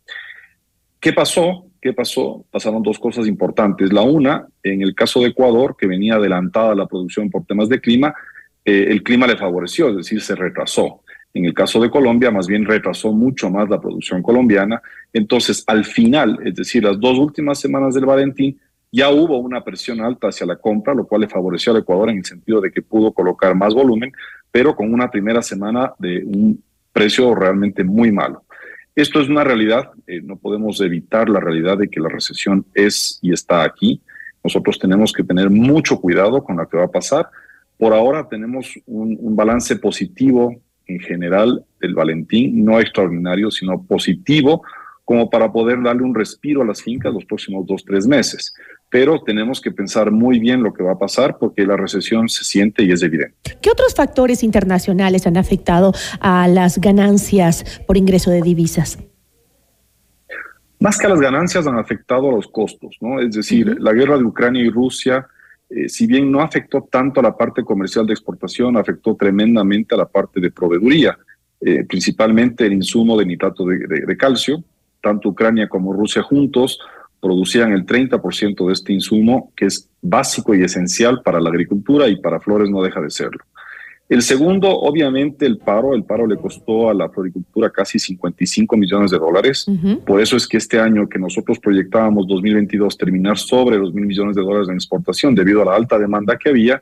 ¿Qué 1.01 1.13
pasó? 1.13 1.67
¿Qué 1.81 1.93
pasó? 1.93 2.45
Pasaron 2.51 2.83
dos 2.83 2.99
cosas 2.99 3.27
importantes. 3.27 3.93
La 3.93 4.03
una, 4.03 4.47
en 4.63 4.83
el 4.83 4.95
caso 4.95 5.21
de 5.21 5.29
Ecuador, 5.29 5.77
que 5.79 5.87
venía 5.87 6.17
adelantada 6.17 6.75
la 6.75 6.87
producción 6.87 7.31
por 7.31 7.47
temas 7.47 7.69
de 7.69 7.81
clima, 7.81 8.15
eh, 8.65 8.89
el 8.91 9.03
clima 9.03 9.27
le 9.27 9.37
favoreció, 9.37 9.91
es 9.91 9.97
decir, 9.97 10.21
se 10.21 10.35
retrasó. 10.35 11.03
En 11.37 11.45
el 11.45 11.53
caso 11.53 11.79
de 11.79 11.91
Colombia, 11.91 12.31
más 12.31 12.47
bien 12.47 12.65
retrasó 12.65 13.13
mucho 13.13 13.51
más 13.51 13.69
la 13.69 13.79
producción 13.79 14.23
colombiana. 14.23 14.81
Entonces, 15.13 15.63
al 15.67 15.85
final, 15.85 16.39
es 16.43 16.55
decir, 16.55 16.83
las 16.83 16.99
dos 16.99 17.19
últimas 17.19 17.61
semanas 17.61 17.95
del 17.95 18.07
Valentín, 18.07 18.59
Ya 18.91 19.11
hubo 19.11 19.37
una 19.37 19.63
presión 19.63 20.01
alta 20.01 20.29
hacia 20.29 20.47
la 20.47 20.57
compra, 20.57 20.95
lo 20.95 21.07
cual 21.07 21.21
le 21.21 21.29
favoreció 21.29 21.73
al 21.73 21.81
Ecuador 21.81 22.09
en 22.09 22.19
el 22.19 22.25
sentido 22.25 22.63
de 22.63 22.71
que 22.71 22.81
pudo 22.81 23.13
colocar 23.13 23.55
más 23.55 23.75
volumen, 23.75 24.11
pero 24.51 24.75
con 24.75 24.95
una 24.95 25.11
primera 25.11 25.43
semana 25.43 25.93
de 25.99 26.25
un 26.25 26.63
precio 26.91 27.35
realmente 27.35 27.85
muy 27.85 28.11
malo. 28.11 28.45
Esto 28.95 29.21
es 29.21 29.29
una 29.29 29.45
realidad, 29.45 29.91
eh, 30.07 30.23
no 30.23 30.37
podemos 30.37 30.81
evitar 30.81 31.29
la 31.29 31.41
realidad 31.41 31.77
de 31.77 31.91
que 31.91 32.01
la 32.01 32.09
recesión 32.09 32.65
es 32.73 33.19
y 33.21 33.35
está 33.35 33.63
aquí. 33.65 34.01
Nosotros 34.43 34.79
tenemos 34.79 35.13
que 35.13 35.25
tener 35.25 35.51
mucho 35.51 36.01
cuidado 36.01 36.43
con 36.43 36.57
lo 36.57 36.67
que 36.67 36.79
va 36.79 36.85
a 36.85 36.91
pasar. 37.01 37.29
Por 37.77 37.93
ahora 37.93 38.27
tenemos 38.27 38.73
un, 38.87 39.19
un 39.21 39.37
balance 39.37 39.77
positivo 39.77 40.63
en 40.87 41.01
general 41.01 41.65
del 41.81 41.95
Valentín, 41.95 42.65
no 42.65 42.81
extraordinario, 42.81 43.51
sino 43.51 43.83
positivo, 43.83 44.63
como 45.05 45.31
para 45.31 45.53
poder 45.53 45.83
darle 45.83 46.03
un 46.03 46.15
respiro 46.15 46.63
a 46.63 46.65
las 46.65 46.83
fincas 46.83 47.15
los 47.15 47.25
próximos 47.25 47.65
dos, 47.65 47.85
tres 47.85 48.07
meses. 48.07 48.53
Pero 48.91 49.23
tenemos 49.23 49.61
que 49.61 49.71
pensar 49.71 50.11
muy 50.11 50.39
bien 50.41 50.63
lo 50.63 50.73
que 50.73 50.83
va 50.83 50.93
a 50.93 50.99
pasar 50.99 51.39
porque 51.39 51.65
la 51.65 51.77
recesión 51.77 52.29
se 52.29 52.45
siente 52.45 52.83
y 52.83 52.91
es 52.91 53.03
evidente. 53.03 53.57
¿Qué 53.61 53.71
otros 53.71 53.95
factores 53.95 54.43
internacionales 54.43 55.27
han 55.27 55.37
afectado 55.37 55.93
a 56.21 56.49
las 56.49 56.81
ganancias 56.81 57.83
por 57.87 57.97
ingreso 57.97 58.31
de 58.31 58.43
divisas? 58.43 58.99
Más 60.81 60.99
que 60.99 61.07
a 61.07 61.11
las 61.11 61.21
ganancias 61.21 61.67
han 61.67 61.79
afectado 61.79 62.29
a 62.29 62.33
los 62.33 62.49
costos, 62.49 62.97
¿no? 63.01 63.21
Es 63.21 63.35
decir, 63.35 63.77
la 63.81 63.93
guerra 63.93 64.19
de 64.19 64.25
Ucrania 64.25 64.63
y 64.63 64.71
Rusia, 64.71 65.27
eh, 65.69 65.89
si 65.89 66.07
bien 66.07 66.31
no 66.31 66.41
afectó 66.41 66.87
tanto 66.91 67.21
a 67.21 67.23
la 67.23 67.37
parte 67.37 67.65
comercial 67.65 68.07
de 68.07 68.13
exportación, 68.13 68.77
afectó 68.77 69.17
tremendamente 69.17 69.95
a 69.95 69.99
la 69.99 70.07
parte 70.07 70.41
de 70.41 70.51
proveeduría, 70.51 71.19
eh, 71.61 71.85
principalmente 71.85 72.67
el 72.67 72.75
insumo 72.75 73.19
de 73.19 73.27
nitrato 73.27 73.65
de, 73.65 73.79
de, 73.79 74.17
calcio. 74.17 74.63
Tanto 75.03 75.31
Ucrania 75.31 75.69
como 75.69 75.93
Rusia 75.93 76.23
juntos 76.23 76.79
producían 77.21 77.73
el 77.73 77.85
30% 77.85 78.67
de 78.67 78.73
este 78.73 78.93
insumo, 78.93 79.53
que 79.57 79.67
es 79.67 79.89
básico 80.01 80.55
y 80.55 80.63
esencial 80.63 81.23
para 81.23 81.41
la 81.41 81.51
agricultura 81.51 82.09
y 82.09 82.17
para 82.17 82.41
Flores 82.41 82.71
no 82.71 82.83
deja 82.83 83.01
de 83.01 83.11
serlo. 83.11 83.43
El 84.09 84.23
segundo, 84.23 84.69
obviamente, 84.69 85.47
el 85.47 85.59
paro. 85.59 85.93
El 85.95 86.05
paro 86.05 86.27
le 86.27 86.37
costó 86.37 86.89
a 86.89 86.95
la 86.95 87.09
floricultura 87.09 87.71
casi 87.71 87.99
55 87.99 88.77
millones 88.77 89.11
de 89.11 89.19
dólares. 89.19 89.67
Uh 89.67 89.73
-huh. 89.73 90.05
Por 90.05 90.21
eso 90.21 90.37
es 90.37 90.47
que 90.47 90.59
este 90.59 90.79
año 90.79 91.09
que 91.09 91.19
nosotros 91.19 91.59
proyectábamos 91.59 92.27
2022 92.29 92.97
terminar 92.97 93.37
sobre 93.37 93.79
los 93.79 93.93
mil 93.93 94.07
millones 94.07 94.37
de 94.37 94.43
dólares 94.43 94.69
en 94.69 94.77
exportación 94.77 95.35
debido 95.35 95.63
a 95.63 95.65
la 95.65 95.75
alta 95.75 95.99
demanda 95.99 96.39
que 96.39 96.51
había, 96.51 96.81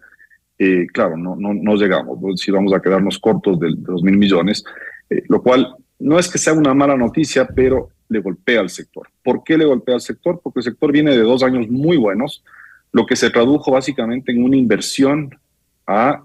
eh, 0.58 0.86
claro, 0.92 1.16
no, 1.16 1.34
no, 1.34 1.54
no 1.54 1.76
llegamos. 1.76 2.18
Si 2.40 2.50
vamos 2.50 2.74
a 2.74 2.80
quedarnos 2.80 3.18
cortos 3.18 3.58
de, 3.58 3.68
de 3.68 3.92
los 3.92 4.02
mil 4.02 4.18
millones, 4.18 4.62
eh, 5.08 5.22
lo 5.28 5.42
cual 5.42 5.74
no 5.98 6.18
es 6.18 6.28
que 6.28 6.38
sea 6.38 6.52
una 6.52 6.74
mala 6.74 6.96
noticia, 6.96 7.46
pero 7.46 7.88
le 8.08 8.20
golpea 8.20 8.60
al 8.60 8.68
sector. 8.68 9.08
¿Por 9.22 9.42
qué 9.42 9.56
le 9.56 9.64
golpea 9.64 9.94
al 9.94 10.00
sector? 10.00 10.40
Porque 10.42 10.60
el 10.60 10.64
sector 10.64 10.92
viene 10.92 11.12
de 11.12 11.22
dos 11.22 11.42
años 11.42 11.68
muy 11.68 11.96
buenos, 11.96 12.44
lo 12.92 13.06
que 13.06 13.16
se 13.16 13.30
tradujo 13.30 13.72
básicamente 13.72 14.30
en 14.30 14.44
una 14.44 14.56
inversión 14.56 15.34
a 15.86 16.22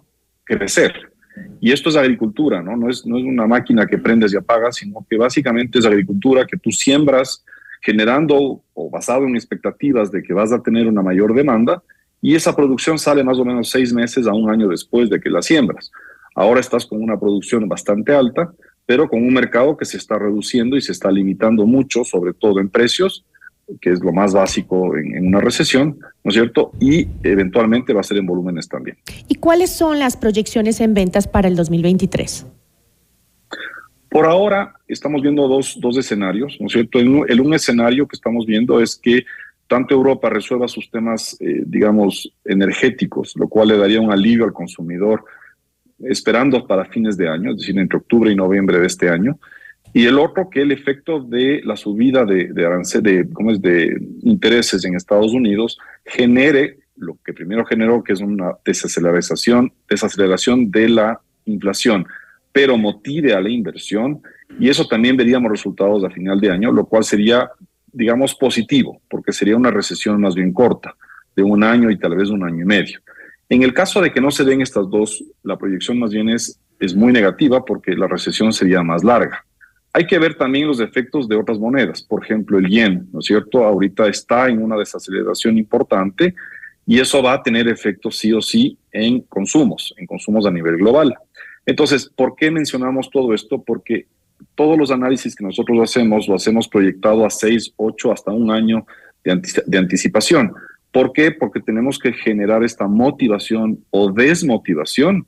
crecer. 0.57 0.93
Y 1.61 1.71
esto 1.71 1.89
es 1.89 1.95
agricultura, 1.95 2.61
¿no? 2.61 2.75
No 2.75 2.89
es, 2.89 3.05
no 3.05 3.17
es 3.17 3.23
una 3.23 3.47
máquina 3.47 3.85
que 3.85 3.97
prendes 3.97 4.33
y 4.33 4.37
apagas, 4.37 4.77
sino 4.77 5.05
que 5.09 5.17
básicamente 5.17 5.79
es 5.79 5.85
agricultura 5.85 6.45
que 6.45 6.57
tú 6.57 6.71
siembras 6.71 7.45
generando 7.81 8.61
o 8.73 8.89
basado 8.89 9.25
en 9.25 9.35
expectativas 9.35 10.11
de 10.11 10.21
que 10.21 10.33
vas 10.33 10.51
a 10.51 10.61
tener 10.61 10.87
una 10.87 11.01
mayor 11.01 11.33
demanda 11.33 11.81
y 12.21 12.35
esa 12.35 12.53
producción 12.53 12.99
sale 12.99 13.23
más 13.23 13.39
o 13.39 13.45
menos 13.45 13.69
seis 13.69 13.93
meses 13.93 14.27
a 14.27 14.33
un 14.33 14.49
año 14.49 14.67
después 14.67 15.09
de 15.09 15.21
que 15.21 15.29
la 15.29 15.41
siembras. 15.41 15.91
Ahora 16.35 16.59
estás 16.59 16.85
con 16.85 17.01
una 17.01 17.17
producción 17.17 17.69
bastante 17.69 18.13
alta, 18.13 18.51
pero 18.85 19.07
con 19.07 19.23
un 19.23 19.33
mercado 19.33 19.77
que 19.77 19.85
se 19.85 19.97
está 19.97 20.17
reduciendo 20.19 20.75
y 20.75 20.81
se 20.81 20.91
está 20.91 21.11
limitando 21.11 21.65
mucho, 21.65 22.03
sobre 22.03 22.33
todo 22.33 22.59
en 22.59 22.69
precios, 22.69 23.25
que 23.81 23.91
es 23.91 24.01
lo 24.01 24.11
más 24.11 24.33
básico 24.33 24.97
en, 24.97 25.15
en, 25.15 25.27
una 25.27 25.39
recesión, 25.39 25.99
¿no 26.23 26.29
es 26.29 26.33
cierto? 26.33 26.71
Y 26.79 27.07
eventualmente 27.23 27.93
va 27.93 28.01
a 28.01 28.03
ser 28.03 28.17
en 28.17 28.25
volúmenes 28.25 28.67
también. 28.67 28.97
¿Y 29.27 29.35
cuáles 29.35 29.69
son 29.69 29.99
las 29.99 30.17
proyecciones 30.17 30.81
en 30.81 30.93
ventas 30.93 31.27
para 31.27 31.47
el 31.47 31.55
2023? 31.55 32.45
Por 34.09 34.25
ahora 34.25 34.73
estamos 34.87 35.21
viendo 35.21 35.47
dos, 35.47 35.77
dos 35.79 35.97
escenarios, 35.97 36.57
¿no 36.59 36.67
es 36.67 36.73
cierto? 36.73 36.99
El, 36.99 37.25
el, 37.27 37.41
un 37.41 37.53
escenario 37.53 38.07
que 38.07 38.15
estamos 38.15 38.45
viendo 38.45 38.81
es 38.81 38.95
que 38.95 39.23
tanto 39.69 39.93
Europa 39.93 40.29
resuelva 40.29 40.67
sus 40.67 40.89
temas, 40.89 41.37
eh, 41.39 41.61
digamos, 41.65 42.33
energéticos, 42.43 43.33
lo 43.35 43.47
cual 43.47 43.67
le 43.67 43.77
daría 43.77 44.01
un 44.01 44.11
alivio 44.11 44.45
al 44.45 44.51
consumidor, 44.51 45.23
esperando 45.99 46.65
para 46.65 46.85
fines 46.85 47.17
de 47.17 47.29
año, 47.29 47.51
es 47.51 47.57
decir, 47.57 47.77
entre 47.77 47.99
octubre 47.99 48.31
y 48.31 48.35
noviembre 48.35 48.79
de 48.79 48.87
este 48.87 49.09
año, 49.09 49.37
y 49.93 50.05
el 50.05 50.19
otro 50.19 50.49
que 50.49 50.61
el 50.61 50.71
efecto 50.71 51.19
de 51.19 51.61
la 51.63 51.75
subida 51.75 52.25
de, 52.25 52.47
de 52.53 53.01
de, 53.01 53.29
¿cómo 53.33 53.51
es? 53.51 53.61
de 53.61 53.97
intereses 54.21 54.85
en 54.85 54.95
Estados 54.95 55.33
Unidos 55.33 55.77
genere 56.05 56.79
lo 56.99 57.17
que 57.23 57.33
primero 57.33 57.65
generó, 57.65 58.03
que 58.03 58.13
es 58.13 58.21
una 58.21 58.55
desaceleración, 58.63 59.71
desaceleración 59.89 60.69
de 60.69 60.89
la 60.89 61.19
inflación, 61.45 62.05
pero 62.51 62.77
motive 62.77 63.33
a 63.33 63.41
la 63.41 63.49
inversión, 63.49 64.21
y 64.59 64.69
eso 64.69 64.87
también 64.87 65.15
veríamos 65.15 65.51
resultados 65.51 66.03
a 66.03 66.09
final 66.09 66.39
de 66.39 66.51
año, 66.51 66.71
lo 66.71 66.85
cual 66.85 67.03
sería, 67.03 67.49
digamos, 67.91 68.35
positivo, 68.35 69.01
porque 69.09 69.31
sería 69.31 69.55
una 69.55 69.71
recesión 69.71 70.19
más 70.19 70.35
bien 70.35 70.51
corta, 70.51 70.95
de 71.35 71.43
un 71.43 71.63
año 71.63 71.89
y 71.89 71.97
tal 71.97 72.15
vez 72.15 72.29
un 72.29 72.43
año 72.43 72.63
y 72.63 72.65
medio. 72.65 72.99
En 73.47 73.63
el 73.63 73.73
caso 73.73 74.01
de 74.01 74.11
que 74.11 74.21
no 74.21 74.29
se 74.29 74.43
den 74.43 74.61
estas 74.61 74.89
dos, 74.89 75.23
la 75.43 75.57
proyección 75.57 75.99
más 75.99 76.11
bien 76.11 76.29
es, 76.29 76.59
es 76.79 76.93
muy 76.93 77.13
negativa 77.13 77.63
porque 77.63 77.95
la 77.95 78.07
recesión 78.07 78.51
sería 78.51 78.83
más 78.83 79.03
larga. 79.03 79.45
Hay 79.91 80.05
que 80.05 80.19
ver 80.19 80.35
también 80.35 80.67
los 80.67 80.79
efectos 80.79 81.27
de 81.27 81.35
otras 81.35 81.57
monedas, 81.57 82.03
por 82.03 82.23
ejemplo 82.23 82.59
el 82.59 82.67
yen, 82.67 83.07
¿no 83.11 83.19
es 83.19 83.25
cierto? 83.25 83.65
Ahorita 83.65 84.07
está 84.07 84.47
en 84.47 84.61
una 84.61 84.77
desaceleración 84.77 85.57
importante 85.57 86.35
y 86.85 86.99
eso 86.99 87.23
va 87.23 87.33
a 87.33 87.43
tener 87.43 87.67
efectos 87.67 88.17
sí 88.17 88.31
o 88.31 88.41
sí 88.41 88.77
en 88.91 89.21
consumos, 89.21 89.93
en 89.97 90.05
consumos 90.05 90.45
a 90.45 90.51
nivel 90.51 90.77
global. 90.77 91.15
Entonces, 91.65 92.09
¿por 92.15 92.35
qué 92.35 92.51
mencionamos 92.51 93.09
todo 93.09 93.33
esto? 93.33 93.63
Porque 93.63 94.07
todos 94.55 94.77
los 94.77 94.91
análisis 94.91 95.35
que 95.35 95.43
nosotros 95.43 95.79
hacemos 95.81 96.27
lo 96.27 96.35
hacemos 96.35 96.67
proyectado 96.67 97.25
a 97.25 97.29
seis, 97.29 97.73
ocho, 97.75 98.11
hasta 98.11 98.31
un 98.31 98.51
año 98.51 98.85
de, 99.23 99.41
de 99.65 99.77
anticipación. 99.77 100.53
¿Por 100.91 101.13
qué? 101.13 101.31
Porque 101.31 101.59
tenemos 101.59 101.99
que 101.99 102.13
generar 102.13 102.63
esta 102.63 102.87
motivación 102.87 103.83
o 103.91 104.11
desmotivación 104.11 105.25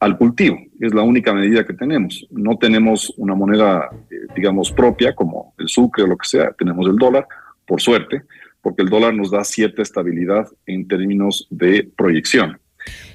al 0.00 0.18
cultivo. 0.18 0.58
Es 0.80 0.94
la 0.94 1.02
única 1.02 1.32
medida 1.32 1.64
que 1.64 1.74
tenemos. 1.74 2.26
No 2.30 2.58
tenemos 2.58 3.12
una 3.16 3.34
moneda, 3.34 3.88
eh, 4.10 4.26
digamos, 4.34 4.70
propia 4.72 5.14
como 5.14 5.54
el 5.58 5.68
sucre 5.68 6.04
o 6.04 6.06
lo 6.06 6.16
que 6.16 6.28
sea. 6.28 6.52
Tenemos 6.52 6.86
el 6.88 6.96
dólar, 6.96 7.26
por 7.66 7.80
suerte, 7.80 8.22
porque 8.60 8.82
el 8.82 8.88
dólar 8.88 9.14
nos 9.14 9.30
da 9.30 9.44
cierta 9.44 9.82
estabilidad 9.82 10.46
en 10.66 10.86
términos 10.86 11.46
de 11.50 11.88
proyección. 11.96 12.58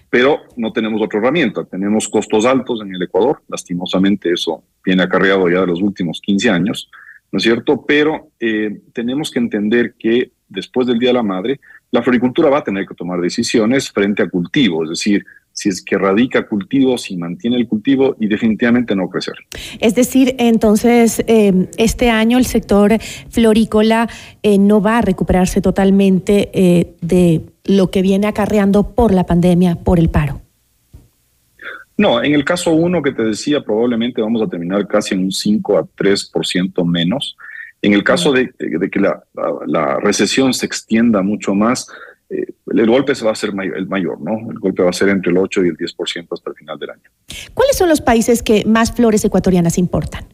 Pero 0.09 0.41
no 0.57 0.73
tenemos 0.73 1.01
otra 1.01 1.19
herramienta. 1.19 1.63
Tenemos 1.63 2.09
costos 2.09 2.45
altos 2.45 2.81
en 2.81 2.93
el 2.93 3.01
Ecuador. 3.01 3.41
Lastimosamente 3.47 4.31
eso 4.31 4.63
viene 4.83 5.03
acarreado 5.03 5.49
ya 5.49 5.61
de 5.61 5.67
los 5.67 5.81
últimos 5.81 6.19
15 6.21 6.49
años, 6.49 6.89
¿no 7.31 7.37
es 7.37 7.43
cierto? 7.43 7.85
Pero 7.85 8.29
eh, 8.39 8.81
tenemos 8.93 9.31
que 9.31 9.39
entender 9.39 9.93
que 9.97 10.31
después 10.49 10.85
del 10.85 10.99
Día 10.99 11.09
de 11.09 11.13
la 11.13 11.23
Madre, 11.23 11.59
la 11.91 12.01
floricultura 12.01 12.49
va 12.49 12.59
a 12.59 12.63
tener 12.63 12.85
que 12.85 12.95
tomar 12.95 13.21
decisiones 13.21 13.89
frente 13.89 14.23
a 14.23 14.29
cultivo, 14.29 14.83
es 14.83 14.89
decir, 14.89 15.25
si 15.61 15.69
es 15.69 15.83
que 15.83 15.95
radica 15.95 16.47
cultivo, 16.47 16.97
si 16.97 17.15
mantiene 17.15 17.55
el 17.55 17.67
cultivo 17.67 18.15
y 18.19 18.27
definitivamente 18.27 18.95
no 18.95 19.07
crecer. 19.09 19.35
Es 19.79 19.93
decir, 19.93 20.35
entonces 20.39 21.23
eh, 21.27 21.67
este 21.77 22.09
año 22.09 22.39
el 22.39 22.45
sector 22.45 22.97
florícola 23.29 24.09
eh, 24.41 24.57
no 24.57 24.81
va 24.81 24.97
a 24.97 25.01
recuperarse 25.01 25.61
totalmente 25.61 26.49
eh, 26.53 26.95
de 27.01 27.41
lo 27.65 27.91
que 27.91 28.01
viene 28.01 28.25
acarreando 28.25 28.95
por 28.95 29.13
la 29.13 29.27
pandemia, 29.27 29.75
por 29.75 29.99
el 29.99 30.09
paro. 30.09 30.41
No, 31.95 32.23
en 32.23 32.33
el 32.33 32.43
caso 32.43 32.71
uno 32.71 33.03
que 33.03 33.11
te 33.11 33.23
decía, 33.23 33.61
probablemente 33.63 34.19
vamos 34.19 34.41
a 34.41 34.47
terminar 34.47 34.87
casi 34.87 35.13
en 35.13 35.25
un 35.25 35.31
5 35.31 35.77
a 35.77 35.83
3% 35.83 36.83
menos. 36.87 37.37
En 37.83 37.93
el 37.93 38.03
caso 38.03 38.31
de, 38.31 38.51
que 38.57 38.99
la, 38.99 39.23
la, 39.35 39.53
la, 39.67 39.99
recesión 39.99 40.55
se 40.55 40.65
extienda 40.65 41.21
mucho 41.21 41.53
más, 41.53 41.87
eh, 42.31 42.45
el 42.73 42.89
golpe 42.89 43.13
se 43.13 43.25
va 43.25 43.31
a 43.31 43.35
ser 43.35 43.53
mayor, 43.53 43.77
el 43.77 43.87
mayor, 43.87 44.21
¿no? 44.21 44.49
El 44.49 44.59
golpe 44.59 44.83
va 44.83 44.89
a 44.89 44.93
ser 44.93 45.09
entre 45.09 45.31
el 45.31 45.37
8 45.37 45.65
y 45.65 45.67
el 45.69 45.77
10% 45.77 46.27
hasta 46.31 46.49
el 46.49 46.55
final 46.55 46.79
del 46.79 46.91
año. 46.91 47.09
¿Cuáles 47.53 47.77
son 47.77 47.89
los 47.89 47.99
países 47.99 48.41
que 48.41 48.63
más 48.65 48.93
flores 48.93 49.25
ecuatorianas 49.25 49.77
importan? 49.77 50.25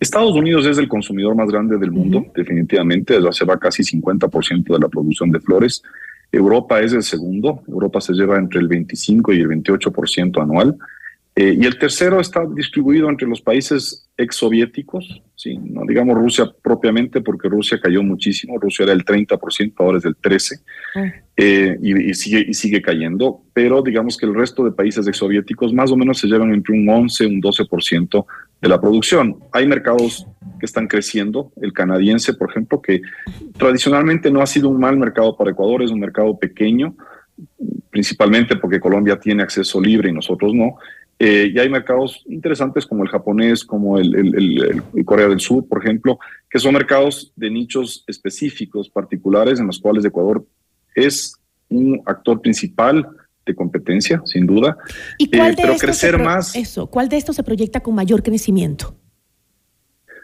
Estados 0.00 0.34
Unidos 0.34 0.66
es 0.66 0.76
el 0.78 0.88
consumidor 0.88 1.34
más 1.36 1.48
grande 1.48 1.78
del 1.78 1.92
mundo, 1.92 2.18
uh 2.18 2.22
-huh. 2.22 2.32
definitivamente, 2.34 3.14
se 3.30 3.44
va 3.44 3.58
casi 3.58 3.82
50% 3.84 4.74
de 4.74 4.80
la 4.80 4.88
producción 4.88 5.30
de 5.30 5.40
flores. 5.40 5.82
Europa 6.32 6.80
es 6.80 6.92
el 6.92 7.02
segundo, 7.02 7.62
Europa 7.68 8.00
se 8.00 8.12
lleva 8.12 8.36
entre 8.36 8.60
el 8.60 8.68
25 8.68 9.32
y 9.32 9.40
el 9.40 9.48
28% 9.48 10.42
anual. 10.42 10.76
Eh, 11.36 11.56
y 11.60 11.66
el 11.66 11.76
tercero 11.78 12.20
está 12.20 12.46
distribuido 12.46 13.10
entre 13.10 13.26
los 13.26 13.40
países 13.40 14.08
exsoviéticos, 14.16 15.20
¿sí? 15.34 15.58
no 15.58 15.82
digamos 15.84 16.16
Rusia 16.16 16.48
propiamente, 16.62 17.20
porque 17.22 17.48
Rusia 17.48 17.80
cayó 17.82 18.04
muchísimo, 18.04 18.56
Rusia 18.56 18.84
era 18.84 18.92
el 18.92 19.04
30%, 19.04 19.72
ahora 19.78 19.98
es 19.98 20.04
del 20.04 20.16
13%, 20.16 20.60
eh, 21.36 21.76
y, 21.82 22.10
y 22.10 22.14
sigue, 22.14 22.44
y 22.48 22.54
sigue 22.54 22.80
cayendo, 22.80 23.42
pero 23.52 23.82
digamos 23.82 24.16
que 24.16 24.26
el 24.26 24.34
resto 24.34 24.62
de 24.62 24.70
países 24.70 25.08
exsoviéticos 25.08 25.72
más 25.72 25.90
o 25.90 25.96
menos 25.96 26.20
se 26.20 26.28
llevan 26.28 26.54
entre 26.54 26.72
un 26.72 26.88
11 26.88 27.24
y 27.24 27.26
un 27.26 27.42
12% 27.42 28.26
de 28.62 28.68
la 28.68 28.80
producción. 28.80 29.36
Hay 29.50 29.66
mercados 29.66 30.28
que 30.60 30.66
están 30.66 30.86
creciendo, 30.86 31.52
el 31.60 31.72
canadiense, 31.72 32.34
por 32.34 32.48
ejemplo, 32.48 32.80
que 32.80 33.02
tradicionalmente 33.58 34.30
no 34.30 34.40
ha 34.40 34.46
sido 34.46 34.68
un 34.68 34.78
mal 34.78 34.96
mercado 34.96 35.36
para 35.36 35.50
Ecuador, 35.50 35.82
es 35.82 35.90
un 35.90 35.98
mercado 35.98 36.38
pequeño, 36.38 36.94
principalmente 37.90 38.54
porque 38.54 38.78
Colombia 38.78 39.18
tiene 39.18 39.42
acceso 39.42 39.80
libre 39.80 40.10
y 40.10 40.12
nosotros 40.12 40.54
no. 40.54 40.76
Eh, 41.26 41.50
y 41.54 41.58
hay 41.58 41.70
mercados 41.70 42.22
interesantes 42.26 42.84
como 42.84 43.02
el 43.02 43.08
japonés, 43.08 43.64
como 43.64 43.98
el, 43.98 44.14
el, 44.14 44.82
el, 44.94 45.04
Corea 45.06 45.26
del 45.26 45.40
Sur, 45.40 45.66
por 45.66 45.82
ejemplo, 45.82 46.18
que 46.50 46.58
son 46.58 46.74
mercados 46.74 47.32
de 47.34 47.48
nichos 47.48 48.04
específicos, 48.06 48.90
particulares, 48.90 49.58
en 49.58 49.66
los 49.66 49.78
cuales 49.78 50.04
Ecuador 50.04 50.44
es 50.94 51.34
un 51.70 52.02
actor 52.04 52.42
principal 52.42 53.08
de 53.46 53.54
competencia, 53.54 54.20
sin 54.26 54.44
duda. 54.44 54.76
¿Y 55.16 55.30
cuál 55.30 55.52
Eh, 55.52 55.56
de 55.56 55.62
pero 55.62 55.76
crecer 55.78 56.22
más, 56.22 56.54
Eso, 56.54 56.88
¿cuál 56.88 57.08
de 57.08 57.16
estos 57.16 57.36
se 57.36 57.42
proyecta 57.42 57.80
con 57.80 57.94
mayor 57.94 58.22
crecimiento? 58.22 58.94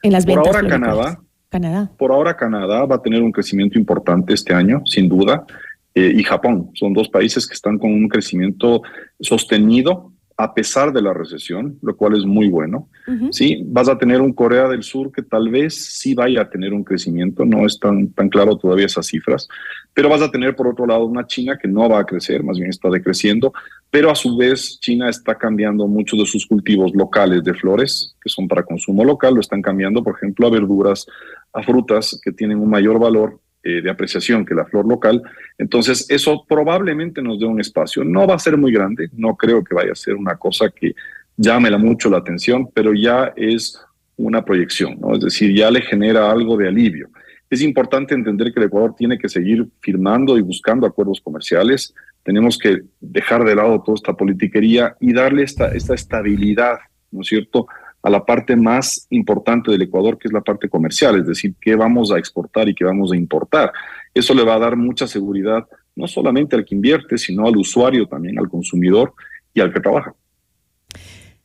En 0.03 0.13
las 0.13 0.27
por 0.27 0.35
ventas. 0.35 0.55
ahora? 0.55 0.69
Canadá, 0.69 1.23
Canadá. 1.49 1.93
por 1.97 2.13
ahora 2.13 2.37
Canadá 2.37 2.85
va 2.85 2.97
a 2.97 3.03
tener 3.03 3.23
un 3.23 3.33
crecimiento 3.33 3.79
importante 3.79 4.35
este 4.35 4.53
año, 4.53 4.83
sin 4.85 5.09
duda, 5.09 5.47
eh, 5.95 6.13
y 6.15 6.23
Japón. 6.25 6.73
Son 6.75 6.93
dos 6.93 7.09
países 7.09 7.47
que 7.47 7.55
están 7.55 7.79
con 7.79 7.91
un 7.91 8.07
crecimiento 8.07 8.83
sostenido 9.19 10.13
a 10.43 10.55
pesar 10.55 10.93
de 10.93 11.03
la 11.03 11.13
recesión, 11.13 11.79
lo 11.83 11.97
cual 11.97 12.17
es 12.17 12.25
muy 12.25 12.49
bueno. 12.49 12.89
Sí, 13.33 13.63
vas 13.67 13.89
a 13.89 13.99
tener 13.99 14.21
un 14.21 14.33
Corea 14.33 14.69
del 14.69 14.85
Sur 14.85 15.11
que 15.11 15.23
tal 15.23 15.49
vez 15.49 15.75
sí 15.75 16.15
vaya 16.15 16.43
a 16.43 16.49
tener 16.49 16.73
un 16.73 16.85
crecimiento, 16.85 17.45
no 17.45 17.67
es 17.67 17.79
tan, 17.79 18.13
tan 18.13 18.29
claro 18.29 18.57
todavía 18.57 18.87
esas 18.87 19.07
cifras, 19.07 19.49
pero 19.93 20.09
vas 20.09 20.23
a 20.23 20.31
tener 20.31 20.55
por 20.55 20.69
otro 20.69 20.87
lado 20.87 21.05
una 21.05 21.27
China 21.27 21.59
que 21.61 21.67
no 21.67 21.89
va 21.89 21.99
a 21.99 22.07
crecer, 22.07 22.45
más 22.45 22.57
bien 22.57 22.71
está 22.71 22.89
decreciendo, 22.89 23.53
pero 23.91 24.11
a 24.11 24.15
su 24.15 24.37
vez 24.37 24.79
China 24.81 25.09
está 25.09 25.35
cambiando 25.37 25.89
muchos 25.89 26.21
de 26.21 26.27
sus 26.27 26.47
cultivos 26.47 26.93
locales 26.95 27.43
de 27.43 27.55
flores, 27.55 28.15
que 28.23 28.29
son 28.29 28.47
para 28.47 28.63
consumo 28.63 29.05
local, 29.05 29.35
lo 29.35 29.41
están 29.41 29.61
cambiando, 29.61 30.05
por 30.05 30.15
ejemplo, 30.15 30.47
a 30.47 30.51
verduras, 30.51 31.07
a 31.53 31.63
frutas 31.63 32.21
que 32.23 32.31
tienen 32.31 32.59
un 32.59 32.71
mayor 32.71 33.01
valor 33.01 33.41
eh, 33.63 33.83
de 33.83 33.91
apreciación 33.91 34.45
que 34.45 34.55
la 34.55 34.65
flor 34.65 34.87
local. 34.87 35.23
Entonces, 35.59 36.07
eso 36.11 36.45
probablemente 36.49 37.21
nos 37.23 37.39
dé 37.39 37.47
un 37.47 37.61
espacio. 37.61 38.05
No 38.05 38.27
va 38.27 38.35
a 38.35 38.39
ser 38.39 38.57
muy 38.57 38.73
grande, 38.73 39.09
no 39.13 39.37
creo 39.37 39.63
que 39.63 39.75
vaya 39.75 39.93
a 39.93 39.97
ser 39.97 40.15
una 40.15 40.37
cosa 40.37 40.71
que 40.71 40.95
llame 41.37 41.71
la- 41.71 41.79
mucho 41.79 42.09
la 42.11 42.19
atención, 42.19 42.69
pero 42.73 42.93
ya 42.95 43.33
es 43.37 43.81
una 44.17 44.45
proyección, 44.45 44.99
¿no? 45.01 45.15
Es 45.15 45.21
decir, 45.21 45.55
ya 45.55 45.71
le 45.71 45.81
genera 45.81 46.31
algo 46.31 46.57
de 46.57 46.69
alivio. 46.69 47.09
Es 47.49 47.63
importante 47.63 48.15
entender 48.15 48.53
que 48.53 48.61
el 48.61 48.67
Ecuador 48.67 48.95
tiene 48.97 49.19
que 49.19 49.29
seguir 49.29 49.67
firmando 49.81 50.39
y 50.39 50.43
buscando 50.43 50.87
acuerdos 50.87 51.21
comerciales. 51.21 51.95
Tenemos 52.23 52.59
que 52.59 52.83
dejar 53.01 53.45
de 53.45 53.55
lado 53.57 53.83
toda 53.83 53.97
esta 53.97 54.13
politiquería 54.13 54.95
y 55.01 55.13
darle 55.13 55.43
esta, 55.43 55.69
esta 55.69 55.95
estabilidad, 55.95 56.79
¿no 57.11 57.23
es 57.23 57.27
cierto?, 57.27 57.67
a 58.03 58.11
la 58.11 58.25
parte 58.25 58.57
más 58.57 59.07
importante 59.11 59.71
del 59.71 59.83
Ecuador, 59.83 60.19
que 60.19 60.29
es 60.29 60.33
la 60.33 60.41
parte 60.41 60.69
comercial, 60.69 61.19
es 61.19 61.27
decir, 61.27 61.55
qué 61.61 61.75
vamos 61.75 62.11
a 62.13 62.19
exportar 62.19 62.69
y 62.69 62.75
qué 62.75 62.85
vamos 62.85 63.13
a 63.13 63.17
importar. 63.17 63.73
Eso 64.15 64.35
le 64.35 64.45
va 64.45 64.55
a 64.55 64.59
dar 64.59 64.77
mucha 64.77 65.07
seguridad, 65.07 65.67
no 65.97 66.07
solamente 66.07 66.57
al 66.57 66.65
que 66.65 66.75
invierte, 66.75 67.19
sino 67.19 67.47
al 67.47 67.57
usuario 67.57 68.07
también, 68.07 68.39
al 68.39 68.49
consumidor 68.49 69.13
y 69.53 69.61
al 69.61 69.73
que 69.73 69.81
trabaja. 69.81 70.15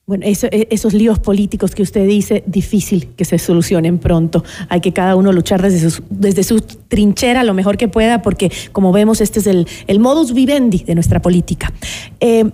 Bueno, 0.08 0.24
e- 0.28 0.68
esos 0.70 0.94
líos 0.94 1.18
políticos 1.18 1.74
que 1.74 1.82
usted 1.82 2.08
dice, 2.08 2.44
difícil 2.46 3.08
que 3.16 3.26
se 3.26 3.40
solucionen 3.40 3.98
pronto. 3.98 4.44
Hay 4.70 4.80
que 4.80 4.94
cada 4.94 5.16
uno 5.16 5.32
luchar 5.32 5.64
desde 5.64 5.90
su, 5.90 6.04
desde 6.12 6.44
su 6.44 6.62
trinchera 6.62 7.44
lo 7.44 7.56
mejor 7.56 7.76
que 7.76 7.88
pueda, 7.88 8.22
porque 8.22 8.52
como 8.72 8.92
vemos, 8.92 9.20
este 9.20 9.40
es 9.40 9.48
el, 9.48 9.68
el 9.88 10.00
modus 10.00 10.34
vivendi 10.34 10.84
de 10.84 10.94
nuestra 10.94 11.22
política. 11.22 11.74
Eh, 12.20 12.52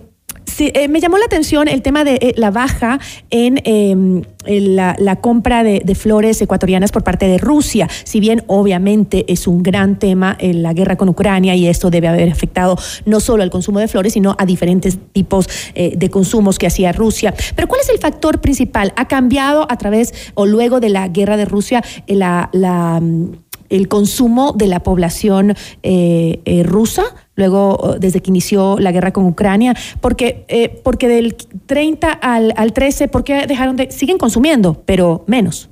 sí, 0.52 0.70
eh, 0.74 0.88
me 0.88 1.00
llamó 1.00 1.18
la 1.18 1.24
atención 1.24 1.68
el 1.68 1.82
tema 1.82 2.04
de 2.04 2.14
eh, 2.14 2.34
la 2.36 2.50
baja 2.50 2.98
en 3.30 3.60
eh, 3.64 4.22
el- 4.46 4.76
la, 4.76 5.16
compra 5.20 5.62
de, 5.62 5.94
flores 5.94 6.40
ecuatorianas 6.40 6.90
por 6.90 7.04
parte 7.04 7.26
de 7.26 7.38
Rusia. 7.38 7.88
Si 8.04 8.18
bien 8.18 8.42
obviamente 8.46 9.24
es 9.28 9.46
un 9.46 9.62
gran 9.62 9.98
tema 9.98 10.36
en 10.40 10.62
la 10.62 10.72
guerra 10.72 10.96
con 10.96 11.08
Ucrania 11.08 11.54
y 11.54 11.66
esto 11.66 11.90
debe 11.90 12.08
haber 12.08 12.30
afectado 12.30 12.76
no 13.04 13.20
solo 13.20 13.42
al 13.42 13.50
consumo 13.50 13.78
de 13.78 13.88
flores, 13.88 14.14
sino 14.14 14.34
a 14.38 14.46
diferentes 14.46 14.98
tipos 15.12 15.48
eh, 15.74 15.94
de 15.96 16.10
consumos 16.10 16.58
que 16.58 16.66
hacía 16.66 16.92
Rusia. 16.92 17.34
Pero 17.54 17.68
¿cuál 17.68 17.82
es 17.82 17.88
el 17.90 17.98
factor 17.98 18.40
principal? 18.40 18.92
¿Ha 18.96 19.06
cambiado 19.06 19.66
a 19.70 19.76
través 19.76 20.12
o 20.34 20.46
luego 20.46 20.80
de 20.80 20.88
la 20.88 21.08
guerra 21.08 21.36
de 21.36 21.44
Rusia 21.44 21.82
eh, 22.06 22.16
la, 22.16 22.48
la, 22.52 23.00
mm, 23.00 23.32
el 23.76 23.88
consumo 23.88 24.52
de 24.52 24.66
la 24.68 24.80
población 24.80 25.54
eh, 25.82 26.40
eh, 26.44 26.62
rusa? 26.62 27.02
Luego, 27.34 27.76
oh, 27.76 27.98
desde 27.98 28.20
que 28.20 28.30
inició 28.30 28.78
la 28.78 28.92
guerra 28.92 29.12
con 29.12 29.24
Ucrania, 29.24 29.74
porque, 30.00 30.44
eh, 30.48 30.80
porque 30.84 31.08
del 31.08 31.34
30 31.66 32.10
al, 32.12 32.52
al 32.56 32.72
13, 32.72 33.08
¿por 33.08 33.24
qué 33.24 33.46
dejaron 33.46 33.76
de.? 33.76 33.90
Siguen 33.90 34.18
consumiendo, 34.18 34.82
pero 34.84 35.24
menos. 35.26 35.70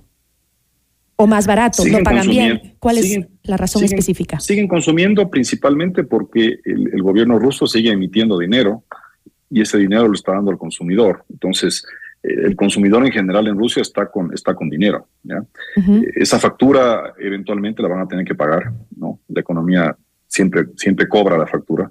O 1.16 1.26
más 1.26 1.46
barato, 1.46 1.82
Siguen 1.82 1.98
no 1.98 2.04
pagan 2.04 2.28
bien. 2.28 2.74
¿Cuál 2.78 2.96
es 2.98 3.18
la 3.42 3.58
razón 3.58 3.82
siguen- 3.82 3.92
específica? 3.98 4.40
Siguen 4.40 4.68
consumiendo 4.68 5.28
principalmente 5.28 6.02
porque 6.02 6.60
el, 6.64 6.90
el 6.94 7.02
gobierno 7.02 7.38
ruso 7.38 7.66
sigue 7.66 7.90
emitiendo 7.90 8.38
dinero 8.38 8.84
y 9.50 9.60
ese 9.60 9.76
dinero 9.76 10.08
lo 10.08 10.14
está 10.14 10.32
dando 10.32 10.50
al 10.50 10.56
consumidor. 10.56 11.24
Entonces, 11.28 11.84
el 12.22 12.54
consumidor 12.54 13.04
en 13.04 13.12
general 13.12 13.46
en 13.48 13.58
Rusia 13.58 13.82
está 13.82 14.06
con, 14.10 14.32
está 14.34 14.54
con 14.54 14.68
dinero. 14.68 15.06
¿ya? 15.22 15.42
Eh, 15.76 16.10
Esa 16.16 16.38
factura 16.38 17.14
eventualmente 17.18 17.82
la 17.82 17.88
van 17.88 18.00
a 18.00 18.08
tener 18.08 18.24
que 18.24 18.34
pagar. 18.34 18.72
¿no? 18.96 19.20
La 19.28 19.40
economía 19.40 19.96
siempre, 20.26 20.66
siempre 20.76 21.08
cobra 21.08 21.38
la 21.38 21.46
factura. 21.46 21.90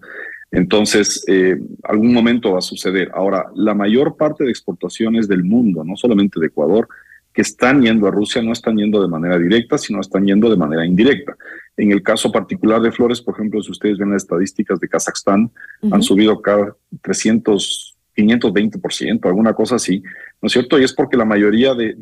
Entonces, 0.51 1.23
eh, 1.27 1.59
algún 1.84 2.13
momento 2.13 2.53
va 2.53 2.59
a 2.59 2.61
suceder. 2.61 3.11
Ahora, 3.13 3.47
la 3.55 3.75
mayor 3.75 4.17
parte 4.17 4.43
de 4.43 4.49
exportaciones 4.49 5.27
del 5.27 5.43
mundo, 5.43 5.84
no 5.84 5.95
solamente 5.95 6.39
de 6.39 6.47
Ecuador, 6.47 6.88
que 7.34 7.43
están 7.43 7.82
yendo 7.82 8.07
a 8.07 8.11
Rusia, 8.11 8.41
no 8.41 8.51
están 8.51 8.77
yendo 8.77 9.01
de 9.01 9.07
manera 9.07 9.38
directa, 9.38 9.77
sino 9.77 10.01
están 10.01 10.25
yendo 10.25 10.49
de 10.49 10.57
manera 10.57 10.86
indirecta. 10.86 11.36
En 11.77 11.91
el 11.91 12.01
caso 12.01 12.32
particular 12.32 12.82
de 12.82 12.91
flores, 12.91 13.21
por 13.21 13.36
ejemplo, 13.36 13.61
si 13.61 13.71
ustedes 13.71 13.97
ven 13.97 14.11
las 14.11 14.23
estadísticas 14.23 14.80
de 14.80 14.89
Kazajstán, 14.89 15.51
han 15.91 16.01
subido 16.01 16.41
cada 16.41 16.75
300, 17.01 17.88
520%, 18.24 19.26
alguna 19.26 19.53
cosa 19.53 19.76
así, 19.76 20.01
¿no 20.41 20.47
es 20.47 20.53
cierto? 20.53 20.80
Y 20.80 20.84
es 20.84 20.93
porque 20.93 21.17
la 21.17 21.26
mayoría 21.26 21.74
de, 21.74 21.95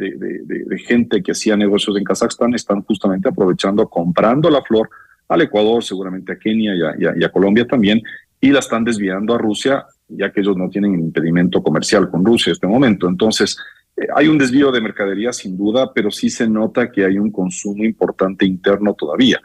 gente 0.86 1.22
que 1.22 1.32
hacía 1.32 1.58
negocios 1.58 1.98
en 1.98 2.04
Kazajstán 2.04 2.54
están 2.54 2.84
justamente 2.84 3.30
aprovechando, 3.30 3.88
comprando 3.90 4.50
la 4.50 4.62
flor 4.62 4.90
al 5.28 5.42
Ecuador, 5.42 5.84
seguramente 5.84 6.32
a 6.34 6.40
Kenia 6.40 6.74
y 6.98 7.24
a 7.24 7.32
Colombia 7.32 7.66
también, 7.66 8.02
y 8.40 8.52
la 8.52 8.60
están 8.60 8.84
desviando 8.84 9.34
a 9.34 9.38
Rusia, 9.38 9.86
ya 10.08 10.32
que 10.32 10.42
ellos 10.42 10.56
no 10.56 10.70
tienen 10.70 10.94
impedimento 10.94 11.62
comercial 11.62 12.10
con 12.10 12.24
Rusia 12.24 12.52
en 12.52 12.54
este 12.54 12.68
momento. 12.68 13.08
Entonces, 13.08 13.58
eh, 13.96 14.08
hay 14.16 14.28
un 14.28 14.38
desvío 14.38 14.72
de 14.72 14.82
mercadería 14.82 15.34
sin 15.34 15.58
duda, 15.58 15.92
pero 15.94 16.12
sí 16.12 16.30
se 16.30 16.48
nota 16.48 16.92
que 16.92 17.06
hay 17.06 17.18
un 17.18 17.32
consumo 17.32 17.84
importante 17.84 18.46
interno 18.46 18.94
todavía. 18.94 19.42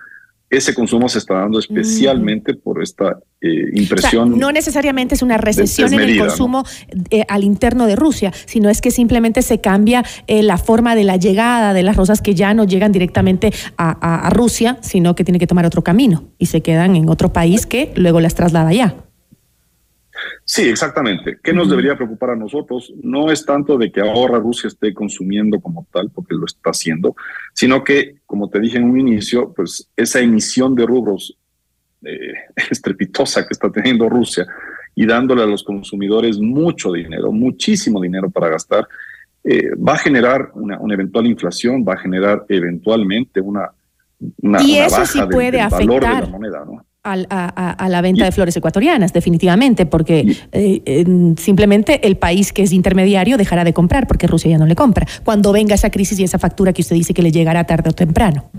Ese 0.53 0.75
consumo 0.75 1.09
se 1.09 1.19
está 1.19 1.35
dando 1.35 1.59
especialmente 1.59 2.55
por 2.55 2.83
esta 2.83 3.19
eh, 3.41 3.65
O 3.65 3.73
sea, 3.75 3.83
impresión. 3.83 4.39
no 4.39 4.53
necesariamente 4.53 5.15
es 5.15 5.23
una 5.23 5.39
recesión 5.39 5.93
en 5.95 6.01
el 6.01 6.19
consumo 6.19 6.65
eh, 7.11 7.25
al 7.29 7.43
interno 7.43 7.87
de 7.87 7.97
Rusia, 7.97 8.33
sino 8.47 8.69
es 8.69 8.81
que 8.81 8.91
simplemente 8.91 9.43
se 9.43 9.61
cambia 9.61 10.05
eh, 10.27 10.43
la 10.43 10.59
forma 10.59 10.95
de 10.95 11.05
la 11.05 11.17
llegada 11.17 11.73
de 11.75 11.83
las 11.83 11.97
rosas 11.97 12.21
que 12.21 12.35
ya 12.35 12.53
no 12.55 12.65
llegan 12.65 12.93
directamente 12.93 13.53
a, 13.79 13.97
a- 14.01 14.27
a 14.27 14.31
Rusia, 14.31 14.77
sino 14.83 15.15
que 15.15 15.25
tienen 15.25 15.41
que 15.41 15.47
tomar 15.47 15.65
otro 15.67 15.83
camino 15.83 16.25
y 16.39 16.47
se 16.47 16.61
quedan 16.61 16.97
en 16.97 17.09
otro 17.09 17.33
país 17.33 17.67
que 17.67 17.91
luego 17.97 18.21
las 18.21 18.35
traslada 18.35 18.69
allá. 18.69 18.95
Sí, 20.45 20.69
exactamente. 20.69 21.39
¿Qué 21.43 21.53
nos 21.53 21.69
debería 21.71 21.97
preocupar 21.97 22.31
a 22.31 22.37
nosotros? 22.37 22.93
No 23.03 23.31
es 23.31 23.45
tanto 23.45 23.79
de 23.79 23.91
que 23.91 24.01
ahora 24.01 24.39
Rusia 24.39 24.69
esté 24.69 24.93
consumiendo 24.93 25.61
como 25.61 25.87
tal, 25.93 26.11
porque 26.11 26.35
lo 26.35 26.45
está 26.47 26.71
haciendo, 26.71 27.15
sino 27.55 27.83
que, 27.85 28.17
como 28.27 28.49
te 28.51 28.61
dije 28.61 28.79
en 28.79 28.85
un 28.85 28.99
inicio, 29.01 29.53
pues 29.53 29.89
esa 29.97 30.21
emisión 30.21 30.75
de 30.75 30.87
rubros 30.87 31.37
eh, 32.05 32.35
estrepitosa 32.71 33.43
que 33.47 33.53
está 33.53 33.71
teniendo 33.71 34.09
Rusia 34.09 34.47
y 34.95 35.07
dándole 35.07 35.43
a 35.43 35.47
los 35.47 35.63
consumidores 35.65 36.39
mucho 36.39 36.93
dinero, 36.93 37.33
muchísimo 37.33 38.01
dinero 38.01 38.29
para 38.31 38.49
gastar, 38.51 38.87
eh, 39.45 39.71
va 39.77 39.95
a 39.95 39.99
generar 39.99 40.51
una, 40.55 40.79
una 40.79 40.95
eventual 40.95 41.27
inflación, 41.27 41.85
va 41.89 41.95
a 41.95 41.99
generar 41.99 42.45
eventualmente 42.49 43.41
una, 43.41 43.71
una, 44.41 44.63
Y 44.63 44.73
una 44.77 44.87
eso 44.87 44.97
baja 44.97 45.07
sí 45.07 45.19
del- 45.21 45.29
puede 45.29 45.51
del 45.53 45.69
valor 45.69 46.01
de 46.01 46.07
afectar. 46.07 46.25
la 46.25 46.31
moneda, 46.31 46.65
¿no? 46.65 46.85
A, 47.05 47.15
a- 47.29 47.71
a 47.73 47.89
la 47.89 48.01
venta 48.01 48.25
de 48.25 48.33
flores 48.33 48.57
ecuatorianas, 48.57 49.13
definitivamente, 49.13 49.87
porque 49.87 50.37
eh, 50.53 50.83
eh, 50.85 51.35
simplemente 51.37 52.07
el 52.07 52.17
país 52.17 52.53
que 52.53 52.63
es 52.63 52.73
intermediario 52.73 53.37
dejará 53.37 53.65
de 53.65 53.73
comprar 53.73 54.07
porque 54.07 54.27
Rusia 54.27 54.51
ya 54.53 54.59
no 54.59 54.67
le 54.67 54.77
compra. 54.77 55.07
Cuando 55.25 55.53
venga 55.53 55.75
esa 55.75 55.91
crisis 55.91 56.19
y 56.21 56.25
esa 56.25 56.39
factura 56.39 56.73
que 56.73 56.83
usted 56.83 56.97
dice 56.97 57.13
que 57.15 57.23
le 57.23 57.33
llegará 57.33 57.65
tarde 57.65 57.91
o 57.91 57.93
temprano. 57.93 58.51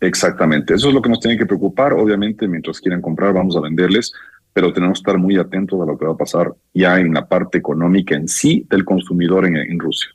Exactamente, 0.00 0.74
eso 0.74 0.88
es 0.88 0.94
lo 0.94 1.00
que 1.02 1.08
nos 1.08 1.20
tiene 1.20 1.38
que 1.38 1.46
preocupar. 1.46 1.92
Obviamente, 1.94 2.46
mientras 2.48 2.80
quieran 2.80 3.00
comprar, 3.00 3.32
vamos 3.32 3.56
a 3.56 3.60
venderles, 3.60 4.12
pero 4.52 4.72
tenemos 4.72 4.98
que 4.98 5.10
estar 5.10 5.18
muy 5.18 5.36
atentos 5.36 5.80
a 5.80 5.84
lo 5.86 5.98
que 5.98 6.06
va 6.06 6.12
a 6.12 6.16
pasar 6.16 6.52
ya 6.72 6.98
en 6.98 7.12
la 7.14 7.26
parte 7.26 7.58
económica 7.58 8.14
en 8.14 8.28
sí 8.28 8.66
del 8.70 8.84
consumidor 8.84 9.46
en, 9.46 9.56
en 9.56 9.78
Rusia. 9.78 10.10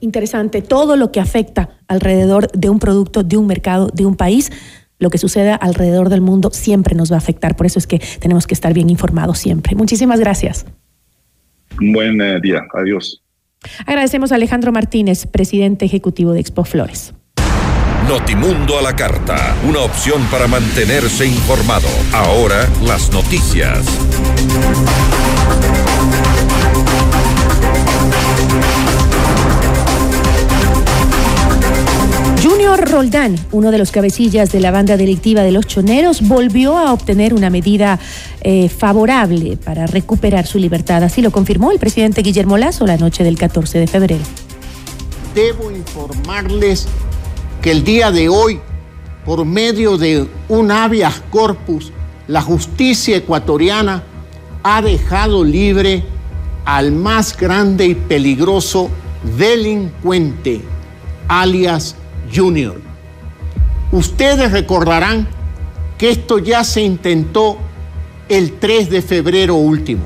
Interesante, 0.00 0.62
todo 0.62 0.96
lo 0.96 1.12
que 1.12 1.20
afecta 1.20 1.70
alrededor 1.88 2.50
de 2.52 2.70
un 2.70 2.78
producto, 2.78 3.22
de 3.22 3.36
un 3.36 3.46
mercado, 3.46 3.88
de 3.94 4.06
un 4.06 4.16
país, 4.16 4.50
lo 5.04 5.10
que 5.10 5.18
suceda 5.18 5.54
alrededor 5.54 6.08
del 6.08 6.20
mundo 6.20 6.50
siempre 6.52 6.96
nos 6.96 7.12
va 7.12 7.16
a 7.16 7.18
afectar. 7.18 7.54
Por 7.54 7.66
eso 7.66 7.78
es 7.78 7.86
que 7.86 8.00
tenemos 8.18 8.48
que 8.48 8.54
estar 8.54 8.74
bien 8.74 8.90
informados 8.90 9.38
siempre. 9.38 9.76
Muchísimas 9.76 10.18
gracias. 10.18 10.66
Un 11.80 11.92
buen 11.92 12.20
eh, 12.20 12.40
día. 12.40 12.62
Adiós. 12.74 13.22
Agradecemos 13.86 14.32
a 14.32 14.36
Alejandro 14.36 14.72
Martínez, 14.72 15.26
presidente 15.26 15.84
ejecutivo 15.84 16.32
de 16.32 16.40
Expo 16.40 16.64
Flores. 16.64 17.14
Notimundo 18.08 18.78
a 18.78 18.82
la 18.82 18.94
carta, 18.94 19.56
una 19.66 19.80
opción 19.80 20.22
para 20.30 20.46
mantenerse 20.46 21.26
informado. 21.26 21.88
Ahora 22.12 22.68
las 22.82 23.10
noticias. 23.10 23.86
Roldán, 32.72 33.36
uno 33.52 33.70
de 33.70 33.78
los 33.78 33.90
cabecillas 33.90 34.50
de 34.50 34.58
la 34.58 34.70
banda 34.70 34.96
delictiva 34.96 35.42
de 35.42 35.52
los 35.52 35.66
choneros, 35.66 36.26
volvió 36.26 36.78
a 36.78 36.92
obtener 36.92 37.34
una 37.34 37.50
medida 37.50 38.00
eh, 38.40 38.70
favorable 38.70 39.58
para 39.58 39.86
recuperar 39.86 40.46
su 40.46 40.58
libertad. 40.58 41.02
Así 41.04 41.20
lo 41.20 41.30
confirmó 41.30 41.72
el 41.72 41.78
presidente 41.78 42.22
Guillermo 42.22 42.56
Lazo 42.56 42.86
la 42.86 42.96
noche 42.96 43.22
del 43.22 43.36
14 43.36 43.78
de 43.78 43.86
febrero. 43.86 44.24
Debo 45.34 45.70
informarles 45.70 46.86
que 47.60 47.70
el 47.70 47.84
día 47.84 48.10
de 48.10 48.30
hoy, 48.30 48.58
por 49.26 49.44
medio 49.44 49.98
de 49.98 50.26
un 50.48 50.70
habeas 50.70 51.22
corpus, 51.30 51.92
la 52.28 52.40
justicia 52.40 53.16
ecuatoriana 53.16 54.02
ha 54.62 54.80
dejado 54.80 55.44
libre 55.44 56.02
al 56.64 56.92
más 56.92 57.36
grande 57.36 57.86
y 57.86 57.94
peligroso 57.94 58.88
delincuente, 59.36 60.62
alias 61.28 61.96
Junior. 62.32 62.80
Ustedes 63.92 64.52
recordarán 64.52 65.28
que 65.98 66.10
esto 66.10 66.38
ya 66.38 66.64
se 66.64 66.82
intentó 66.82 67.58
el 68.28 68.52
3 68.52 68.90
de 68.90 69.02
febrero 69.02 69.54
último, 69.54 70.02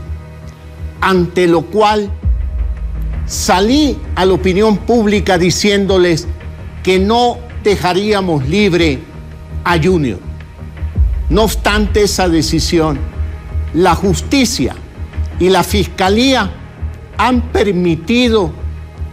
ante 1.00 1.46
lo 1.46 1.62
cual 1.62 2.10
salí 3.26 3.98
a 4.14 4.24
la 4.24 4.34
opinión 4.34 4.78
pública 4.78 5.38
diciéndoles 5.38 6.26
que 6.82 6.98
no 6.98 7.38
dejaríamos 7.62 8.48
libre 8.48 8.98
a 9.64 9.78
Junior. 9.82 10.18
No 11.30 11.42
obstante 11.42 12.02
esa 12.02 12.28
decisión, 12.28 12.98
la 13.74 13.94
justicia 13.94 14.74
y 15.38 15.50
la 15.50 15.62
fiscalía 15.62 16.50
han 17.18 17.42
permitido 17.52 18.50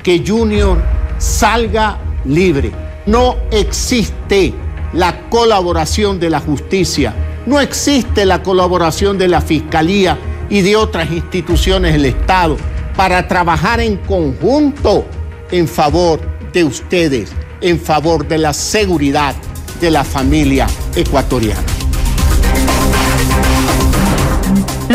que 0.02 0.24
Junior 0.26 0.82
salga 1.18 1.98
libre. 2.26 2.85
No 3.06 3.38
existe 3.52 4.54
la 4.94 5.30
colaboración 5.30 6.20
de 6.20 6.30
la 6.30 6.40
justicia, 6.40 7.14
no 7.46 7.60
existe 7.60 8.26
la 8.26 8.42
colaboración 8.42 9.18
de 9.18 9.28
la 9.28 9.42
fiscalía 9.42 10.18
y 10.50 10.62
de 10.62 10.76
otras 10.76 11.12
instituciones 11.12 11.94
del 11.94 12.06
Estado 12.06 12.58
para 12.96 13.28
trabajar 13.28 13.80
en 13.80 13.98
conjunto 13.98 15.06
en 15.52 15.68
favor 15.68 16.20
de 16.52 16.64
ustedes, 16.64 17.32
en 17.62 17.80
favor 17.80 18.28
de 18.28 18.38
la 18.40 18.54
seguridad 18.54 19.36
de 19.80 19.92
la 19.92 20.04
familia 20.04 20.68
ecuatoriana. 20.96 21.75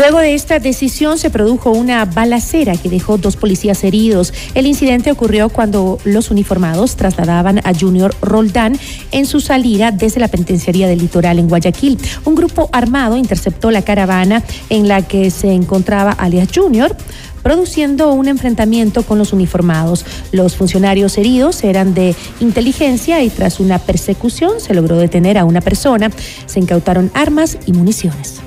Luego 0.01 0.17
de 0.17 0.33
esta 0.33 0.57
decisión 0.57 1.19
se 1.19 1.29
produjo 1.29 1.69
una 1.69 2.05
balacera 2.05 2.75
que 2.75 2.89
dejó 2.89 3.19
dos 3.19 3.35
policías 3.35 3.83
heridos. 3.83 4.33
El 4.55 4.65
incidente 4.65 5.11
ocurrió 5.11 5.49
cuando 5.49 5.99
los 6.05 6.31
uniformados 6.31 6.95
trasladaban 6.95 7.59
a 7.59 7.71
Junior 7.79 8.11
Roldán 8.19 8.79
en 9.11 9.27
su 9.27 9.41
salida 9.41 9.91
desde 9.91 10.19
la 10.19 10.27
penitenciaría 10.27 10.87
del 10.87 10.97
litoral 10.97 11.37
en 11.37 11.47
Guayaquil. 11.47 11.99
Un 12.25 12.33
grupo 12.33 12.67
armado 12.71 13.15
interceptó 13.15 13.69
la 13.69 13.83
caravana 13.83 14.41
en 14.71 14.87
la 14.87 15.03
que 15.03 15.29
se 15.29 15.53
encontraba 15.53 16.13
alias 16.13 16.49
Junior 16.51 16.97
produciendo 17.43 18.11
un 18.11 18.27
enfrentamiento 18.27 19.03
con 19.03 19.19
los 19.19 19.33
uniformados. 19.33 20.03
Los 20.31 20.55
funcionarios 20.55 21.15
heridos 21.19 21.63
eran 21.63 21.93
de 21.93 22.15
inteligencia 22.39 23.21
y 23.21 23.29
tras 23.29 23.59
una 23.59 23.77
persecución 23.77 24.61
se 24.61 24.73
logró 24.73 24.97
detener 24.97 25.37
a 25.37 25.45
una 25.45 25.61
persona. 25.61 26.09
Se 26.47 26.59
incautaron 26.59 27.11
armas 27.13 27.59
y 27.67 27.73
municiones. 27.73 28.41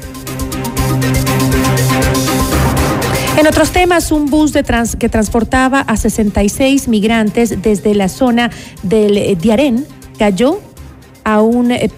En 3.45 3.49
otros 3.49 3.73
temas, 3.73 4.11
un 4.11 4.31
bus 4.31 4.55
de 4.55 4.63
trans, 4.63 4.97
que 4.97 5.11
transportaba 5.11 5.81
a 5.81 5.99
66 5.99 6.89
migrantes 6.89 7.61
desde 7.61 7.95
la 7.95 8.09
zona 8.09 8.51
del 8.83 9.19
eh, 9.19 9.37
Diarén 9.39 9.85
cayó 10.19 10.61
a 11.25 11.43
un 11.43 11.71
eh, 11.71 11.91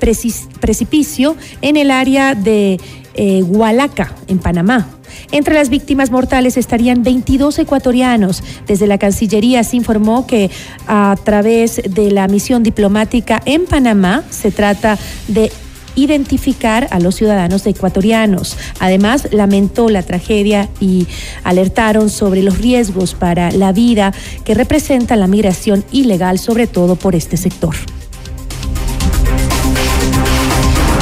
precipicio 0.60 1.36
en 1.62 1.76
el 1.76 1.92
área 1.92 2.34
de 2.34 2.80
eh, 3.14 3.44
Hualaca, 3.44 4.12
en 4.26 4.40
Panamá. 4.40 4.88
Entre 5.30 5.54
las 5.54 5.68
víctimas 5.68 6.10
mortales 6.10 6.56
estarían 6.56 7.04
22 7.04 7.60
ecuatorianos. 7.60 8.42
Desde 8.66 8.88
la 8.88 8.98
Cancillería 8.98 9.62
se 9.62 9.76
informó 9.76 10.26
que 10.26 10.50
a 10.88 11.14
través 11.22 11.80
de 11.88 12.10
la 12.10 12.26
misión 12.26 12.64
diplomática 12.64 13.40
en 13.44 13.66
Panamá 13.66 14.24
se 14.30 14.50
trata 14.50 14.98
de 15.28 15.52
identificar 15.96 16.86
a 16.92 17.00
los 17.00 17.16
ciudadanos 17.16 17.66
ecuatorianos. 17.66 18.56
Además, 18.78 19.28
lamentó 19.32 19.88
la 19.88 20.02
tragedia 20.02 20.68
y 20.80 21.08
alertaron 21.42 22.10
sobre 22.10 22.42
los 22.42 22.58
riesgos 22.58 23.14
para 23.14 23.50
la 23.50 23.72
vida 23.72 24.12
que 24.44 24.54
representa 24.54 25.16
la 25.16 25.26
migración 25.26 25.84
ilegal, 25.90 26.38
sobre 26.38 26.68
todo 26.68 26.94
por 26.94 27.16
este 27.16 27.36
sector. 27.36 27.74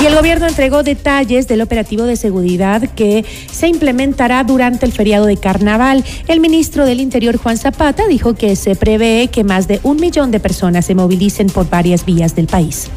Y 0.05 0.07
el 0.07 0.17
gobierno 0.17 0.47
entregó 0.47 0.83
detalles 0.83 1.49
del 1.49 1.63
operativo 1.63 2.05
de 2.05 2.17
seguridad 2.17 2.91
que 2.91 3.25
se 3.51 3.69
implementará 3.69 4.45
durante 4.45 4.85
el 4.85 4.93
feriado 4.93 5.25
de 5.25 5.39
carnaval. 5.39 6.05
El 6.29 6.41
ministro 6.41 6.85
del 6.85 7.01
Interior, 7.01 7.39
Juan 7.39 7.57
Zapata, 7.57 8.07
dijo 8.07 8.35
que 8.35 8.55
se 8.55 8.77
prevé 8.77 9.29
que 9.33 9.45
más 9.45 9.67
de 9.67 9.81
un 9.83 9.97
millón 9.97 10.31
de 10.31 10.41
personas 10.41 10.85
se 10.85 10.95
movilicen 10.95 11.47
por 11.47 11.71
varias 11.71 12.05
vías 12.05 12.35
del 12.37 12.49
país. 12.49 12.91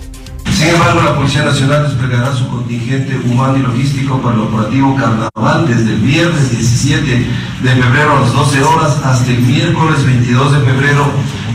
Sin 0.53 0.69
embargo, 0.69 1.01
la 1.03 1.15
Policía 1.15 1.45
Nacional 1.45 1.83
desplegará 1.83 2.35
su 2.35 2.47
contingente 2.47 3.17
humano 3.25 3.57
y 3.57 3.61
logístico 3.61 4.21
para 4.21 4.35
el 4.35 4.41
operativo 4.41 4.95
Carnaval 4.95 5.67
desde 5.67 5.93
el 5.93 6.01
viernes 6.01 6.51
17 6.51 7.27
de 7.63 7.69
febrero 7.69 8.17
a 8.17 8.21
las 8.21 8.33
12 8.33 8.63
horas 8.63 8.97
hasta 9.03 9.31
el 9.31 9.39
miércoles 9.39 10.05
22 10.05 10.53
de 10.53 10.59
febrero 10.59 11.11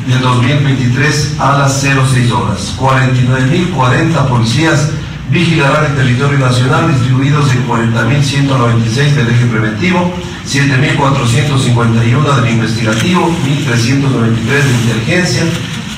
del 0.06 0.20
2023 0.20 1.36
a 1.38 1.58
las 1.58 1.80
06 1.80 2.30
horas. 2.32 2.74
49.040 2.78 4.28
policías 4.28 4.90
vigilarán 5.30 5.86
el 5.86 5.96
territorio 5.96 6.38
nacional 6.38 6.92
distribuidos 6.92 7.50
en 7.52 7.66
40.196 7.66 9.14
del 9.14 9.28
eje 9.30 9.46
preventivo, 9.46 10.12
7.451 10.46 12.42
del 12.42 12.52
investigativo, 12.52 13.30
1.393 13.46 14.44
de 14.46 14.72
inteligencia, 14.82 15.44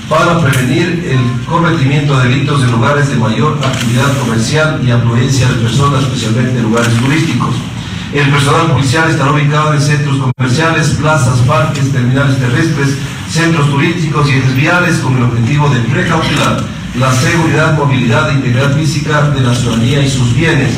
para 0.08 0.40
prevenir 0.40 1.04
el 1.10 1.46
cometimiento 1.46 2.18
de 2.18 2.28
delitos 2.28 2.62
en 2.62 2.72
lugares 2.72 3.08
de 3.08 3.16
mayor 3.16 3.58
actividad 3.64 4.16
comercial 4.18 4.80
y 4.86 4.90
afluencia 4.90 5.48
de 5.48 5.54
personas, 5.54 6.02
especialmente 6.02 6.58
en 6.58 6.64
lugares 6.64 6.94
turísticos. 6.98 7.54
El 8.12 8.30
personal 8.30 8.70
policial 8.70 9.10
estará 9.10 9.32
ubicado 9.32 9.74
en 9.74 9.80
centros 9.80 10.16
comerciales, 10.36 10.88
plazas, 11.00 11.38
parques, 11.40 11.90
terminales 11.90 12.38
terrestres, 12.38 12.96
centros 13.28 13.68
turísticos 13.70 14.28
y 14.28 14.34
ejes 14.34 14.98
con 14.98 15.16
el 15.16 15.24
objetivo 15.24 15.68
de 15.68 15.80
precautelar 15.80 16.62
la 16.98 17.12
seguridad, 17.12 17.76
movilidad 17.76 18.30
e 18.30 18.34
integridad 18.34 18.76
física 18.76 19.30
de 19.30 19.40
la 19.40 19.54
ciudadanía 19.54 20.00
y 20.00 20.08
sus 20.08 20.32
bienes. 20.34 20.74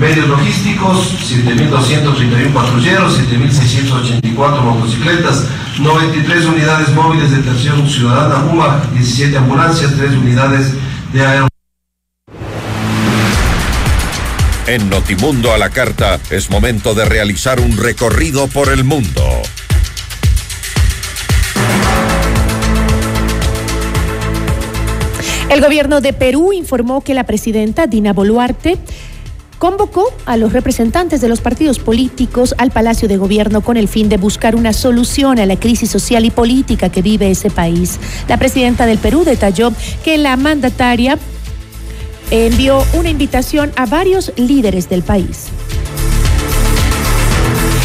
Medios 0.00 0.28
logísticos, 0.28 1.12
7.231 1.30 2.54
patrulleros, 2.54 3.20
7.684 3.20 4.62
motocicletas, 4.62 5.44
93 5.78 6.46
unidades 6.46 6.88
móviles 6.94 7.30
de 7.30 7.36
atención 7.36 7.86
ciudadana 7.86 8.50
UMA, 8.50 8.82
17 8.94 9.36
ambulancias, 9.36 9.92
3 9.94 10.12
unidades 10.12 10.72
de 11.12 11.26
aero. 11.26 11.48
En 14.66 14.88
Notimundo 14.88 15.52
a 15.52 15.58
la 15.58 15.68
Carta 15.68 16.18
es 16.30 16.48
momento 16.48 16.94
de 16.94 17.04
realizar 17.04 17.60
un 17.60 17.76
recorrido 17.76 18.48
por 18.48 18.72
el 18.72 18.84
mundo. 18.84 19.22
El 25.50 25.60
gobierno 25.60 26.00
de 26.00 26.12
Perú 26.12 26.52
informó 26.52 27.02
que 27.02 27.12
la 27.12 27.24
presidenta 27.24 27.88
Dina 27.88 28.12
Boluarte 28.12 28.78
convocó 29.60 30.10
a 30.24 30.38
los 30.38 30.54
representantes 30.54 31.20
de 31.20 31.28
los 31.28 31.42
partidos 31.42 31.78
políticos 31.78 32.54
al 32.56 32.70
Palacio 32.70 33.08
de 33.08 33.18
Gobierno 33.18 33.60
con 33.60 33.76
el 33.76 33.88
fin 33.88 34.08
de 34.08 34.16
buscar 34.16 34.56
una 34.56 34.72
solución 34.72 35.38
a 35.38 35.44
la 35.44 35.56
crisis 35.56 35.90
social 35.90 36.24
y 36.24 36.30
política 36.30 36.88
que 36.88 37.02
vive 37.02 37.30
ese 37.30 37.50
país. 37.50 38.00
La 38.26 38.38
presidenta 38.38 38.86
del 38.86 38.96
Perú 38.96 39.22
detalló 39.22 39.70
que 40.02 40.16
la 40.16 40.38
mandataria 40.38 41.18
envió 42.30 42.82
una 42.94 43.10
invitación 43.10 43.70
a 43.76 43.84
varios 43.84 44.32
líderes 44.36 44.88
del 44.88 45.02
país. 45.02 45.48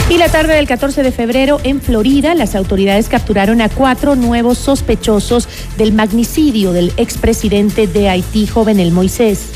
Y 0.10 0.18
la 0.18 0.30
tarde 0.30 0.56
del 0.56 0.68
14 0.68 1.04
de 1.04 1.12
febrero 1.12 1.60
en 1.66 1.82
Florida, 1.82 2.36
las 2.36 2.56
autoridades 2.56 3.10
capturaron 3.10 3.60
a 3.60 3.68
cuatro 3.68 4.16
nuevos 4.16 4.60
sospechosos 4.60 5.50
del 5.78 5.92
magnicidio 5.92 6.72
del 6.72 6.94
expresidente 6.96 7.86
de 7.86 8.08
Haití, 8.08 8.48
Jovenel 8.48 8.94
Moisés. 8.94 9.55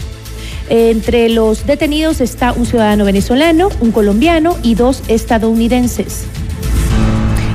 Entre 0.69 1.29
los 1.29 1.65
detenidos 1.65 2.21
está 2.21 2.53
un 2.53 2.65
ciudadano 2.65 3.03
venezolano, 3.03 3.69
un 3.81 3.91
colombiano 3.91 4.55
y 4.61 4.75
dos 4.75 5.01
estadounidenses. 5.07 6.25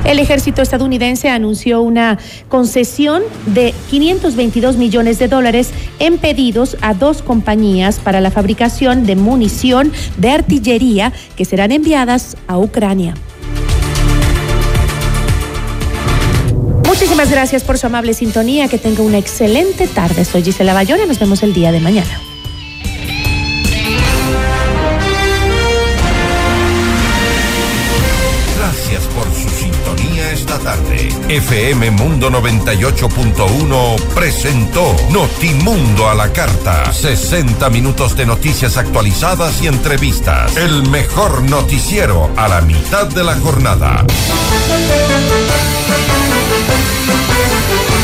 El 0.03 0.19
ejército 0.19 0.61
estadounidense 0.61 1.29
anunció 1.29 1.81
una 1.81 2.19
concesión 2.47 3.23
de 3.47 3.73
522 3.89 4.77
millones 4.77 5.17
de 5.17 5.27
dólares 5.27 5.71
en 5.97 6.19
pedidos 6.19 6.77
a 6.81 6.93
dos 6.93 7.23
compañías 7.23 7.99
para 7.99 8.21
la 8.21 8.29
fabricación 8.29 9.05
de 9.05 9.15
munición 9.15 9.91
de 10.17 10.29
artillería 10.29 11.11
que 11.35 11.45
serán 11.45 11.71
enviadas 11.71 12.37
a 12.47 12.59
Ucrania. 12.59 13.15
Muchísimas 16.85 17.31
gracias 17.31 17.63
por 17.63 17.77
su 17.77 17.87
amable 17.87 18.13
sintonía. 18.13 18.67
Que 18.67 18.77
tenga 18.77 19.01
una 19.01 19.17
excelente 19.17 19.87
tarde. 19.87 20.23
Soy 20.23 20.43
Gisela 20.43 20.73
Bayona. 20.73 21.05
Nos 21.05 21.19
vemos 21.19 21.43
el 21.43 21.53
día 21.53 21.71
de 21.71 21.79
mañana. 21.79 22.34
Tarde. 30.65 31.09
FM 31.29 31.91
Mundo 31.91 32.31
98.1 32.31 34.01
presentó 34.15 34.95
Notimundo 35.11 36.09
a 36.09 36.15
la 36.15 36.33
carta. 36.33 36.91
60 36.91 37.69
minutos 37.69 38.17
de 38.17 38.25
noticias 38.25 38.75
actualizadas 38.75 39.61
y 39.61 39.67
entrevistas. 39.67 40.57
El 40.57 40.89
mejor 40.89 41.43
noticiero 41.43 42.31
a 42.35 42.47
la 42.47 42.61
mitad 42.61 43.05
de 43.05 43.23
la 43.23 43.35
jornada. 43.35 44.03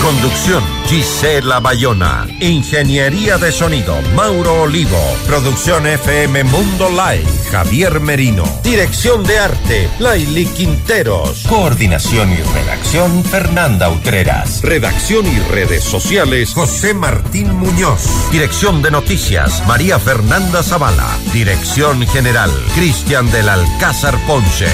Conducción 0.01 0.63
Gisela 0.87 1.59
Bayona. 1.59 2.27
Ingeniería 2.39 3.37
de 3.37 3.51
sonido 3.51 3.95
Mauro 4.15 4.63
Olivo. 4.63 4.97
Producción 5.27 5.85
FM 5.85 6.43
Mundo 6.45 6.89
Live 6.89 7.29
Javier 7.51 7.99
Merino. 7.99 8.43
Dirección 8.63 9.23
de 9.23 9.37
arte 9.37 9.89
Laili 9.99 10.47
Quinteros. 10.47 11.43
Coordinación 11.47 12.31
y 12.31 12.37
redacción 12.37 13.23
Fernanda 13.23 13.89
Utreras. 13.89 14.61
Redacción 14.63 15.27
y 15.27 15.37
redes 15.51 15.83
sociales 15.83 16.53
José 16.55 16.95
Martín 16.95 17.55
Muñoz. 17.55 18.31
Dirección 18.31 18.81
de 18.81 18.89
noticias 18.89 19.65
María 19.67 19.99
Fernanda 19.99 20.63
Zavala. 20.63 21.15
Dirección 21.31 22.07
general 22.07 22.51
Cristian 22.73 23.29
del 23.31 23.49
Alcázar 23.49 24.17
Ponce. 24.25 24.67